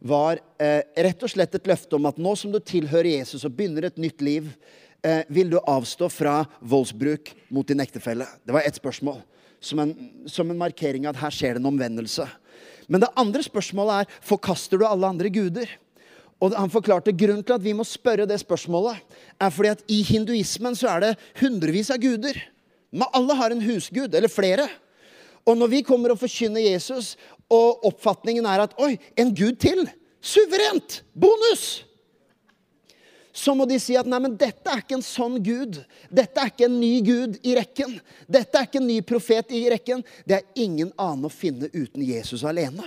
var 0.03 0.39
eh, 0.59 0.83
rett 1.05 1.23
og 1.23 1.31
slett 1.31 1.55
et 1.55 1.67
løfte 1.69 1.95
om 1.95 2.07
at 2.09 2.19
nå 2.19 2.33
som 2.39 2.51
du 2.51 2.59
tilhører 2.59 3.13
Jesus 3.15 3.45
og 3.47 3.55
begynner 3.55 3.87
et 3.87 3.99
nytt 4.01 4.23
liv, 4.25 4.49
eh, 4.99 5.23
vil 5.31 5.53
du 5.53 5.59
avstå 5.59 6.09
fra 6.11 6.41
voldsbruk 6.59 7.31
mot 7.55 7.67
din 7.67 7.79
ektefelle? 7.83 8.27
Det 8.43 8.55
var 8.55 8.67
ett 8.67 8.79
spørsmål. 8.79 9.21
Som 9.63 9.79
en, 9.79 9.93
som 10.27 10.49
en 10.51 10.59
markering 10.59 11.07
av 11.07 11.15
at 11.15 11.21
her 11.21 11.31
skjer 11.31 11.55
det 11.55 11.63
en 11.63 11.69
omvendelse. 11.71 12.25
Men 12.91 13.05
det 13.05 13.13
andre 13.15 13.45
spørsmålet 13.45 14.03
er 14.03 14.17
forkaster 14.27 14.81
du 14.81 14.83
alle 14.83 15.07
andre 15.07 15.31
guder? 15.31 15.69
Og 16.43 16.51
han 16.57 16.71
forklarte 16.71 17.15
Grunnen 17.15 17.45
til 17.47 17.55
at 17.55 17.63
vi 17.63 17.71
må 17.71 17.85
spørre 17.87 18.27
det 18.27 18.41
spørsmålet, 18.41 18.99
er 19.39 19.53
fordi 19.55 19.71
at 19.71 19.85
i 19.87 20.01
hinduismen 20.03 20.75
så 20.75 20.89
er 20.91 21.05
det 21.05 21.13
hundrevis 21.39 21.93
av 21.93 22.01
guder. 22.03 22.35
Men 22.91 23.07
alle 23.15 23.37
har 23.39 23.55
en 23.55 23.63
husgud, 23.63 24.11
eller 24.11 24.27
flere. 24.27 24.67
Og 25.43 25.57
når 25.59 25.71
vi 25.71 25.81
kommer 25.85 26.13
og 26.13 26.21
forkynner 26.21 26.63
Jesus, 26.63 27.15
og 27.51 27.83
oppfatningen 27.89 28.45
er 28.47 28.65
at 28.65 28.77
Oi, 28.81 28.95
en 29.19 29.33
gud 29.35 29.57
til! 29.61 29.85
Suverent! 30.23 31.01
Bonus! 31.13 31.83
Så 33.33 33.55
må 33.57 33.65
de 33.65 33.79
si 33.81 33.95
at 33.97 34.07
nei, 34.07 34.19
men 34.21 34.35
dette 34.37 34.69
er 34.69 34.83
ikke 34.83 34.99
en 34.99 35.05
sånn 35.05 35.39
gud. 35.43 35.79
Dette 36.13 36.37
er 36.37 36.51
ikke 36.51 36.67
en 36.67 36.77
ny 36.77 36.91
gud 37.03 37.39
i 37.41 37.55
rekken. 37.57 37.95
Dette 38.29 38.59
er 38.59 38.67
ikke 38.67 38.77
en 38.77 38.91
ny 38.91 38.99
profet 39.09 39.51
i 39.57 39.63
rekken. 39.73 40.03
Det 40.29 40.37
er 40.37 40.61
ingen 40.61 40.91
annen 41.01 41.25
å 41.25 41.33
finne 41.33 41.71
uten 41.73 42.05
Jesus 42.05 42.45
alene. 42.45 42.85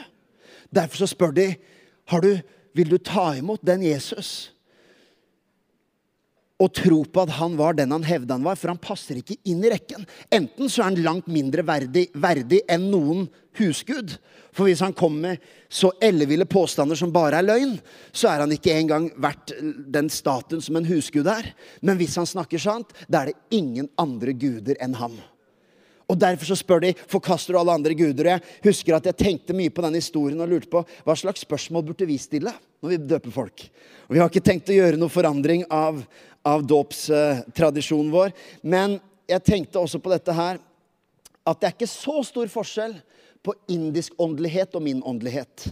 Derfor 0.70 1.02
så 1.02 1.10
spør 1.10 1.34
de 1.34 1.48
har 2.12 2.22
du, 2.22 2.38
vil 2.78 2.92
du 2.94 2.98
ta 3.02 3.32
imot 3.34 3.64
den 3.66 3.82
Jesus 3.88 4.52
og 6.56 6.72
tro 6.72 7.02
på 7.04 7.24
at 7.26 7.34
han 7.36 7.56
var 7.58 7.76
den 7.76 7.92
han 7.92 8.06
hevda 8.06 8.38
han 8.38 8.46
var, 8.46 8.56
for 8.56 8.72
han 8.72 8.80
passer 8.80 9.20
ikke 9.20 9.36
inn 9.48 9.64
i 9.64 9.72
rekken. 9.72 10.06
Enten 10.32 10.70
så 10.72 10.82
er 10.82 10.90
han 10.90 11.02
langt 11.04 11.28
mindre 11.28 11.64
verdig, 11.66 12.06
verdig 12.16 12.62
enn 12.72 12.88
noen 12.92 13.26
husgud. 13.60 14.16
For 14.56 14.68
hvis 14.68 14.80
han 14.84 14.96
kommer 14.96 15.34
med 15.36 15.46
så 15.68 15.90
elleville 16.00 16.46
påstander 16.48 16.96
som 16.96 17.12
bare 17.12 17.42
er 17.42 17.48
løgn, 17.48 17.76
så 18.08 18.30
er 18.32 18.44
han 18.44 18.56
ikke 18.56 18.72
engang 18.72 19.10
verdt 19.20 19.52
den 19.92 20.08
statuen 20.12 20.64
som 20.64 20.80
en 20.80 20.88
husgud 20.88 21.28
er. 21.28 21.52
Men 21.84 22.00
hvis 22.00 22.16
han 22.16 22.28
snakker 22.28 22.62
sant, 22.62 22.94
da 23.04 23.22
er 23.24 23.32
det 23.32 23.58
ingen 23.58 23.90
andre 24.00 24.32
guder 24.32 24.80
enn 24.80 24.96
ham. 24.96 25.18
Og 26.06 26.18
Derfor 26.18 26.46
så 26.46 26.56
spør 26.58 26.84
de 26.84 26.92
forkaster 27.10 27.54
du 27.54 27.58
alle 27.58 27.74
andre 27.74 27.94
guder. 27.98 28.28
Jeg 28.36 28.42
husker 28.62 28.94
at 28.94 29.08
jeg 29.10 29.18
tenkte 29.18 29.56
mye 29.56 29.72
på 29.74 29.82
den 29.82 29.98
historien 29.98 30.40
og 30.40 30.50
lurte 30.50 30.70
på 30.70 30.84
hva 31.06 31.16
slags 31.18 31.42
spørsmål 31.42 31.88
burde 31.88 32.06
vi 32.06 32.18
stille 32.22 32.52
når 32.80 32.92
vi 32.92 33.00
døper 33.10 33.34
folk. 33.34 33.66
Og 34.06 34.14
Vi 34.14 34.22
har 34.22 34.30
ikke 34.30 34.44
tenkt 34.46 34.70
å 34.70 34.76
gjøre 34.76 35.00
noe 35.00 35.10
forandring 35.10 35.64
av, 35.66 35.98
av 36.46 36.62
dåpstradisjonen 36.62 38.12
vår. 38.14 38.30
Men 38.62 39.00
jeg 39.26 39.42
tenkte 39.42 39.82
også 39.82 39.98
på 40.02 40.12
dette 40.14 40.32
her. 40.34 40.62
at 41.46 41.60
det 41.60 41.66
er 41.66 41.74
ikke 41.76 41.86
så 41.86 42.22
stor 42.26 42.48
forskjell 42.50 42.96
på 43.42 43.52
indisk 43.70 44.14
åndelighet 44.18 44.74
og 44.74 44.82
min 44.82 45.02
åndelighet. 45.02 45.68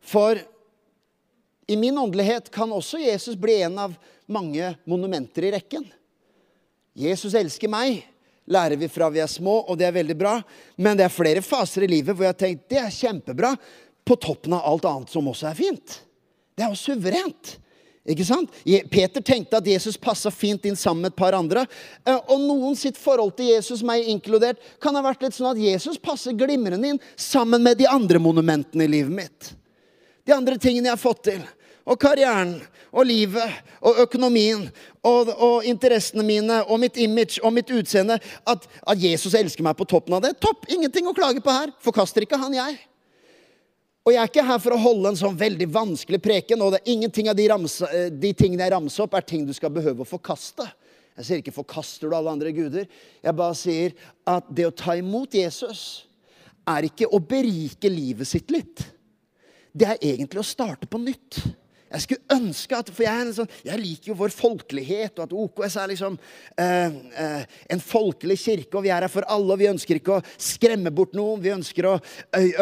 For 0.00 0.40
i 1.68 1.76
min 1.76 1.98
åndelighet 1.98 2.48
kan 2.50 2.72
også 2.72 2.98
Jesus 2.98 3.36
bli 3.36 3.58
en 3.62 3.76
av 3.78 3.96
mange 4.26 4.72
monumenter 4.88 5.44
i 5.44 5.52
rekken. 5.52 5.84
Jesus 6.96 7.36
elsker 7.36 7.68
meg, 7.70 8.00
lærer 8.50 8.76
vi 8.80 8.90
fra 8.90 9.08
vi 9.12 9.22
er 9.22 9.30
små, 9.30 9.60
og 9.68 9.78
det 9.78 9.86
er 9.88 9.96
veldig 9.96 10.18
bra. 10.18 10.36
Men 10.76 10.98
det 10.98 11.06
er 11.06 11.14
flere 11.14 11.42
faser 11.44 11.86
i 11.86 11.90
livet 11.90 12.14
hvor 12.14 12.26
jeg 12.26 12.34
har 12.34 12.42
tenkt 12.42 12.68
det 12.72 12.82
er 12.82 12.92
kjempebra, 12.94 13.54
på 14.04 14.16
toppen 14.18 14.56
av 14.56 14.64
alt 14.66 14.86
annet 14.88 15.12
som 15.12 15.28
også 15.30 15.50
er 15.50 15.58
fint. 15.58 16.00
Det 16.56 16.64
er 16.64 16.72
jo 16.72 16.78
suverent. 16.80 17.56
Ikke 18.10 18.24
sant? 18.24 18.50
Peter 18.90 19.22
tenkte 19.22 19.60
at 19.60 19.68
Jesus 19.68 19.98
passa 20.00 20.32
fint 20.32 20.64
inn 20.66 20.78
sammen 20.78 21.04
med 21.04 21.12
et 21.12 21.18
par 21.20 21.36
andre. 21.36 21.66
Eh, 22.08 22.16
og 22.16 22.40
noen 22.40 22.74
sitt 22.78 22.98
forhold 22.98 23.36
til 23.38 23.52
Jesus, 23.52 23.84
meg 23.86 24.08
inkludert, 24.08 24.58
kan 24.82 24.96
ha 24.96 25.04
vært 25.04 25.22
litt 25.22 25.36
sånn 25.36 25.52
at 25.52 25.60
Jesus 25.60 26.00
passer 26.00 26.34
glimrende 26.34 26.94
inn 26.94 27.00
sammen 27.14 27.62
med 27.62 27.78
de 27.78 27.86
andre 27.90 28.18
monumentene 28.22 28.88
i 28.88 28.92
livet 28.96 29.14
mitt. 29.14 29.52
De 30.26 30.34
andre 30.34 30.56
tingene 30.60 30.88
jeg 30.88 30.96
har 30.96 31.02
fått 31.02 31.26
til. 31.28 31.44
Og 31.90 32.00
karrieren 32.00 32.56
og 32.90 33.06
livet 33.06 33.60
og 33.84 34.00
økonomien 34.02 34.66
og, 35.06 35.30
og, 35.32 35.64
interessene 35.64 36.24
mine 36.26 36.60
og 36.66 36.80
mitt 36.82 36.98
image 37.00 37.40
og 37.42 37.54
mitt 37.56 37.70
utseende. 37.72 38.18
At, 38.48 38.66
at, 38.66 39.00
Jesus 39.00 39.34
elsker 39.36 39.64
meg 39.64 39.78
på 39.78 39.88
toppen 39.88 40.16
av 40.16 40.24
det. 40.24 40.34
Topp! 40.42 40.68
Ingenting 40.68 41.08
å 41.08 41.16
klage 41.16 41.42
på 41.44 41.54
her. 41.54 41.72
Forkaster 41.84 42.26
ikke 42.26 42.40
han, 42.40 42.56
jeg. 42.56 42.76
Og 44.04 44.14
jeg 44.14 44.20
er 44.22 44.30
ikke 44.30 44.44
her 44.48 44.60
for 44.60 44.74
å 44.74 44.80
holde 44.80 45.12
en 45.12 45.18
sånn 45.20 45.38
veldig 45.40 45.68
vanskelig 45.72 46.20
preken. 46.24 46.60
Og 46.64 46.74
det 46.74 46.82
er 46.82 46.92
ingenting 46.92 47.30
av 47.32 47.38
de, 47.38 47.48
ramse, 47.52 47.88
de 48.12 48.34
tingene 48.36 48.66
jeg 48.66 48.74
ramser 48.74 49.06
opp, 49.06 49.16
er 49.16 49.26
ting 49.28 49.48
du 49.48 49.54
skal 49.56 49.72
behøve 49.72 50.04
å 50.04 50.08
forkaste. 50.08 50.68
Jeg 51.20 51.26
sier 51.26 51.40
ikke 51.42 51.52
'forkaster 51.52 52.08
du 52.08 52.14
alle 52.16 52.32
andre 52.32 52.52
guder'. 52.54 52.88
Jeg 53.22 53.36
bare 53.36 53.56
sier 53.58 53.92
at 54.24 54.46
det 54.48 54.64
å 54.64 54.72
ta 54.72 54.94
imot 54.96 55.34
Jesus 55.36 56.06
er 56.64 56.86
ikke 56.88 57.10
å 57.12 57.20
berike 57.20 57.90
livet 57.92 58.28
sitt 58.28 58.50
litt. 58.50 58.84
Det 59.76 59.86
er 59.86 60.00
egentlig 60.00 60.40
å 60.40 60.46
starte 60.46 60.88
på 60.88 61.00
nytt. 61.02 61.42
Jeg 61.90 62.04
skulle 62.04 62.36
ønske 62.36 62.78
at 62.78 62.90
For 62.94 63.02
jeg, 63.02 63.32
sånn, 63.34 63.50
jeg 63.66 63.80
liker 63.80 64.12
jo 64.12 64.18
vår 64.20 64.32
folkelighet, 64.34 65.18
og 65.18 65.24
at 65.24 65.34
OKS 65.42 65.76
er 65.80 65.90
liksom 65.90 66.18
eh, 66.60 66.98
eh, 67.24 67.56
en 67.74 67.82
folkelig 67.82 68.36
kirke, 68.38 68.76
og 68.78 68.84
vi 68.84 68.92
er 68.94 69.06
her 69.06 69.10
for 69.10 69.26
alle, 69.30 69.54
og 69.54 69.58
vi 69.58 69.70
ønsker 69.70 69.98
ikke 69.98 70.18
å 70.18 70.24
skremme 70.40 70.92
bort 70.94 71.16
noen. 71.18 71.42
Vi 71.42 71.52
ønsker 71.54 71.88
å 71.90 71.96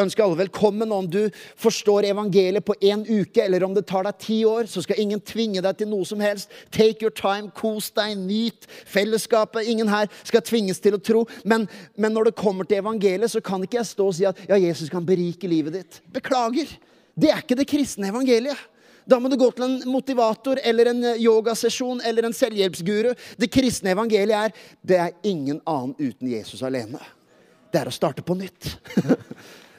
ønske 0.01 0.25
alle 0.25 0.41
velkommen. 0.41 0.95
Om 0.95 1.11
du 1.13 1.21
forstår 1.61 2.09
evangeliet 2.09 2.65
på 2.65 2.77
én 2.81 3.05
uke, 3.05 3.43
eller 3.45 3.67
om 3.67 3.77
det 3.77 3.85
tar 3.91 4.09
deg 4.09 4.21
ti 4.23 4.39
år, 4.49 4.71
så 4.71 4.83
skal 4.85 5.03
ingen 5.03 5.21
tvinge 5.21 5.63
deg 5.65 5.83
til 5.83 5.93
noe 5.93 6.09
som 6.09 6.25
helst. 6.25 6.53
Take 6.75 7.05
your 7.05 7.13
time, 7.13 7.53
kos 7.57 7.91
deg, 7.97 8.17
nyt 8.17 8.69
fellesskapet. 8.89 9.69
Ingen 9.69 9.93
her 9.93 10.09
skal 10.23 10.45
tvinges 10.47 10.81
til 10.81 10.97
å 10.97 11.03
tro. 11.05 11.27
Men, 11.45 11.69
men 12.01 12.17
når 12.17 12.31
det 12.31 12.39
kommer 12.41 12.69
til 12.69 12.81
evangeliet, 12.81 13.35
så 13.35 13.45
kan 13.45 13.65
ikke 13.65 13.83
jeg 13.83 13.93
stå 13.93 14.09
og 14.09 14.17
si 14.17 14.27
at 14.29 14.41
ja, 14.49 14.57
Jesus 14.57 14.89
kan 14.93 15.05
berike 15.05 15.51
livet 15.51 15.77
ditt. 15.77 16.03
Beklager. 16.17 16.73
Det 17.19 17.33
er 17.35 17.45
ikke 17.45 17.59
det 17.59 17.69
kristne 17.69 18.09
evangeliet. 18.13 18.57
Da 19.09 19.17
må 19.21 19.31
du 19.33 19.39
gå 19.41 19.49
til 19.57 19.65
en 19.65 19.77
motivator 19.89 20.61
eller 20.61 20.91
en 20.91 21.05
eh, 21.15 21.23
yogasesjon 21.25 22.03
eller 22.05 22.29
en 22.29 22.37
selvhjelpsguru. 22.37 23.15
Det 23.41 23.49
kristne 23.53 23.95
evangeliet 23.95 24.37
er 24.37 24.75
det 24.85 24.99
er 25.01 25.15
ingen 25.31 25.63
annen 25.65 25.95
uten 25.97 26.29
Jesus 26.29 26.61
alene. 26.67 27.01
Det 27.73 27.81
er 27.81 27.89
å 27.89 27.95
starte 27.95 28.25
på 28.25 28.37
nytt. 28.39 28.75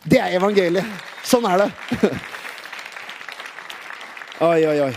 Det 0.10 0.16
er 0.16 0.32
evangeliet. 0.38 0.88
Sånn 1.28 1.44
er 1.46 1.66
det. 1.66 1.70
Oi, 4.48 4.62
oi, 4.64 4.78
oi. 4.86 4.94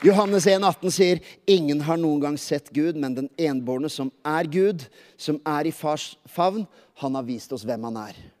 Johannes 0.00 0.46
1, 0.48 0.64
18 0.64 0.94
sier, 0.94 1.20
'Ingen 1.44 1.82
har 1.84 1.98
noen 2.00 2.22
gang 2.22 2.38
sett 2.40 2.70
Gud, 2.72 2.96
men 2.96 3.12
den 3.14 3.28
enbårne 3.36 3.90
som 3.92 4.08
er 4.24 4.48
Gud, 4.48 4.86
som 5.20 5.36
er 5.44 5.68
i 5.68 5.74
fars 5.74 6.14
favn, 6.24 6.64
han 7.02 7.18
har 7.18 7.26
vist 7.28 7.52
oss 7.52 7.66
hvem 7.68 7.84
han 7.90 8.00
er.' 8.06 8.37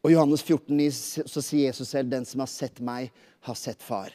Og 0.00 0.10
i 0.10 0.14
Johannes 0.14 0.42
14 0.42 1.26
så 1.28 1.42
sier 1.44 1.66
Jesus 1.66 1.88
selv, 1.88 2.10
'Den 2.10 2.24
som 2.24 2.40
har 2.40 2.46
sett 2.46 2.80
meg, 2.80 3.12
har 3.40 3.54
sett 3.54 3.82
far'. 3.82 4.12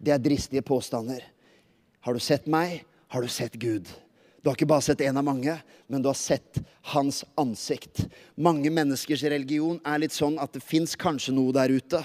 Det 0.00 0.12
er 0.12 0.18
dristige 0.18 0.62
påstander. 0.62 1.22
Har 2.00 2.12
du 2.12 2.20
sett 2.20 2.46
meg, 2.46 2.84
har 3.08 3.22
du 3.22 3.28
sett 3.28 3.52
Gud. 3.52 3.88
Du 4.46 4.50
har 4.50 4.54
ikke 4.54 4.68
bare 4.70 4.84
sett 4.86 5.00
en 5.02 5.16
av 5.18 5.24
mange, 5.26 5.56
men 5.90 6.02
du 6.02 6.06
har 6.06 6.14
sett 6.14 6.60
hans 6.92 7.24
ansikt. 7.34 8.04
Mange 8.38 8.70
menneskers 8.70 9.24
religion 9.26 9.80
er 9.82 9.98
litt 9.98 10.14
sånn 10.14 10.36
at 10.38 10.52
det 10.54 10.62
fins 10.62 10.92
kanskje 10.94 11.34
noe 11.34 11.50
der 11.50 11.74
ute. 11.74 11.98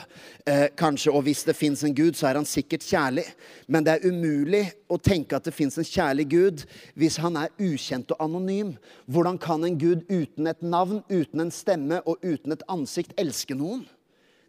Eh, 0.49 0.65
kanskje, 0.73 1.13
Og 1.13 1.21
hvis 1.27 1.43
det 1.45 1.54
fins 1.54 1.84
en 1.86 1.93
gud, 1.93 2.17
så 2.17 2.32
er 2.32 2.39
han 2.39 2.49
sikkert 2.49 2.82
kjærlig. 2.82 3.27
Men 3.67 3.86
det 3.86 3.93
er 3.93 4.10
umulig 4.10 4.63
å 4.89 4.97
tenke 4.97 5.38
at 5.38 5.45
det 5.45 5.54
fins 5.54 5.77
en 5.77 5.86
kjærlig 5.86 6.30
gud 6.34 6.65
hvis 6.97 7.19
han 7.21 7.38
er 7.38 7.54
ukjent 7.62 8.10
og 8.10 8.25
anonym. 8.25 8.73
Hvordan 9.06 9.38
kan 9.38 9.63
en 9.63 9.77
gud 9.77 10.01
uten 10.10 10.47
et 10.47 10.63
navn, 10.65 11.04
uten 11.13 11.45
en 11.45 11.54
stemme 11.54 12.01
og 12.08 12.25
uten 12.25 12.58
et 12.58 12.65
ansikt 12.67 13.13
elske 13.21 13.54
noen? 13.54 13.86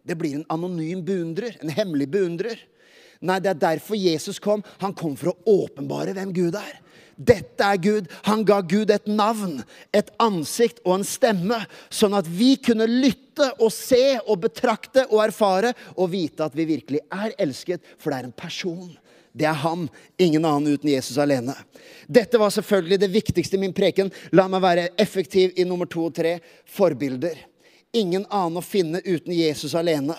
Det 0.01 0.17
blir 0.17 0.33
en 0.33 0.49
anonym 0.49 1.05
beundrer, 1.05 1.61
en 1.61 1.69
hemmelig 1.69 2.09
beundrer. 2.09 2.57
Nei, 3.23 3.39
det 3.39 3.53
er 3.53 3.61
derfor 3.69 3.99
Jesus 3.99 4.39
kom. 4.43 4.63
Han 4.83 4.95
kom 4.97 5.15
for 5.19 5.31
å 5.31 5.61
åpenbare 5.63 6.15
hvem 6.15 6.33
Gud 6.35 6.57
er. 6.59 6.79
Dette 7.15 7.63
er 7.63 7.77
Gud. 7.77 8.09
Han 8.27 8.43
ga 8.45 8.59
Gud 8.65 8.91
et 8.91 9.07
navn, 9.07 9.61
et 9.93 10.09
ansikt 10.21 10.81
og 10.83 10.97
en 10.97 11.07
stemme, 11.07 11.59
sånn 11.93 12.17
at 12.17 12.27
vi 12.27 12.55
kunne 12.57 12.89
lytte 12.89 13.51
og 13.59 13.71
se 13.73 14.17
og 14.23 14.41
betrakte 14.43 15.05
og 15.09 15.23
erfare 15.27 15.73
og 15.95 16.11
vite 16.13 16.45
at 16.45 16.57
vi 16.57 16.67
virkelig 16.69 17.03
er 17.13 17.35
elsket, 17.41 17.85
for 17.97 18.11
det 18.11 18.19
er 18.19 18.29
en 18.29 18.35
person. 18.43 18.91
Det 19.33 19.47
er 19.49 19.57
han, 19.63 19.87
ingen 20.21 20.43
annen 20.45 20.75
uten 20.75 20.91
Jesus 20.91 21.17
alene. 21.17 21.55
Dette 22.05 22.37
var 22.37 22.53
selvfølgelig 22.53 22.99
det 23.01 23.13
viktigste 23.13 23.57
i 23.57 23.63
min 23.63 23.73
preken. 23.73 24.11
La 24.37 24.45
meg 24.51 24.61
være 24.61 24.91
effektiv 25.01 25.55
i 25.57 25.65
nummer 25.65 25.89
to 25.89 26.05
og 26.09 26.13
tre 26.19 26.35
forbilder. 26.69 27.39
Ingen 27.97 28.27
annen 28.29 28.61
å 28.61 28.65
finne 28.65 29.01
uten 29.05 29.33
Jesus 29.33 29.73
alene. 29.77 30.17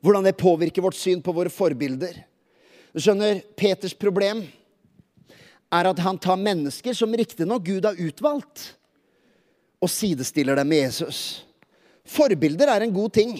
Hvordan 0.00 0.24
det 0.24 0.38
påvirker 0.40 0.82
vårt 0.82 0.96
syn 0.96 1.20
på 1.22 1.32
våre 1.36 1.52
forbilder. 1.52 2.14
Du 2.92 3.00
skjønner, 3.02 3.42
Peters 3.56 3.94
problem 3.94 4.42
er 5.70 5.86
at 5.86 6.02
han 6.02 6.18
tar 6.18 6.40
mennesker 6.40 6.96
som 6.96 7.12
riktignok 7.14 7.66
Gud 7.68 7.86
har 7.86 7.98
utvalgt, 8.00 8.72
og 9.80 9.88
sidestiller 9.92 10.58
dem 10.58 10.68
med 10.68 10.82
Jesus. 10.82 11.20
Forbilder 12.04 12.68
er 12.68 12.84
en 12.84 12.92
god 12.92 13.14
ting. 13.16 13.36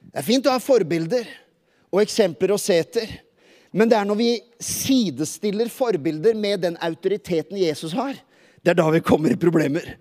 Det 0.00 0.22
er 0.22 0.24
fint 0.24 0.46
å 0.48 0.54
ha 0.54 0.62
forbilder 0.62 1.26
og 1.90 2.00
eksempler 2.04 2.54
å 2.54 2.60
se 2.60 2.78
etter. 2.80 3.10
Men 3.70 3.90
det 3.90 3.98
er 3.98 4.06
når 4.08 4.18
vi 4.18 4.30
sidestiller 4.62 5.68
forbilder 5.70 6.38
med 6.38 6.64
den 6.64 6.78
autoriteten 6.82 7.58
Jesus 7.60 7.92
har, 7.94 8.16
det 8.62 8.72
er 8.72 8.78
da 8.78 8.86
vi 8.92 9.02
kommer 9.04 9.34
i 9.34 9.40
problemer. 9.40 9.96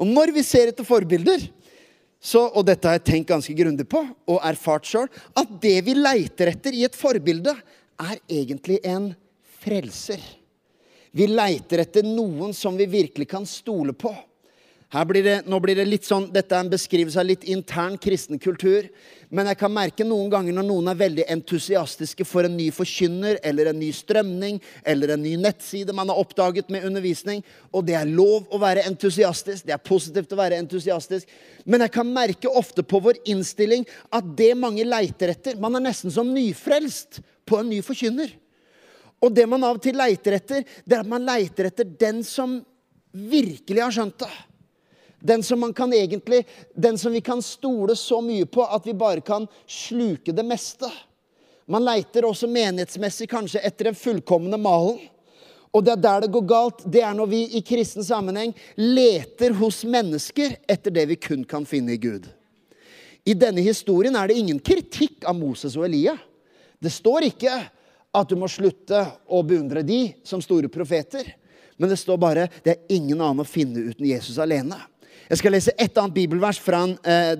Og 0.00 0.08
når 0.08 0.32
vi 0.36 0.44
ser 0.46 0.70
etter 0.70 0.86
forbilder, 0.86 1.44
så, 2.22 2.44
og 2.54 2.62
dette 2.68 2.86
har 2.86 3.00
jeg 3.00 3.06
tenkt 3.08 3.32
ganske 3.32 3.54
grundig 3.58 3.88
på 3.90 4.00
og 4.30 4.44
erfart 4.46 4.86
sjøl, 4.86 5.08
at 5.34 5.56
det 5.62 5.80
vi 5.82 5.96
leiter 5.98 6.52
etter 6.52 6.76
i 6.78 6.84
et 6.86 6.94
forbilde, 6.94 7.54
er 8.02 8.20
egentlig 8.30 8.78
en 8.86 9.10
frelser. 9.62 10.22
Vi 11.12 11.26
leiter 11.28 11.82
etter 11.82 12.06
noen 12.06 12.54
som 12.56 12.78
vi 12.78 12.86
virkelig 12.88 13.26
kan 13.30 13.46
stole 13.48 13.92
på. 13.92 14.14
Blir 14.92 15.24
det, 15.24 15.38
nå 15.48 15.56
blir 15.64 15.78
det 15.78 15.86
litt 15.88 16.04
sånn, 16.04 16.26
Dette 16.34 16.52
er 16.52 16.66
en 16.66 16.70
beskrivelse 16.72 17.16
av 17.16 17.24
litt 17.24 17.46
intern 17.48 17.94
kristen 17.96 18.36
kultur. 18.36 18.90
Men 19.32 19.48
jeg 19.48 19.56
kan 19.62 19.72
merke 19.72 20.04
noen 20.04 20.28
ganger 20.28 20.52
når 20.52 20.66
noen 20.68 20.90
er 20.92 20.98
veldig 21.00 21.24
entusiastiske 21.32 22.26
for 22.28 22.44
en 22.44 22.58
ny 22.58 22.66
forkynner 22.76 23.38
eller 23.40 23.70
en 23.70 23.80
ny 23.80 23.88
strømning 23.96 24.58
eller 24.84 25.14
en 25.14 25.24
ny 25.24 25.32
nettside 25.40 25.96
man 25.96 26.12
har 26.12 26.20
oppdaget 26.20 26.68
med 26.68 26.84
undervisning. 26.84 27.40
Og 27.72 27.86
det 27.88 27.96
er 27.96 28.12
lov 28.12 28.52
å 28.52 28.60
være 28.60 28.84
entusiastisk. 28.90 29.64
Det 29.64 29.72
er 29.72 29.80
positivt 29.80 30.36
å 30.36 30.40
være 30.42 30.60
entusiastisk. 30.60 31.32
Men 31.64 31.86
jeg 31.86 31.96
kan 31.96 32.12
merke 32.12 32.52
ofte 32.52 32.84
på 32.84 33.00
vår 33.00 33.22
innstilling 33.32 33.88
at 34.12 34.28
det 34.36 34.52
mange 34.60 34.84
leiter 34.84 35.32
etter 35.32 35.56
Man 35.56 35.80
er 35.80 35.86
nesten 35.88 36.12
som 36.12 36.28
nyfrelst 36.36 37.22
på 37.48 37.62
en 37.62 37.72
ny 37.72 37.80
forkynner. 37.80 38.28
Og 39.24 39.32
det 39.32 39.48
man 39.48 39.64
av 39.64 39.80
og 39.80 39.82
til 39.88 39.96
leiter 39.96 40.36
etter, 40.36 40.68
det 40.84 40.98
er 40.98 41.00
at 41.00 41.08
man 41.08 41.24
leiter 41.24 41.72
etter 41.72 41.88
den 41.88 42.20
som 42.26 42.58
virkelig 43.12 43.86
har 43.88 43.94
skjønt 43.94 44.20
det. 44.20 44.34
Den 45.22 45.42
som, 45.46 45.62
egentlig, 45.94 46.42
den 46.74 46.98
som 46.98 47.12
vi 47.12 47.20
kan 47.20 47.42
stole 47.42 47.94
så 47.96 48.20
mye 48.20 48.46
på 48.46 48.64
at 48.66 48.86
vi 48.86 48.94
bare 48.94 49.22
kan 49.22 49.46
sluke 49.66 50.32
det 50.34 50.42
meste. 50.42 50.90
Man 51.70 51.84
leiter 51.86 52.26
også 52.26 52.48
menighetsmessig 52.50 53.28
kanskje 53.30 53.62
etter 53.62 53.90
den 53.90 53.98
fullkomne 53.98 54.58
malen. 54.58 54.98
Og 55.72 55.84
det 55.84 55.94
er 55.94 56.02
der 56.04 56.24
det 56.24 56.32
går 56.34 56.44
galt. 56.48 56.82
Det 56.84 57.00
er 57.00 57.14
når 57.16 57.30
vi 57.30 57.42
i 57.56 57.62
kristen 57.64 58.04
sammenheng 58.04 58.50
leter 58.76 59.54
hos 59.56 59.84
mennesker 59.88 60.58
etter 60.68 60.92
det 60.92 61.06
vi 61.14 61.16
kun 61.16 61.46
kan 61.48 61.64
finne 61.68 61.94
i 61.94 62.02
Gud. 62.02 62.26
I 63.24 63.38
denne 63.38 63.62
historien 63.62 64.18
er 64.18 64.28
det 64.28 64.40
ingen 64.42 64.58
kritikk 64.58 65.24
av 65.24 65.38
Moses 65.38 65.78
og 65.78 65.86
Elia. 65.86 66.16
Det 66.82 66.90
står 66.90 67.30
ikke 67.30 67.54
at 68.12 68.28
du 68.28 68.34
må 68.36 68.50
slutte 68.50 69.06
å 69.30 69.40
beundre 69.46 69.84
de 69.86 70.08
som 70.26 70.42
store 70.42 70.68
profeter. 70.68 71.30
Men 71.78 71.88
det 71.88 72.02
står 72.02 72.18
bare 72.20 72.48
det 72.66 72.74
er 72.74 72.96
ingen 72.98 73.22
annen 73.22 73.46
å 73.46 73.48
finne 73.48 73.86
uten 73.86 74.10
Jesus 74.10 74.42
alene. 74.42 74.76
Jeg 75.32 75.40
skal 75.40 75.54
lese 75.54 75.72
et 75.80 75.96
annet 75.96 76.12
bibelvers 76.12 76.58
fra 76.60 76.82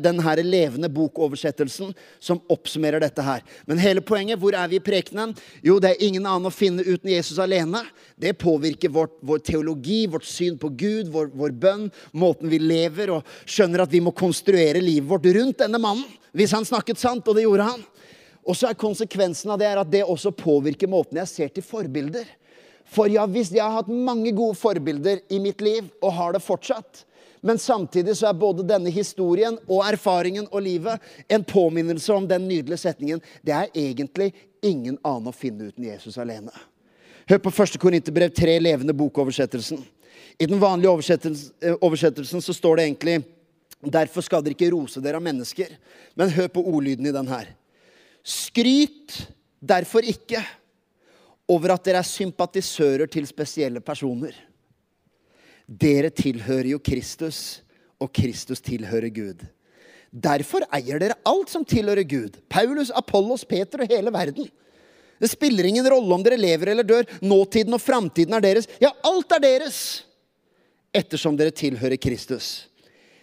denne 0.01 0.35
levende 0.41 0.89
bokoversettelsen 0.89 1.91
som 2.17 2.39
oppsummerer 2.49 3.03
dette 3.05 3.21
her. 3.21 3.43
Men 3.69 3.83
hele 3.83 4.01
poenget, 4.01 4.41
hvor 4.41 4.57
er 4.57 4.71
vi 4.73 4.79
i 4.79 4.85
prekenen? 4.85 5.35
Jo, 5.61 5.77
det 5.77 5.91
er 5.91 6.07
ingen 6.07 6.25
annen 6.25 6.49
å 6.49 6.55
finne 6.55 6.87
uten 6.87 7.13
Jesus 7.13 7.37
alene. 7.43 7.83
Det 8.17 8.33
påvirker 8.41 8.89
vårt, 8.95 9.19
vår 9.21 9.45
teologi, 9.45 10.07
vårt 10.09 10.25
syn 10.25 10.57
på 10.57 10.73
Gud, 10.73 11.13
vår, 11.13 11.35
vår 11.37 11.53
bønn, 11.53 11.85
måten 12.17 12.49
vi 12.49 12.63
lever, 12.65 13.13
og 13.13 13.29
skjønner 13.45 13.85
at 13.85 13.93
vi 13.93 14.01
må 14.01 14.17
konstruere 14.17 14.81
livet 14.81 15.11
vårt 15.13 15.29
rundt 15.37 15.61
denne 15.61 15.83
mannen. 15.85 16.09
Hvis 16.33 16.57
han 16.57 16.65
snakket 16.65 16.97
sant, 16.97 17.29
og 17.29 17.37
det 17.37 17.45
gjorde 17.45 17.69
han. 17.75 17.87
Og 18.49 18.57
så 18.57 18.73
er 18.73 18.83
konsekvensen 18.89 19.53
av 19.53 19.61
det 19.61 19.69
at 19.69 19.93
det 19.93 20.07
også 20.09 20.33
påvirker 20.33 20.89
måten 20.89 21.21
jeg 21.21 21.35
ser 21.37 21.53
til 21.53 21.69
forbilder. 21.69 22.25
For 22.89 23.13
ja, 23.13 23.29
hvis 23.29 23.53
jeg 23.53 23.61
har 23.61 23.83
hatt 23.83 23.93
mange 23.93 24.33
gode 24.33 24.57
forbilder 24.57 25.21
i 25.29 25.45
mitt 25.45 25.61
liv, 25.61 25.93
og 26.01 26.17
har 26.17 26.33
det 26.33 26.47
fortsatt, 26.49 27.05
men 27.43 27.59
samtidig 27.59 28.15
så 28.17 28.29
er 28.31 28.39
både 28.39 28.65
denne 28.67 28.91
historien 28.95 29.57
og 29.67 29.83
erfaringen 29.89 30.47
og 30.51 30.63
livet 30.63 31.03
en 31.27 31.43
påminnelse 31.45 32.15
om 32.15 32.29
den 32.31 32.47
nydelige 32.47 32.85
setningen 32.85 33.23
Det 33.43 33.55
er 33.57 33.73
egentlig 33.75 34.31
ingen 34.63 34.99
annen 35.03 35.33
å 35.33 35.35
finne 35.35 35.73
uten 35.73 35.89
Jesus 35.89 36.19
alene. 36.23 36.55
Hør 37.27 37.41
på 37.43 37.51
1. 37.51 37.79
Korinterbrev 37.83 38.31
3, 38.35 38.55
levende 38.63 38.95
bokoversettelsen. 38.95 39.83
I 40.39 40.47
den 40.47 40.61
vanlige 40.63 41.19
eh, 41.19 41.75
oversettelsen 41.83 42.43
så 42.43 42.55
står 42.55 42.79
det 42.79 42.87
egentlig 42.87 43.23
Derfor 43.83 44.23
skal 44.23 44.45
dere 44.45 44.55
ikke 44.55 44.71
rose 44.71 45.01
dere 45.03 45.19
av 45.19 45.25
mennesker. 45.27 45.73
Men 46.15 46.31
hør 46.31 46.47
på 46.55 46.63
ordlyden 46.63 47.09
i 47.11 47.15
den 47.15 47.27
her. 47.27 47.49
Skryt 48.23 49.17
derfor 49.59 50.07
ikke 50.07 50.39
over 51.51 51.75
at 51.75 51.83
dere 51.83 51.99
er 51.99 52.07
sympatisører 52.07 53.11
til 53.11 53.27
spesielle 53.27 53.83
personer. 53.83 54.37
Dere 55.67 56.11
tilhører 56.11 56.73
jo 56.75 56.79
Kristus, 56.83 57.63
og 58.03 58.11
Kristus 58.15 58.61
tilhører 58.65 59.13
Gud. 59.15 59.45
Derfor 60.13 60.67
eier 60.75 61.01
dere 61.01 61.17
alt 61.25 61.53
som 61.53 61.65
tilhører 61.65 62.05
Gud. 62.05 62.37
Paulus, 62.51 62.91
Apollos, 62.91 63.47
Peter 63.49 63.81
og 63.81 63.93
hele 63.93 64.13
verden. 64.13 64.49
Det 65.23 65.31
spiller 65.31 65.65
ingen 65.65 65.87
rolle 65.89 66.17
om 66.17 66.25
dere 66.25 66.37
lever 66.41 66.73
eller 66.73 66.85
dør. 66.85 67.07
Nåtiden 67.23 67.77
og 67.77 67.81
framtiden 67.81 68.35
er 68.37 68.43
deres. 68.45 68.67
Ja, 68.83 68.91
alt 69.07 69.33
er 69.33 69.45
deres! 69.45 69.79
Ettersom 70.93 71.39
dere 71.39 71.55
tilhører 71.55 71.97
Kristus. 71.97 72.67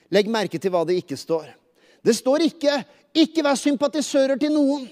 Legg 0.10 0.32
merke 0.32 0.58
til 0.58 0.74
hva 0.74 0.82
det 0.88 0.98
ikke 1.04 1.20
står. 1.20 1.52
Det 2.02 2.16
står 2.16 2.48
ikke 2.48 2.80
'ikke 3.14 3.44
vær 3.44 3.58
sympatisører 3.58 4.40
til 4.40 4.54
noen'. 4.54 4.88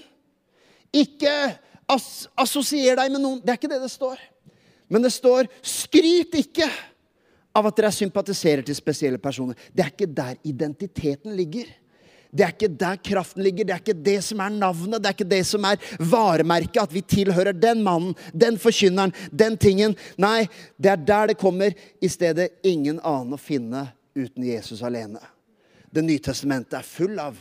Ikke 0.92 1.58
as 1.88 2.28
assosier 2.36 2.96
deg 2.96 3.10
med 3.12 3.20
noen. 3.20 3.40
Det 3.40 3.50
er 3.50 3.58
ikke 3.58 3.72
det 3.72 3.82
det 3.82 3.90
står. 3.90 4.18
Men 4.88 5.02
det 5.02 5.12
står 5.12 5.48
'skryt 5.62 6.34
ikke' 6.34 6.70
av 7.58 7.68
at 7.68 7.76
dere 7.78 7.92
sympatiserer 7.94 8.64
til 8.66 8.76
spesielle 8.78 9.20
personer. 9.22 9.58
Det 9.72 9.84
er 9.84 9.92
ikke 9.92 10.10
der 10.14 10.38
identiteten 10.46 11.36
ligger. 11.38 11.68
Det 12.28 12.44
er 12.44 12.52
ikke 12.52 12.68
der 12.76 12.98
kraften 13.00 13.42
ligger, 13.42 13.64
det 13.64 13.72
er 13.72 13.80
ikke 13.80 14.04
det 14.04 14.18
som 14.26 14.40
er 14.44 14.52
navnet, 14.52 15.00
det 15.00 15.08
er 15.08 15.14
ikke 15.16 15.30
det 15.30 15.44
som 15.48 15.64
er 15.64 15.78
varemerket, 16.10 16.82
at 16.82 16.92
vi 16.92 17.00
tilhører 17.00 17.56
den 17.56 17.80
mannen, 17.82 18.12
den 18.36 18.58
forkynneren, 18.60 19.14
den 19.32 19.56
tingen. 19.56 19.96
Nei, 20.20 20.44
det 20.76 20.92
er 20.92 21.06
der 21.08 21.32
det 21.32 21.38
kommer. 21.40 21.72
I 22.04 22.10
stedet 22.12 22.50
ingen 22.68 23.00
annen 23.00 23.32
å 23.32 23.40
finne 23.40 23.86
uten 24.18 24.44
Jesus 24.44 24.84
alene. 24.84 25.22
Det 25.88 26.04
nye 26.04 26.20
testamentet 26.20 26.76
er 26.76 26.84
full 26.84 27.16
av 27.22 27.38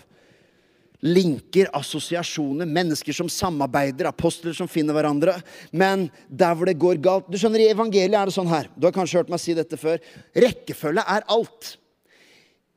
linker, 1.05 1.69
assosiasjoner, 1.77 2.65
mennesker 2.65 3.13
som 3.13 3.29
samarbeider, 3.29 4.09
apostler 4.09 4.55
som 4.57 4.69
finner 4.69 4.97
hverandre. 4.97 5.35
Men 5.71 6.07
der 6.27 6.55
hvor 6.57 6.69
det 6.69 6.79
går 6.81 7.01
galt 7.03 7.29
Du 7.29 7.37
skjønner, 7.37 7.61
I 7.61 7.73
evangeliet 7.73 8.17
er 8.17 8.29
det 8.29 8.35
sånn 8.35 8.49
her. 8.49 8.69
Du 8.75 8.87
har 8.87 8.95
kanskje 8.95 9.21
hørt 9.21 9.33
meg 9.33 9.41
si 9.43 9.55
dette 9.57 9.77
før. 9.77 10.01
Rekkefølge 10.33 11.05
er 11.05 11.27
alt. 11.33 11.75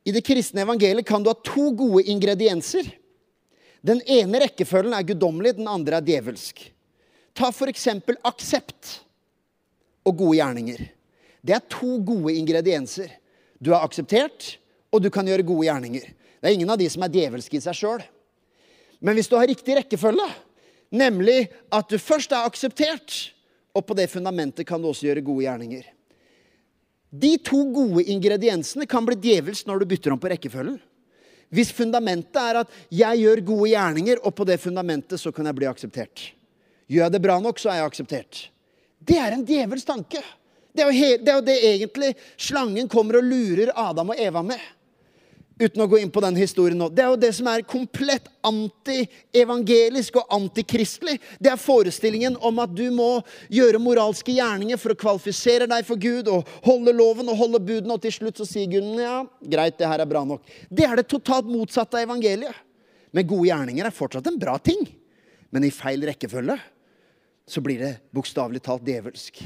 I 0.05 0.13
det 0.13 0.23
kristne 0.25 0.65
evangeliet 0.65 1.07
kan 1.07 1.23
du 1.23 1.31
ha 1.31 1.37
to 1.37 1.71
gode 1.77 2.05
ingredienser. 2.09 2.87
Den 3.81 4.01
ene 4.05 4.43
rekkefølgen 4.43 4.93
er 4.93 5.05
guddommelig, 5.05 5.55
den 5.57 5.69
andre 5.69 5.97
er 5.97 6.05
djevelsk. 6.05 6.61
Ta 7.33 7.49
f.eks. 7.49 7.87
aksept 8.27 8.97
og 10.05 10.17
gode 10.17 10.37
gjerninger. 10.37 10.81
Det 11.41 11.55
er 11.57 11.69
to 11.69 11.97
gode 12.05 12.35
ingredienser. 12.37 13.09
Du 13.57 13.71
er 13.73 13.81
akseptert, 13.81 14.57
og 14.93 15.01
du 15.01 15.09
kan 15.13 15.25
gjøre 15.25 15.45
gode 15.45 15.65
gjerninger. 15.65 16.05
Det 16.41 16.49
er 16.49 16.57
ingen 16.57 16.73
av 16.73 16.79
de 16.81 16.89
som 16.89 17.05
er 17.05 17.13
djevelske 17.13 17.59
i 17.59 17.61
seg 17.61 17.77
sjøl. 17.77 18.03
Men 19.01 19.17
hvis 19.17 19.29
du 19.29 19.37
har 19.37 19.49
riktig 19.49 19.75
rekkefølge, 19.77 20.25
nemlig 20.93 21.45
at 21.73 21.89
du 21.89 22.01
først 22.01 22.33
er 22.33 22.47
akseptert, 22.49 23.31
og 23.77 23.85
på 23.87 23.95
det 23.95 24.09
fundamentet 24.11 24.67
kan 24.67 24.81
du 24.81 24.89
også 24.89 25.07
gjøre 25.07 25.23
gode 25.25 25.45
gjerninger. 25.45 25.85
De 27.11 27.35
to 27.43 27.61
gode 27.75 28.03
ingrediensene 28.11 28.87
kan 28.89 29.05
bli 29.05 29.17
djevelsk 29.19 29.67
når 29.67 29.81
du 29.81 29.89
bytter 29.93 30.15
om 30.15 30.19
på 30.19 30.31
rekkefølgen. 30.31 30.79
Hvis 31.51 31.73
fundamentet 31.75 32.39
er 32.39 32.61
at 32.61 32.75
jeg 32.95 33.23
gjør 33.25 33.43
gode 33.47 33.71
gjerninger, 33.73 34.21
og 34.23 34.33
på 34.35 34.47
det 34.47 34.59
fundamentet 34.63 35.19
så 35.19 35.33
kan 35.35 35.49
jeg 35.49 35.57
bli 35.57 35.67
akseptert. 35.67 36.29
Gjør 36.87 37.05
jeg 37.05 37.15
det 37.15 37.23
bra 37.23 37.37
nok, 37.43 37.59
så 37.59 37.71
er 37.71 37.81
jeg 37.81 37.91
akseptert. 37.91 38.43
Det 38.99 39.17
er 39.19 39.35
en 39.35 39.43
djevels 39.47 39.83
tanke. 39.87 40.21
Det 40.71 40.85
er, 40.85 41.33
jo 41.35 41.41
det 41.43 41.57
egentlig 41.67 42.13
slangen 42.39 42.87
kommer 42.91 43.19
og 43.19 43.27
lurer 43.27 43.73
Adam 43.75 44.13
og 44.13 44.19
Eva 44.23 44.43
med 44.45 44.61
uten 45.61 45.83
å 45.83 45.87
gå 45.89 45.99
inn 46.01 46.11
på 46.13 46.23
den 46.23 46.37
historien 46.39 46.79
nå. 46.81 46.87
Det 46.89 47.03
er 47.03 47.11
jo 47.13 47.19
det 47.21 47.31
som 47.37 47.47
er 47.51 47.63
komplett 47.67 48.27
anti-evangelisk 48.47 50.17
og 50.21 50.33
antikristelig. 50.37 51.19
Det 51.39 51.51
er 51.53 51.61
forestillingen 51.61 52.37
om 52.41 52.61
at 52.63 52.73
du 52.75 52.87
må 52.95 53.09
gjøre 53.53 53.81
moralske 53.81 54.33
gjerninger 54.35 54.81
for 54.81 54.95
å 54.95 54.99
kvalifisere 55.03 55.69
deg 55.69 55.85
for 55.87 56.01
Gud 56.01 56.31
og 56.31 56.49
holde 56.65 56.95
loven 56.97 57.29
og 57.29 57.39
holde 57.43 57.61
budene, 57.61 57.95
og 57.95 58.03
til 58.03 58.15
slutt 58.17 58.41
så 58.41 58.47
sier 58.49 58.69
Gud 58.71 58.99
ja, 59.01 59.21
greit, 59.41 59.77
det 59.79 59.89
her 59.89 60.01
er 60.03 60.09
bra 60.09 60.25
nok. 60.27 60.43
Det 60.69 60.87
er 60.87 60.99
det 60.99 61.09
totalt 61.11 61.49
motsatte 61.49 61.99
av 61.99 62.07
evangeliet. 62.07 62.67
Men 63.11 63.27
gode 63.27 63.49
gjerninger 63.49 63.87
er 63.87 63.95
fortsatt 63.95 64.29
en 64.31 64.39
bra 64.39 64.55
ting. 64.63 64.85
Men 65.51 65.65
i 65.67 65.73
feil 65.73 66.03
rekkefølge 66.07 66.57
så 67.51 67.61
blir 67.63 67.81
det 67.81 67.95
bokstavelig 68.15 68.61
talt 68.63 68.85
djevelsk. 68.87 69.41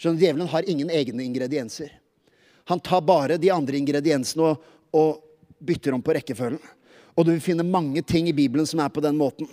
Skjønner, 0.00 0.22
Djevelen 0.22 0.48
har 0.50 0.68
ingen 0.70 0.90
egne 0.90 1.26
ingredienser. 1.26 1.92
Han 2.70 2.80
tar 2.80 3.02
bare 3.04 3.36
de 3.38 3.50
andre 3.52 3.76
ingrediensene 3.78 4.48
og, 4.48 4.64
og 4.96 5.31
bytter 5.62 5.94
om 5.96 6.02
på 6.02 6.14
rekkefølgen. 6.16 6.60
Og 7.16 7.26
du 7.26 7.32
vil 7.34 7.44
finne 7.44 7.66
mange 7.66 8.02
ting 8.02 8.28
i 8.28 8.36
Bibelen 8.36 8.66
som 8.68 8.80
er 8.80 8.92
på 8.92 9.02
den 9.04 9.18
måten. 9.18 9.48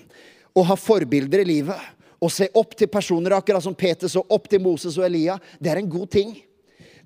Å 0.55 0.63
ha 0.65 0.77
forbilder 0.79 1.43
i 1.43 1.47
livet, 1.47 1.79
å 2.19 2.29
se 2.31 2.49
opp 2.57 2.75
til 2.77 2.89
personer 2.91 3.35
akkurat 3.35 3.63
som 3.63 3.75
Peter 3.75 4.11
så 4.11 4.23
opp 4.27 4.47
til 4.51 4.61
Moses 4.63 4.97
og 4.99 5.05
Elia, 5.07 5.37
det 5.59 5.71
er 5.71 5.81
en 5.81 5.91
god 5.91 6.09
ting. 6.11 6.33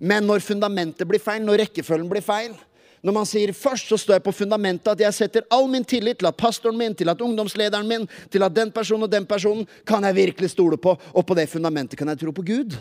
Men 0.02 0.26
når 0.28 0.46
fundamentet 0.46 1.08
blir 1.08 1.22
feil, 1.22 1.44
når 1.46 1.68
rekkefølgen 1.68 2.10
blir 2.10 2.24
feil 2.26 2.56
Når 3.04 3.13
man 3.13 3.28
sier 3.28 3.52
først 3.54 3.89
så 3.92 3.98
står 4.00 4.16
jeg 4.16 4.24
på 4.24 4.32
fundamentet 4.32 4.88
at 4.88 5.02
jeg 5.04 5.16
setter 5.16 5.44
all 5.52 5.66
min 5.68 5.84
tillit 5.84 6.22
til 6.22 6.28
at 6.30 6.38
pastoren 6.39 6.78
min, 6.80 6.94
til 6.96 7.12
at 7.12 7.20
ungdomslederen 7.22 7.88
min, 7.88 8.06
til 8.32 8.46
at 8.48 8.56
den 8.56 8.72
personen 8.72 9.04
og 9.04 9.12
den 9.12 9.26
personen 9.28 9.68
kan 9.84 10.08
jeg 10.08 10.16
virkelig 10.16 10.54
stole 10.54 10.80
på, 10.80 10.96
og 10.96 11.26
på 11.28 11.36
det 11.36 11.50
fundamentet 11.52 12.00
kan 12.00 12.08
jeg 12.08 12.22
tro 12.22 12.32
på 12.32 12.46
Gud. 12.48 12.78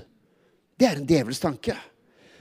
Det 0.78 0.86
er 0.86 1.00
en 1.00 1.08
djevels 1.08 1.42
tanke. 1.42 1.74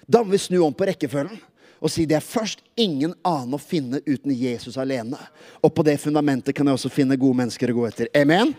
Da 0.05 0.21
må 0.21 0.29
vi 0.29 0.43
snu 0.43 0.59
om 0.61 0.77
på 0.77 0.85
rekkefølgen 0.91 1.41
og 1.81 1.89
si 1.89 2.05
det 2.05 2.19
er 2.19 2.25
først 2.25 2.61
ingen 2.79 3.15
annen 3.25 3.57
å 3.57 3.61
finne 3.61 4.03
uten 4.05 4.33
Jesus 4.35 4.77
alene. 4.77 5.17
Og 5.65 5.73
på 5.73 5.85
det 5.85 5.97
fundamentet 6.01 6.53
kan 6.55 6.67
jeg 6.69 6.77
også 6.77 6.91
finne 6.93 7.17
gode 7.17 7.39
mennesker 7.39 7.73
å 7.73 7.77
gå 7.79 7.87
etter. 7.89 8.11
Amen? 8.17 8.53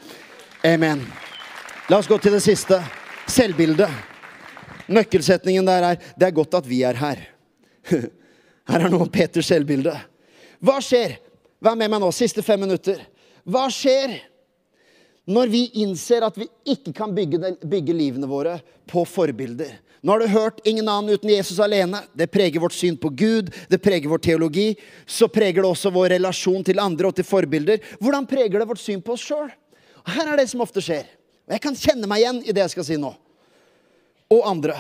Amen. 0.67 1.05
La 1.91 2.01
oss 2.01 2.11
gå 2.11 2.19
til 2.19 2.35
det 2.35 2.43
siste. 2.43 2.81
Selvbildet. 3.31 3.91
Nøkkelsetningen 4.91 5.67
der 5.67 5.83
er 5.83 5.97
'Det 6.19 6.27
er 6.27 6.35
godt 6.35 6.55
at 6.55 6.67
vi 6.67 6.83
er 6.83 6.95
her'. 6.95 7.23
Her 8.69 8.81
er 8.81 8.89
noe 8.89 9.03
om 9.03 9.11
Peters 9.11 9.47
selvbilde. 9.47 9.95
Hva 10.63 10.81
skjer? 10.81 11.19
Vær 11.63 11.75
med 11.75 11.91
meg 11.91 12.01
nå, 12.01 12.11
siste 12.11 12.43
fem 12.43 12.61
minutter. 12.61 13.01
Hva 13.45 13.69
skjer 13.71 14.21
når 15.27 15.51
vi 15.51 15.71
innser 15.83 16.23
at 16.23 16.39
vi 16.39 16.49
ikke 16.65 16.93
kan 16.93 17.15
bygge, 17.15 17.57
bygge 17.63 17.95
livene 17.95 18.27
våre 18.27 18.61
på 18.87 19.05
forbilder? 19.07 19.79
Nå 20.03 20.13
har 20.13 20.19
du 20.19 20.27
hørt 20.27 20.61
'ingen 20.67 20.89
annen 20.89 21.15
uten 21.15 21.31
Jesus 21.31 21.59
alene'. 21.59 22.03
Det 22.15 22.27
preger 22.27 22.61
vårt 22.61 22.73
syn 22.73 22.97
på 22.97 23.09
Gud, 23.09 23.55
det 23.69 23.79
preger 23.79 24.09
vår 24.09 24.19
teologi. 24.19 24.77
Så 25.07 25.29
preger 25.29 25.63
det 25.63 25.71
også 25.71 25.93
vår 25.93 26.09
relasjon 26.09 26.65
til 26.65 26.81
andre 26.81 27.07
og 27.07 27.15
til 27.15 27.25
forbilder. 27.25 27.79
Hvordan 28.01 28.27
preger 28.27 28.59
det 28.59 28.69
vårt 28.69 28.83
syn 28.83 29.03
på 29.03 29.13
oss 29.13 29.23
sjøl? 29.23 29.51
Her 30.07 30.33
er 30.33 30.37
det 30.37 30.49
som 30.51 30.61
ofte 30.61 30.83
skjer. 30.83 31.07
Og 31.47 31.55
jeg 31.55 31.61
kan 31.61 31.77
kjenne 31.77 32.09
meg 32.11 32.19
igjen 32.19 32.43
i 32.43 32.53
det 32.53 32.65
jeg 32.65 32.71
skal 32.71 32.85
si 32.85 32.97
nå. 32.97 33.15
Og 34.31 34.43
andre. 34.49 34.75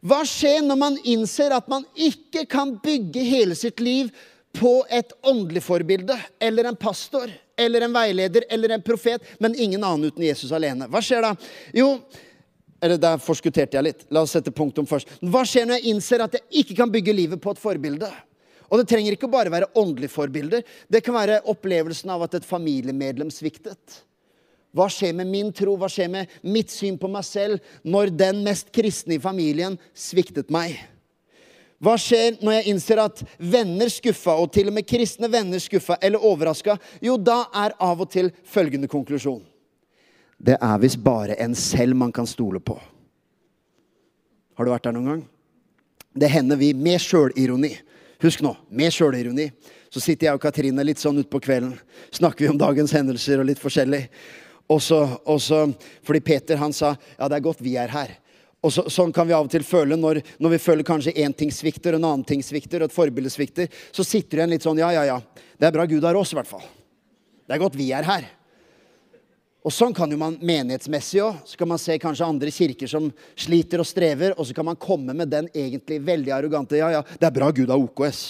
Hva 0.00 0.22
skjer 0.24 0.62
når 0.64 0.78
man 0.80 0.96
innser 1.04 1.52
at 1.52 1.68
man 1.68 1.84
ikke 1.94 2.46
kan 2.48 2.78
bygge 2.80 3.20
hele 3.20 3.54
sitt 3.58 3.80
liv 3.80 4.08
på 4.56 4.80
et 4.88 5.12
åndelig 5.22 5.62
forbilde 5.62 6.16
eller 6.40 6.64
en 6.64 6.76
pastor 6.76 7.28
eller 7.60 7.84
en 7.84 7.92
veileder 7.92 8.48
eller 8.48 8.72
en 8.72 8.82
profet, 8.82 9.20
men 9.38 9.54
ingen 9.54 9.84
annen 9.84 10.08
uten 10.08 10.24
Jesus 10.24 10.52
alene? 10.56 10.88
Hva 10.88 11.04
skjer 11.04 11.28
da? 11.28 11.34
Jo, 11.76 11.98
eller 12.80 13.00
der 13.00 13.20
forskutterte 13.22 13.78
jeg 13.78 13.86
litt. 13.86 14.04
La 14.10 14.24
oss 14.24 14.34
sette 14.36 14.52
punktum 14.54 14.88
først. 14.88 15.10
Hva 15.20 15.44
skjer 15.48 15.68
når 15.68 15.80
jeg 15.80 15.94
innser 15.94 16.24
at 16.24 16.36
jeg 16.38 16.64
ikke 16.64 16.76
kan 16.82 16.92
bygge 16.92 17.16
livet 17.16 17.42
på 17.42 17.54
et 17.54 17.62
forbilde? 17.62 18.10
Og 18.70 18.78
det 18.78 18.86
trenger 18.90 19.16
ikke 19.16 19.30
bare 19.30 19.50
være 19.52 19.70
åndelige 19.78 20.12
forbilder. 20.14 20.62
Det 20.88 21.02
kan 21.04 21.16
være 21.16 21.42
opplevelsen 21.50 22.12
av 22.14 22.22
at 22.26 22.38
et 22.38 22.46
familiemedlem 22.46 23.32
sviktet. 23.34 24.00
Hva 24.70 24.86
skjer 24.92 25.16
med 25.18 25.26
min 25.26 25.50
tro, 25.54 25.74
hva 25.74 25.88
skjer 25.90 26.10
med 26.12 26.30
mitt 26.46 26.70
syn 26.70 26.98
på 27.00 27.10
meg 27.10 27.26
selv 27.26 27.72
når 27.82 28.12
den 28.14 28.44
mest 28.46 28.70
kristne 28.74 29.16
i 29.16 29.22
familien 29.22 29.74
sviktet 29.90 30.52
meg? 30.54 30.78
Hva 31.80 31.96
skjer 31.98 32.36
når 32.44 32.58
jeg 32.58 32.66
innser 32.74 33.00
at 33.00 33.22
venner 33.40 33.88
skuffa, 33.90 34.36
og 34.36 34.52
til 34.52 34.68
og 34.68 34.76
med 34.76 34.86
kristne 34.86 35.30
venner 35.32 35.62
skuffa 35.62 35.96
eller 36.04 36.22
overraska? 36.28 36.76
Jo, 37.02 37.16
da 37.16 37.46
er 37.56 37.74
av 37.80 38.04
og 38.04 38.10
til 38.12 38.28
følgende 38.44 38.90
konklusjon. 38.90 39.40
Det 40.40 40.56
er 40.56 40.80
visst 40.80 41.00
bare 41.04 41.36
en 41.36 41.54
selv 41.54 41.98
man 42.00 42.12
kan 42.12 42.26
stole 42.26 42.62
på. 42.64 42.78
Har 44.56 44.64
du 44.64 44.72
vært 44.72 44.86
der 44.88 44.96
noen 44.96 45.10
gang? 45.10 45.20
Det 46.16 46.30
hender 46.32 46.56
vi 46.60 46.72
med 46.74 47.00
sjølironi. 47.00 47.74
Husk 48.20 48.42
nå, 48.44 48.54
med 48.68 48.92
sjølironi. 48.92 49.50
Så 49.92 50.00
sitter 50.00 50.28
jeg 50.28 50.38
og 50.38 50.42
Katrine 50.42 50.84
litt 50.86 51.00
sånn 51.02 51.20
utpå 51.20 51.42
kvelden. 51.44 51.74
Snakker 52.14 52.46
vi 52.46 52.50
om 52.52 52.60
dagens 52.60 52.94
hendelser 52.96 53.42
og 53.42 53.50
litt 53.50 53.60
forskjellig. 53.60 54.06
Og 54.70 54.80
så, 54.80 55.60
fordi 56.06 56.22
Peter 56.24 56.60
han 56.60 56.72
sa 56.76 56.94
ja, 56.94 57.28
det 57.28 57.40
er 57.40 57.44
godt 57.44 57.62
vi 57.64 57.76
er 57.80 57.92
her. 57.92 58.16
Og 58.64 58.72
så, 58.72 58.84
Sånn 58.92 59.12
kan 59.12 59.28
vi 59.28 59.34
av 59.36 59.46
og 59.48 59.52
til 59.52 59.64
føle 59.64 59.96
når, 59.96 60.20
når 60.40 60.54
vi 60.54 60.62
føler 60.62 60.86
kanskje 60.86 61.16
én 61.20 61.34
ting 61.36 61.52
svikter, 61.52 61.96
og 61.96 62.02
en 62.02 62.10
annen 62.10 62.26
ting 62.28 62.42
svikter, 62.44 62.80
og 62.80 62.90
et 62.90 62.96
forbilde 62.96 63.32
svikter. 63.32 63.70
Så 63.92 64.04
sitter 64.06 64.36
du 64.36 64.42
igjen 64.42 64.54
litt 64.56 64.66
sånn 64.66 64.80
Ja, 64.80 64.92
ja, 64.94 65.06
ja. 65.08 65.20
Det 65.56 65.68
er 65.68 65.74
bra 65.74 65.88
Gud 65.88 66.04
har 66.04 66.16
oss, 66.16 66.32
i 66.32 66.38
hvert 66.38 66.48
fall. 66.48 66.64
Det 67.44 67.56
er 67.56 67.62
godt 67.62 67.78
vi 67.80 67.90
er 67.96 68.06
her. 68.06 68.28
Og 69.60 69.72
sånn 69.74 69.92
kan 69.92 70.08
jo 70.08 70.16
man 70.20 70.38
menighetsmessig 70.40 71.20
òg. 71.20 71.40
Så 71.44 71.58
kan 71.60 71.68
man 71.68 71.80
se 71.80 71.98
kanskje 72.00 72.28
andre 72.28 72.52
kirker 72.54 72.88
som 72.88 73.10
sliter 73.36 73.82
og 73.82 73.88
strever, 73.88 74.32
og 74.38 74.48
så 74.48 74.56
kan 74.56 74.64
man 74.70 74.78
komme 74.80 75.12
med 75.16 75.28
den 75.32 75.50
egentlig 75.52 76.00
veldig 76.06 76.32
arrogante 76.32 76.80
Ja, 76.80 76.88
ja, 76.96 77.02
det 77.04 77.28
er 77.28 77.34
bra 77.36 77.50
Gud 77.52 77.68
har 77.68 77.80
OKS. 77.80 78.22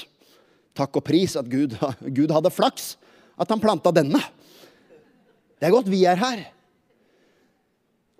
Takk 0.75 0.99
og 0.99 1.07
pris 1.07 1.37
at 1.39 1.51
Gud, 1.51 1.77
Gud 2.19 2.35
hadde 2.35 2.51
flaks. 2.55 2.97
At 3.41 3.51
han 3.51 3.63
planta 3.63 3.93
denne. 3.95 4.21
Det 5.61 5.69
er 5.69 5.75
godt 5.75 5.91
vi 5.93 6.03
er 6.09 6.19
her. 6.19 6.43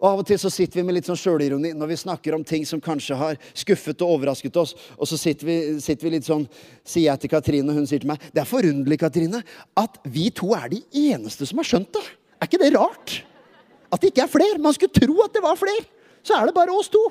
Og 0.01 0.07
Av 0.09 0.21
og 0.23 0.29
til 0.29 0.39
så 0.41 0.49
sitter 0.53 0.81
vi 0.81 0.87
med 0.87 0.97
litt 0.97 1.09
sånn 1.11 1.19
sjølironi 1.19 1.75
når 1.77 1.91
vi 1.91 1.99
snakker 2.01 2.33
om 2.33 2.45
ting 2.47 2.63
som 2.65 2.81
kanskje 2.81 3.19
har 3.21 3.41
skuffet 3.53 4.01
og 4.01 4.15
overrasket 4.15 4.57
oss. 4.57 4.73
Og 4.97 5.11
så 5.11 5.19
sitter 5.21 5.49
vi, 5.49 5.57
sitter 5.83 6.07
vi 6.07 6.15
litt 6.15 6.29
sånn, 6.29 6.47
sier 6.87 7.11
jeg 7.11 7.25
til 7.25 7.33
Katrine, 7.35 7.69
og 7.69 7.83
hun 7.83 7.91
sier 7.91 8.01
til 8.01 8.09
meg 8.09 8.23
Det 8.33 8.41
er 8.41 8.49
forunderlig, 8.49 9.01
Katrine, 9.03 9.43
at 9.77 10.01
vi 10.09 10.31
to 10.33 10.55
er 10.57 10.71
de 10.73 10.81
eneste 11.11 11.49
som 11.49 11.61
har 11.61 11.69
skjønt 11.69 11.93
det. 11.99 12.07
Er 12.41 12.49
ikke 12.49 12.61
det 12.63 12.73
rart? 12.75 13.17
At 13.93 14.01
det 14.01 14.13
ikke 14.13 14.25
er 14.25 14.33
flere. 14.33 14.61
Man 14.63 14.75
skulle 14.77 14.95
tro 14.95 15.19
at 15.25 15.35
det 15.35 15.43
var 15.45 15.59
flere. 15.61 15.85
Så 16.25 16.37
er 16.37 16.49
det 16.49 16.57
bare 16.57 16.73
oss 16.73 16.89
to. 16.93 17.03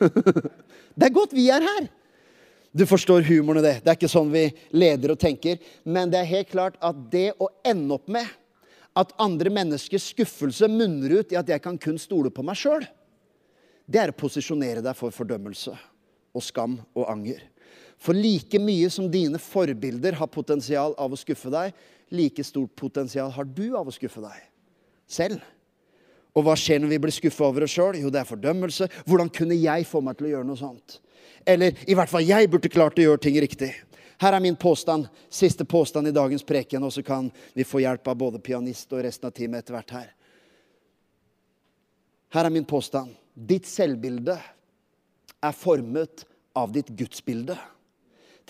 det 0.96 1.08
er 1.08 1.14
godt 1.14 1.34
vi 1.36 1.48
er 1.52 1.64
her. 1.64 1.88
Du 2.72 2.86
forstår 2.88 3.26
humoren 3.26 3.60
i 3.60 3.66
det. 3.66 3.74
Det 3.82 3.92
er 3.92 3.98
ikke 3.98 4.08
sånn 4.08 4.32
vi 4.32 4.46
leder 4.72 5.12
og 5.12 5.20
tenker. 5.20 5.60
Men 5.84 6.12
det 6.12 6.22
er 6.22 6.30
helt 6.30 6.52
klart 6.52 6.78
at 6.80 6.96
det 7.12 7.34
å 7.36 7.50
ende 7.68 7.98
opp 7.98 8.08
med 8.12 8.28
at 8.96 9.12
andre 9.20 9.52
menneskers 9.52 10.10
skuffelse 10.12 10.68
munner 10.68 11.18
ut 11.20 11.32
i 11.32 11.38
at 11.40 11.48
jeg 11.48 11.62
kan 11.64 11.78
kun 11.80 11.98
stole 12.00 12.32
på 12.32 12.44
meg 12.44 12.58
sjøl, 12.60 12.84
det 13.88 14.00
er 14.00 14.12
å 14.12 14.16
posisjonere 14.16 14.82
deg 14.84 14.96
for 14.96 15.12
fordømmelse 15.12 15.72
og 16.32 16.44
skam 16.44 16.76
og 16.92 17.08
anger. 17.08 17.40
For 18.00 18.16
like 18.16 18.60
mye 18.60 18.88
som 18.92 19.08
dine 19.10 19.40
forbilder 19.40 20.16
har 20.18 20.32
potensial 20.32 20.96
av 21.00 21.12
å 21.12 21.18
skuffe 21.18 21.52
deg, 21.52 21.72
like 22.12 22.44
stort 22.44 22.74
potensial 22.76 23.32
har 23.32 23.48
du 23.48 23.72
av 23.78 23.88
å 23.88 23.94
skuffe 23.94 24.20
deg 24.20 24.51
selv. 25.12 25.42
Og 26.32 26.46
hva 26.46 26.56
skjer 26.56 26.80
når 26.80 26.94
vi 26.94 27.00
blir 27.04 27.14
skuffa 27.14 27.44
over 27.44 27.66
oss 27.66 27.74
sjøl? 27.76 27.98
Jo, 28.00 28.10
det 28.12 28.22
er 28.22 28.28
fordømmelse. 28.28 28.88
Hvordan 29.04 29.30
kunne 29.32 29.58
jeg 29.58 29.88
få 29.88 30.00
meg 30.04 30.16
til 30.16 30.30
å 30.30 30.34
gjøre 30.36 30.48
noe 30.48 30.60
sånt? 30.60 30.98
Eller 31.44 31.76
i 31.84 31.96
hvert 31.98 32.10
fall 32.10 32.24
jeg 32.24 32.48
burde 32.50 32.70
klart 32.72 32.98
å 32.98 33.04
gjøre 33.04 33.20
ting 33.20 33.36
riktig. 33.42 33.72
Her 34.22 34.36
er 34.36 34.42
min 34.44 34.56
påstand, 34.56 35.08
siste 35.32 35.66
påstand 35.66 36.08
i 36.08 36.14
dagens 36.14 36.44
preken, 36.46 36.84
og 36.86 36.92
så 36.94 37.02
kan 37.02 37.26
vi 37.56 37.66
få 37.66 37.82
hjelp 37.82 38.06
av 38.06 38.18
både 38.20 38.40
pianist 38.44 38.92
og 38.94 39.02
resten 39.02 39.28
av 39.28 39.34
teamet 39.34 39.64
etter 39.64 39.74
hvert 39.74 39.94
her. 39.96 40.10
Her 42.32 42.48
er 42.48 42.54
min 42.54 42.68
påstand. 42.68 43.16
Ditt 43.34 43.66
selvbilde 43.68 44.36
er 45.42 45.56
formet 45.58 46.24
av 46.56 46.70
ditt 46.72 46.92
gudsbilde. 46.94 47.56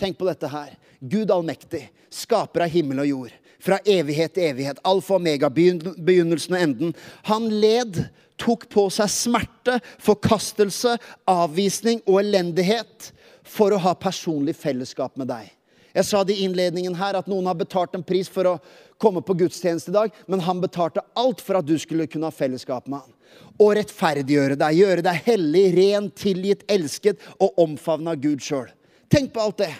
Tenk 0.03 0.17
på 0.19 0.27
dette 0.27 0.49
her. 0.51 0.73
Gud 0.99 1.31
allmektig, 1.31 1.85
skaper 2.11 2.65
av 2.65 2.73
himmel 2.73 3.05
og 3.05 3.07
jord. 3.07 3.35
Fra 3.63 3.77
evighet 3.87 4.33
til 4.35 4.49
evighet. 4.49 4.81
Alfa 4.83 5.15
og 5.15 5.21
omega, 5.21 5.47
begynnelsen 5.47 6.57
og 6.57 6.63
enden. 6.65 6.91
Han 7.29 7.47
led, 7.47 8.01
tok 8.35 8.65
på 8.73 8.89
seg 8.91 9.07
smerte, 9.13 9.77
forkastelse, 10.03 10.97
avvisning 11.31 12.01
og 12.03 12.19
elendighet 12.19 13.13
for 13.47 13.71
å 13.71 13.79
ha 13.85 13.93
personlig 13.95 14.57
fellesskap 14.59 15.15
med 15.19 15.31
deg. 15.31 15.47
Jeg 15.93 16.09
sa 16.09 16.25
det 16.27 16.35
i 16.35 16.49
innledningen 16.49 16.99
her 16.99 17.15
at 17.21 17.31
noen 17.31 17.47
har 17.47 17.55
betalt 17.55 17.95
en 17.95 18.03
pris 18.03 18.27
for 18.27 18.49
å 18.49 18.57
komme 18.99 19.23
på 19.23 19.37
gudstjeneste 19.39 19.93
i 19.93 19.95
dag, 19.95 20.21
men 20.27 20.43
han 20.43 20.59
betalte 20.59 21.05
alt 21.15 21.39
for 21.39 21.61
at 21.61 21.67
du 21.69 21.77
skulle 21.79 22.09
kunne 22.11 22.27
ha 22.27 22.35
fellesskap 22.35 22.91
med 22.91 23.05
han. 23.05 23.17
Og 23.55 23.75
rettferdiggjøre 23.79 24.59
deg, 24.59 24.83
gjøre 24.83 25.07
deg 25.07 25.25
hellig, 25.31 25.65
ren, 25.79 26.11
tilgitt, 26.11 26.67
elsket 26.67 27.23
og 27.39 27.55
omfavna 27.69 28.19
Gud 28.19 28.43
sjøl. 28.43 28.67
Tenk 29.13 29.29
på 29.33 29.43
alt 29.43 29.59
det. 29.61 29.73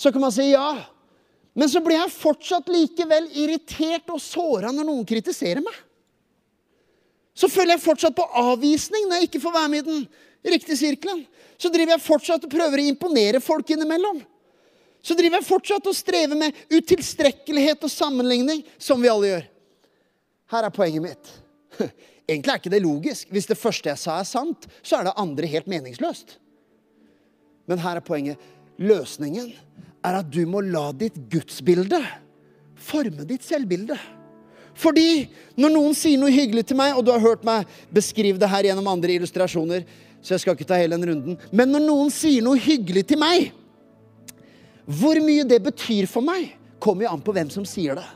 Så 0.00 0.12
kan 0.12 0.22
man 0.24 0.32
si 0.32 0.48
ja, 0.48 0.72
men 1.52 1.68
så 1.68 1.82
blir 1.84 1.98
jeg 1.98 2.14
fortsatt 2.14 2.70
likevel 2.72 3.26
irritert 3.36 4.08
og 4.14 4.22
såra 4.22 4.72
når 4.72 4.86
noen 4.88 5.04
kritiserer 5.08 5.60
meg. 5.64 5.76
Så 7.36 7.50
føler 7.52 7.76
jeg 7.76 7.84
fortsatt 7.84 8.16
på 8.16 8.24
avvisning 8.40 9.08
når 9.08 9.20
jeg 9.20 9.30
ikke 9.30 9.42
får 9.44 9.56
være 9.58 9.72
med 9.72 9.82
i 9.82 9.90
den 9.90 10.54
riktige 10.54 10.78
sirkelen 10.80 11.26
så 11.60 11.68
driver 11.68 11.96
jeg 11.96 12.04
fortsatt 12.04 12.44
og 12.46 12.52
prøver 12.52 12.80
å 12.80 12.88
imponere 12.88 13.40
folk 13.44 13.74
innimellom. 13.74 14.22
Så 15.04 15.16
driver 15.16 15.38
jeg 15.38 15.48
fortsatt 15.48 15.88
og 15.90 15.96
strever 15.96 16.38
med 16.38 16.56
utilstrekkelighet 16.72 17.84
og 17.84 17.92
sammenligning, 17.92 18.62
som 18.80 19.00
vi 19.00 19.10
alle 19.12 19.28
gjør. 19.28 19.46
Her 20.54 20.66
er 20.66 20.74
poenget 20.74 21.04
mitt. 21.04 21.32
Egentlig 22.30 22.52
er 22.52 22.62
ikke 22.62 22.72
det 22.72 22.82
logisk. 22.84 23.28
Hvis 23.32 23.48
det 23.50 23.58
første 23.60 23.92
jeg 23.92 24.00
sa, 24.00 24.16
er 24.20 24.28
sant, 24.28 24.64
så 24.80 24.98
er 24.98 25.08
det 25.08 25.16
andre 25.20 25.50
helt 25.52 25.68
meningsløst. 25.70 26.38
Men 27.68 27.80
her 27.84 28.00
er 28.00 28.04
poenget. 28.04 28.48
Løsningen 28.80 29.52
er 30.04 30.20
at 30.22 30.28
du 30.32 30.42
må 30.48 30.62
la 30.64 30.88
ditt 30.96 31.18
gudsbilde 31.30 32.00
forme 32.80 33.26
ditt 33.28 33.44
selvbilde. 33.44 33.96
Fordi 34.80 35.26
når 35.60 35.74
noen 35.74 35.96
sier 35.98 36.20
noe 36.20 36.32
hyggelig 36.32 36.68
til 36.70 36.78
meg, 36.80 36.94
og 36.96 37.04
du 37.04 37.12
har 37.12 37.22
hørt 37.22 37.44
meg 37.46 37.68
beskrive 37.92 38.40
det 38.40 38.48
her 38.48 38.70
gjennom 38.70 38.88
andre 38.88 39.16
illustrasjoner, 39.18 39.84
så 40.20 40.34
jeg 40.34 40.44
skal 40.44 40.56
ikke 40.56 40.68
ta 40.68 40.78
hele 40.80 40.96
den 40.96 41.10
runden. 41.10 41.36
Men 41.52 41.72
når 41.72 41.84
noen 41.84 42.12
sier 42.12 42.44
noe 42.44 42.60
hyggelig 42.60 43.06
til 43.10 43.20
meg, 43.20 43.50
hvor 44.90 45.20
mye 45.22 45.44
det 45.48 45.60
betyr 45.64 46.08
for 46.10 46.24
meg, 46.24 46.56
kommer 46.80 47.06
jo 47.06 47.12
an 47.12 47.22
på 47.24 47.34
hvem 47.36 47.52
som 47.52 47.66
sier 47.68 47.98
det. 47.98 48.06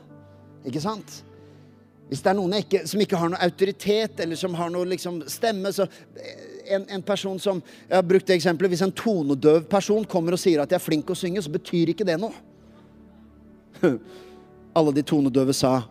Ikke 0.70 0.82
sant? 0.82 1.20
Hvis 2.08 2.22
det 2.24 2.32
er 2.32 2.38
noen 2.38 2.56
ikke, 2.58 2.82
som 2.88 3.00
ikke 3.00 3.20
har 3.20 3.32
noe 3.32 3.44
autoritet, 3.44 4.20
eller 4.24 4.38
som 4.40 4.56
har 4.56 4.72
noe 4.72 4.88
liksom, 4.88 5.22
stemme 5.30 5.72
så 5.74 5.86
en, 6.68 6.86
en, 6.88 7.02
person 7.02 7.38
som 7.40 7.60
jeg 7.88 7.96
har 7.96 8.06
brukt 8.06 8.26
det 8.26 8.36
eksempelet, 8.38 8.74
Hvis 8.74 8.84
en 8.86 8.92
tonedøv 8.92 9.66
person 9.70 10.04
kommer 10.04 10.36
og 10.36 10.40
sier 10.40 10.62
at 10.62 10.70
jeg 10.70 10.80
er 10.80 10.84
flink 10.84 11.10
å 11.10 11.18
synge, 11.18 11.42
så 11.42 11.52
betyr 11.52 11.92
ikke 11.92 12.06
det 12.06 12.16
noe. 12.20 12.34
Alle 14.78 14.94
de 14.94 15.04
tonedøve 15.06 15.54
sa 15.54 15.82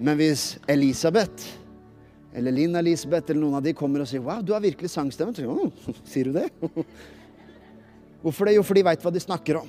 Men 0.00 0.16
hvis 0.16 0.54
Elisabeth 0.68 1.56
eller 2.34 2.54
Linn 2.54 2.76
Elisabeth 2.78 3.32
eller 3.32 3.42
noen 3.42 3.58
av 3.58 3.64
de 3.64 3.72
kommer 3.74 4.04
og 4.04 4.08
sier 4.08 4.22
'Wow, 4.22 4.42
du 4.42 4.52
har 4.54 4.62
virkelig 4.62 4.90
sangstemme'. 4.90 5.34
Så, 5.34 5.50
oh, 5.50 5.70
sier 6.12 6.30
du 6.30 6.32
det? 6.32 6.48
Hvorfor 8.22 8.46
det? 8.46 8.54
Jo, 8.54 8.62
for 8.62 8.78
de 8.78 8.84
veit 8.86 9.02
hva 9.02 9.10
de 9.10 9.20
snakker 9.20 9.58
om. 9.58 9.68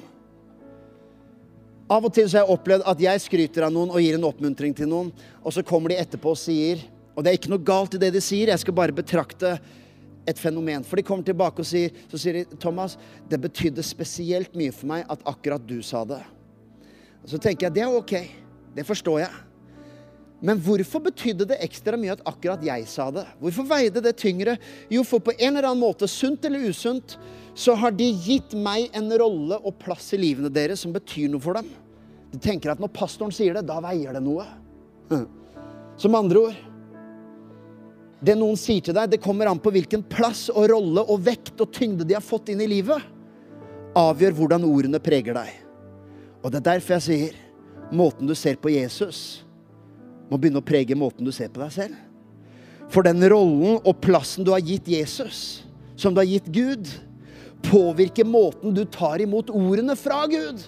Av 1.91 2.05
og 2.05 2.13
til 2.13 2.29
så 2.29 2.37
har 2.37 2.45
jeg 2.45 2.55
opplevd 2.55 2.85
at 2.87 3.01
jeg 3.03 3.23
skryter 3.23 3.65
av 3.65 3.73
noen 3.73 3.89
og 3.91 3.99
gir 3.99 4.15
en 4.15 4.27
oppmuntring 4.27 4.75
til 4.77 4.87
noen, 4.87 5.09
og 5.43 5.51
så 5.51 5.63
kommer 5.65 5.91
de 5.91 5.99
etterpå 5.99 6.31
og 6.31 6.39
sier 6.39 6.85
Og 7.15 7.23
det 7.23 7.31
er 7.31 7.39
ikke 7.39 7.51
noe 7.51 7.63
galt 7.65 7.95
i 7.97 8.01
det 8.01 8.11
de 8.15 8.21
sier, 8.23 8.51
jeg 8.51 8.63
skal 8.63 8.75
bare 8.75 8.95
betrakte 8.95 9.57
et 10.27 10.39
fenomen. 10.39 10.85
For 10.87 10.99
de 10.99 11.05
kommer 11.05 11.25
tilbake 11.27 11.63
og 11.63 11.67
sier, 11.67 11.93
så 12.11 12.19
sier 12.19 12.41
de, 12.41 12.57
'Thomas, 12.57 12.97
det 13.29 13.41
betydde 13.41 13.83
spesielt 13.83 14.55
mye 14.55 14.71
for 14.71 14.87
meg 14.93 15.05
at 15.09 15.23
akkurat 15.25 15.65
du 15.67 15.81
sa 15.81 16.05
det'. 16.05 16.23
Og 17.23 17.29
så 17.29 17.37
tenker 17.37 17.67
jeg 17.67 17.73
det 17.73 17.83
er 17.83 17.95
ok. 17.95 18.13
Det 18.75 18.85
forstår 18.87 19.19
jeg. 19.19 19.31
Men 20.41 20.57
hvorfor 20.57 21.03
betydde 21.05 21.45
det 21.45 21.59
ekstra 21.61 21.97
mye 21.99 22.15
at 22.15 22.23
akkurat 22.25 22.63
jeg 22.65 22.87
sa 22.89 23.11
det? 23.11 23.27
Hvorfor 23.39 23.67
veide 23.67 24.01
det 24.01 24.15
tyngre? 24.17 24.57
Jo, 24.89 25.03
for 25.03 25.19
på 25.19 25.35
en 25.37 25.55
eller 25.55 25.69
annen 25.69 25.83
måte, 25.83 26.07
sunt 26.09 26.45
eller 26.45 26.65
usunt, 26.65 27.19
så 27.53 27.75
har 27.77 27.91
de 27.91 28.07
gitt 28.25 28.55
meg 28.57 28.89
en 28.97 29.11
rolle 29.21 29.59
og 29.59 29.77
plass 29.77 30.13
i 30.15 30.17
livene 30.17 30.49
deres 30.49 30.81
som 30.81 30.95
betyr 30.95 31.29
noe 31.29 31.43
for 31.43 31.59
dem. 31.59 31.69
De 32.31 32.39
tenker 32.41 32.71
at 32.71 32.81
når 32.81 32.89
pastoren 32.95 33.33
sier 33.35 33.53
det, 33.53 33.67
da 33.67 33.77
veier 33.83 34.17
det 34.17 34.23
noe. 34.23 34.47
Som 36.01 36.15
andre 36.17 36.47
ord 36.47 36.70
Det 38.21 38.35
noen 38.37 38.57
sier 38.59 38.83
til 38.85 38.95
deg, 38.95 39.09
det 39.09 39.21
kommer 39.21 39.49
an 39.49 39.59
på 39.61 39.73
hvilken 39.73 40.03
plass 40.05 40.45
og 40.53 40.67
rolle 40.69 41.03
og 41.09 41.23
vekt 41.25 41.61
og 41.63 41.71
tyngde 41.73 42.05
de 42.05 42.17
har 42.17 42.25
fått 42.25 42.51
inn 42.53 42.61
i 42.61 42.69
livet. 42.69 43.01
Avgjør 43.97 44.35
hvordan 44.37 44.67
ordene 44.67 45.01
preger 45.01 45.35
deg. 45.35 45.55
Og 46.41 46.51
det 46.51 46.61
er 46.61 46.67
derfor 46.75 46.97
jeg 46.99 47.07
sier 47.07 47.39
måten 47.91 48.29
du 48.29 48.35
ser 48.37 48.61
på 48.61 48.71
Jesus 48.71 49.41
må 50.31 50.39
begynne 50.39 50.61
å 50.61 50.65
prege 50.65 50.95
måten 50.95 51.27
du 51.27 51.33
ser 51.35 51.51
på 51.51 51.59
deg 51.59 51.73
selv. 51.75 51.97
For 52.91 53.03
den 53.03 53.23
rollen 53.31 53.81
og 53.83 53.97
plassen 54.03 54.47
du 54.47 54.53
har 54.55 54.63
gitt 54.63 54.87
Jesus, 54.87 55.63
som 55.99 56.15
du 56.15 56.21
har 56.21 56.29
gitt 56.29 56.47
Gud, 56.51 56.87
påvirker 57.67 58.27
måten 58.27 58.73
du 58.75 58.85
tar 58.89 59.21
imot 59.23 59.51
ordene 59.53 59.95
fra 59.99 60.23
Gud. 60.31 60.63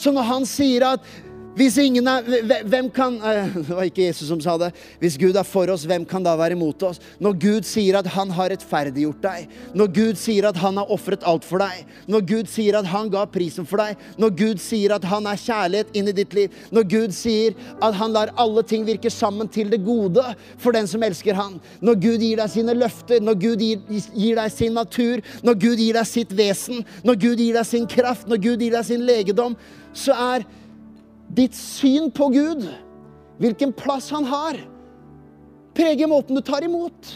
Så 0.00 0.12
når 0.16 0.28
han 0.30 0.48
sier 0.48 0.86
at 0.94 1.12
Hvis 1.52 1.74
ingen 1.82 2.06
er, 2.08 2.24
hvem 2.64 2.86
kan 2.94 3.18
Det 3.68 3.68
var 3.68 3.84
ikke 3.84 4.06
Jesus 4.06 4.28
som 4.30 4.40
sa 4.40 4.54
det. 4.60 4.70
Hvis 5.02 5.18
Gud 5.20 5.36
er 5.36 5.44
for 5.44 5.68
oss, 5.72 5.84
hvem 5.88 6.04
kan 6.08 6.24
da 6.24 6.32
være 6.38 6.56
imot 6.56 6.80
oss? 6.88 7.00
Når 7.20 7.36
Gud 7.42 7.66
sier 7.68 7.98
at 7.98 8.08
han 8.14 8.32
har 8.32 8.48
rettferdiggjort 8.54 9.20
deg, 9.20 9.50
når 9.76 9.90
Gud 9.92 10.20
sier 10.20 10.48
at 10.48 10.56
han 10.62 10.80
har 10.80 10.92
ofret 10.92 11.26
alt 11.28 11.44
for 11.44 11.60
deg, 11.60 11.82
når 12.08 12.24
Gud 12.30 12.48
sier 12.50 12.78
at 12.78 12.88
han 12.88 13.10
ga 13.12 13.26
prisen 13.28 13.68
for 13.68 13.82
deg, 13.82 14.00
når 14.20 14.32
Gud 14.38 14.62
sier 14.64 14.94
at 14.96 15.04
han 15.08 15.28
er 15.28 15.42
kjærlighet 15.42 15.92
inn 15.98 16.08
i 16.08 16.16
ditt 16.16 16.36
liv, 16.36 16.56
når 16.72 16.88
Gud 16.94 17.16
sier 17.16 17.58
at 17.84 17.98
han 18.00 18.16
lar 18.16 18.32
alle 18.40 18.64
ting 18.64 18.88
virke 18.88 19.12
sammen 19.12 19.50
til 19.52 19.68
det 19.72 19.82
gode 19.84 20.24
for 20.62 20.72
den 20.72 20.88
som 20.88 21.04
elsker 21.04 21.36
han, 21.36 21.60
når 21.84 22.00
Gud 22.00 22.24
gir 22.24 22.40
deg 22.40 22.54
sine 22.54 22.76
løfter, 22.78 23.20
når 23.20 23.38
Gud 23.44 23.60
gir, 23.60 23.84
gir 24.16 24.40
deg 24.40 24.56
sin 24.56 24.76
natur, 24.78 25.20
når 25.44 25.60
Gud 25.66 25.84
gir 25.84 26.00
deg 26.00 26.08
sitt 26.08 26.32
vesen, 26.38 26.80
når 27.04 27.20
Gud 27.28 27.44
gir 27.44 27.60
deg 27.60 27.68
sin 27.68 27.86
kraft, 27.90 28.24
når 28.30 28.40
Gud 28.48 28.64
gir 28.64 28.72
deg 28.72 28.88
sin 28.88 29.04
legedom, 29.04 29.58
så 29.92 30.16
er 30.16 30.48
ditt 31.32 31.56
syn 31.56 32.10
på 32.14 32.28
Gud, 32.32 32.66
hvilken 33.40 33.72
plass 33.76 34.10
han 34.12 34.26
har, 34.28 34.58
preger 35.76 36.10
måten 36.10 36.36
du 36.36 36.44
tar 36.44 36.64
imot. 36.66 37.12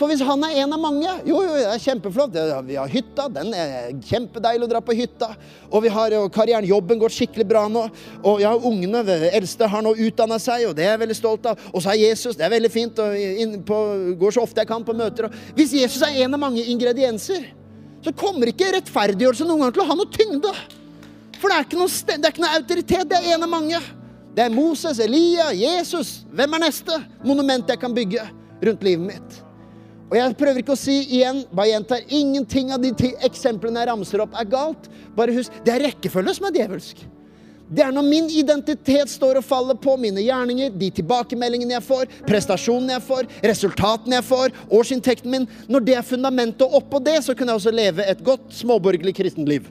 For 0.00 0.08
hvis 0.08 0.22
han 0.24 0.40
er 0.46 0.62
en 0.62 0.72
av 0.72 0.80
mange 0.80 1.10
Jo, 1.28 1.42
jo, 1.44 1.56
det 1.58 1.66
er 1.74 1.82
kjempeflott. 1.82 2.36
Vi 2.64 2.76
har 2.78 2.88
hytta. 2.88 3.26
Den 3.28 3.50
er 3.52 3.90
kjempedeilig 4.08 4.64
å 4.64 4.70
dra 4.70 4.80
på 4.80 4.96
hytta. 4.96 5.34
Og 5.68 5.84
vi 5.84 5.92
har 5.92 6.14
jo 6.16 6.22
karrieren, 6.32 6.64
jobben 6.64 7.02
går 7.02 7.12
skikkelig 7.12 7.44
bra 7.50 7.66
nå. 7.68 7.82
Og 8.24 8.40
ja, 8.40 8.54
ungene, 8.56 9.04
eldste, 9.28 9.68
har 9.68 9.84
nå 9.84 9.92
utdanna 10.06 10.40
seg, 10.40 10.70
og 10.70 10.76
det 10.78 10.86
er 10.86 10.94
jeg 10.94 11.02
veldig 11.04 11.18
stolt 11.18 11.50
av. 11.52 11.68
Og 11.74 11.84
så 11.84 11.92
er 11.92 12.00
Jesus. 12.00 12.38
Det 12.38 12.48
er 12.48 12.54
veldig 12.54 12.72
fint. 12.72 13.04
Og 13.04 13.60
på, 13.68 13.80
går 14.24 14.36
så 14.36 14.46
ofte 14.48 14.64
jeg 14.64 14.72
kan 14.72 14.88
på 14.88 14.96
møter. 14.96 15.28
Og 15.28 15.56
hvis 15.60 15.76
Jesus 15.82 16.00
er 16.06 16.22
en 16.24 16.38
av 16.38 16.44
mange 16.48 16.64
ingredienser, 16.64 17.50
så 18.00 18.16
kommer 18.16 18.48
ikke 18.48 18.72
rettferdiggjørelse 18.78 19.44
noen 19.44 19.66
gang 19.66 19.76
til 19.76 19.84
å 19.84 19.90
ha 19.90 20.00
noe 20.00 20.14
tyngde. 20.16 20.54
For 21.40 21.48
det 21.48 21.56
er 21.56 21.66
ikke 21.66 21.80
noe, 21.80 21.90
det 21.90 22.18
er 22.20 22.32
ikke 22.34 22.44
noe 22.44 22.56
autoritet. 22.58 23.10
Det 23.10 23.18
er 23.18 23.34
en 23.34 23.46
av 23.46 23.50
mange. 23.50 23.80
Det 24.36 24.44
er 24.44 24.52
Moses, 24.54 25.00
Elia, 25.02 25.50
Jesus. 25.56 26.20
Hvem 26.36 26.58
er 26.58 26.66
neste 26.66 26.98
monument 27.26 27.70
jeg 27.70 27.80
kan 27.80 27.94
bygge 27.96 28.26
rundt 28.60 28.84
livet 28.86 29.06
mitt? 29.14 29.38
Og 30.10 30.18
jeg 30.18 30.34
prøver 30.38 30.58
ikke 30.60 30.74
å 30.74 30.78
si 30.78 30.96
igjen, 31.04 31.44
bare 31.54 31.70
gjentar, 31.70 32.02
ingenting 32.10 32.72
av 32.74 32.82
de 32.82 32.90
ti 32.98 33.12
eksemplene 33.26 33.78
jeg 33.78 33.90
ramser 33.92 34.22
opp, 34.24 34.34
er 34.34 34.48
galt. 34.50 34.90
Bare 35.14 35.34
husk, 35.36 35.54
det 35.64 35.74
er 35.76 35.84
rekkefølge 35.86 36.34
som 36.36 36.48
er 36.48 36.56
djevelsk. 36.58 37.04
Det 37.70 37.84
er 37.86 37.92
når 37.94 38.02
min 38.02 38.26
identitet 38.34 39.12
står 39.12 39.38
og 39.38 39.46
faller 39.46 39.76
på 39.78 39.94
mine 40.02 40.24
gjerninger, 40.24 40.72
de 40.74 40.88
tilbakemeldingene 40.96 41.76
jeg 41.76 41.86
får, 41.86 42.10
prestasjonene 42.26 42.96
jeg 42.96 43.04
får, 43.06 43.28
resultatene 43.46 44.18
jeg 44.18 44.26
får, 44.26 44.56
årsinntekten 44.80 45.30
min. 45.30 45.46
Når 45.70 45.86
det 45.86 45.94
er 46.00 46.08
fundamentet, 46.08 46.66
oppå 46.66 46.98
det 47.06 47.20
så 47.22 47.36
kunne 47.38 47.54
jeg 47.54 47.62
også 47.62 47.74
leve 47.74 48.08
et 48.10 48.24
godt 48.26 48.50
småborgerlig 48.58 49.14
kristent 49.20 49.46
liv. 49.46 49.70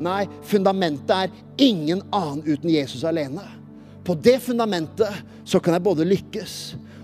Nei, 0.00 0.24
fundamentet 0.48 1.16
er 1.16 1.32
ingen 1.60 2.02
annen 2.10 2.44
uten 2.46 2.70
Jesus 2.72 3.04
alene. 3.04 3.44
På 4.04 4.14
det 4.14 4.38
fundamentet 4.40 5.20
så 5.44 5.60
kan 5.60 5.76
jeg 5.76 5.84
både 5.84 6.06
lykkes 6.08 6.54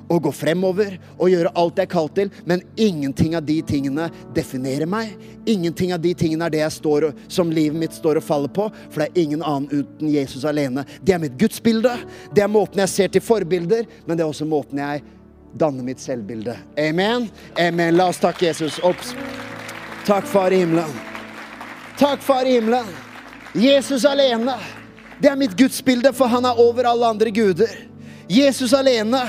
og 0.07 0.23
gå 0.23 0.31
fremover 0.33 0.97
og 1.17 1.31
gjøre 1.33 1.51
alt 1.59 1.81
jeg 1.81 1.89
er 1.89 1.91
kalt 1.91 2.15
til, 2.17 2.31
men 2.47 2.63
ingenting 2.79 3.35
av 3.37 3.45
de 3.47 3.57
tingene 3.67 4.07
definerer 4.37 4.89
meg. 4.89 5.17
Ingenting 5.51 5.93
av 5.95 6.01
de 6.03 6.13
tingene 6.19 6.47
er 6.47 6.55
det 6.55 6.69
står, 6.73 7.11
som 7.29 7.51
livet 7.53 7.79
mitt 7.79 7.97
står 7.97 8.21
og 8.21 8.27
faller 8.27 8.53
på, 8.55 8.69
for 8.91 9.03
det 9.03 9.09
er 9.09 9.25
ingen 9.25 9.43
annen 9.43 9.67
uten 9.73 10.13
Jesus 10.13 10.47
alene. 10.47 10.87
Det 11.03 11.17
er 11.17 11.23
mitt 11.23 11.37
gudsbilde, 11.41 11.97
det 12.35 12.47
er 12.47 12.53
måten 12.53 12.85
jeg 12.85 12.95
ser 12.95 13.13
til 13.13 13.25
forbilder, 13.25 13.85
men 14.07 14.17
det 14.17 14.25
er 14.25 14.31
også 14.31 14.49
måten 14.49 14.83
jeg 14.83 15.03
danner 15.57 15.85
mitt 15.85 16.03
selvbilde. 16.03 16.57
Amen? 16.79 17.29
Amen. 17.59 17.99
La 17.99 18.11
oss 18.13 18.23
takke 18.23 18.51
Jesus. 18.51 18.81
Opps. 18.85 19.15
Takk, 20.07 20.29
Far 20.31 20.55
i 20.55 20.63
himmelen. 20.63 21.16
Takk, 21.99 22.23
Far 22.23 22.45
i 22.45 22.53
himmelen. 22.53 22.87
Jesus 23.55 24.05
alene. 24.05 24.55
Det 25.21 25.29
er 25.29 25.37
mitt 25.37 25.57
gudsbilde, 25.57 26.13
for 26.13 26.29
han 26.29 26.45
er 26.45 26.59
over 26.61 26.85
alle 26.85 27.09
andre 27.09 27.31
guder. 27.31 27.73
Jesus 28.29 28.73
alene. 28.77 29.23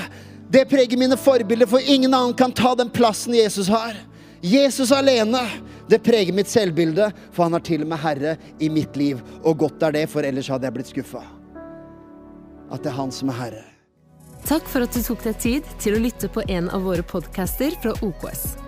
Det 0.50 0.66
preger 0.68 1.00
mine 1.00 1.16
forbilder, 1.16 1.66
for 1.66 1.80
ingen 1.80 2.14
annen 2.14 2.34
kan 2.36 2.52
ta 2.52 2.74
den 2.74 2.90
plassen 2.90 3.34
Jesus 3.34 3.68
har. 3.68 3.96
Jesus 4.40 4.92
alene. 4.92 5.40
Det 5.88 6.02
preger 6.04 6.32
mitt 6.36 6.48
selvbilde, 6.48 7.08
for 7.32 7.48
han 7.48 7.56
er 7.56 7.64
til 7.64 7.86
og 7.86 7.88
med 7.88 8.02
herre 8.04 8.36
i 8.60 8.68
mitt 8.68 8.96
liv. 9.00 9.24
Og 9.42 9.64
godt 9.64 9.88
er 9.88 9.96
det, 9.96 10.06
for 10.12 10.24
ellers 10.28 10.52
hadde 10.52 10.68
jeg 10.68 10.76
blitt 10.76 10.92
skuffa. 10.92 11.24
At 12.68 12.84
det 12.84 12.92
er 12.92 13.00
han 13.00 13.12
som 13.12 13.32
er 13.32 13.40
herre. 13.40 13.66
Takk 14.44 14.68
for 14.68 14.84
at 14.84 14.92
du 14.92 15.00
tok 15.02 15.24
deg 15.24 15.40
tid 15.40 15.76
til 15.80 15.96
å 15.96 16.04
lytte 16.04 16.28
på 16.32 16.44
en 16.52 16.68
av 16.68 16.84
våre 16.84 17.04
podcaster 17.04 17.72
fra 17.80 17.96
OKS. 18.04 18.67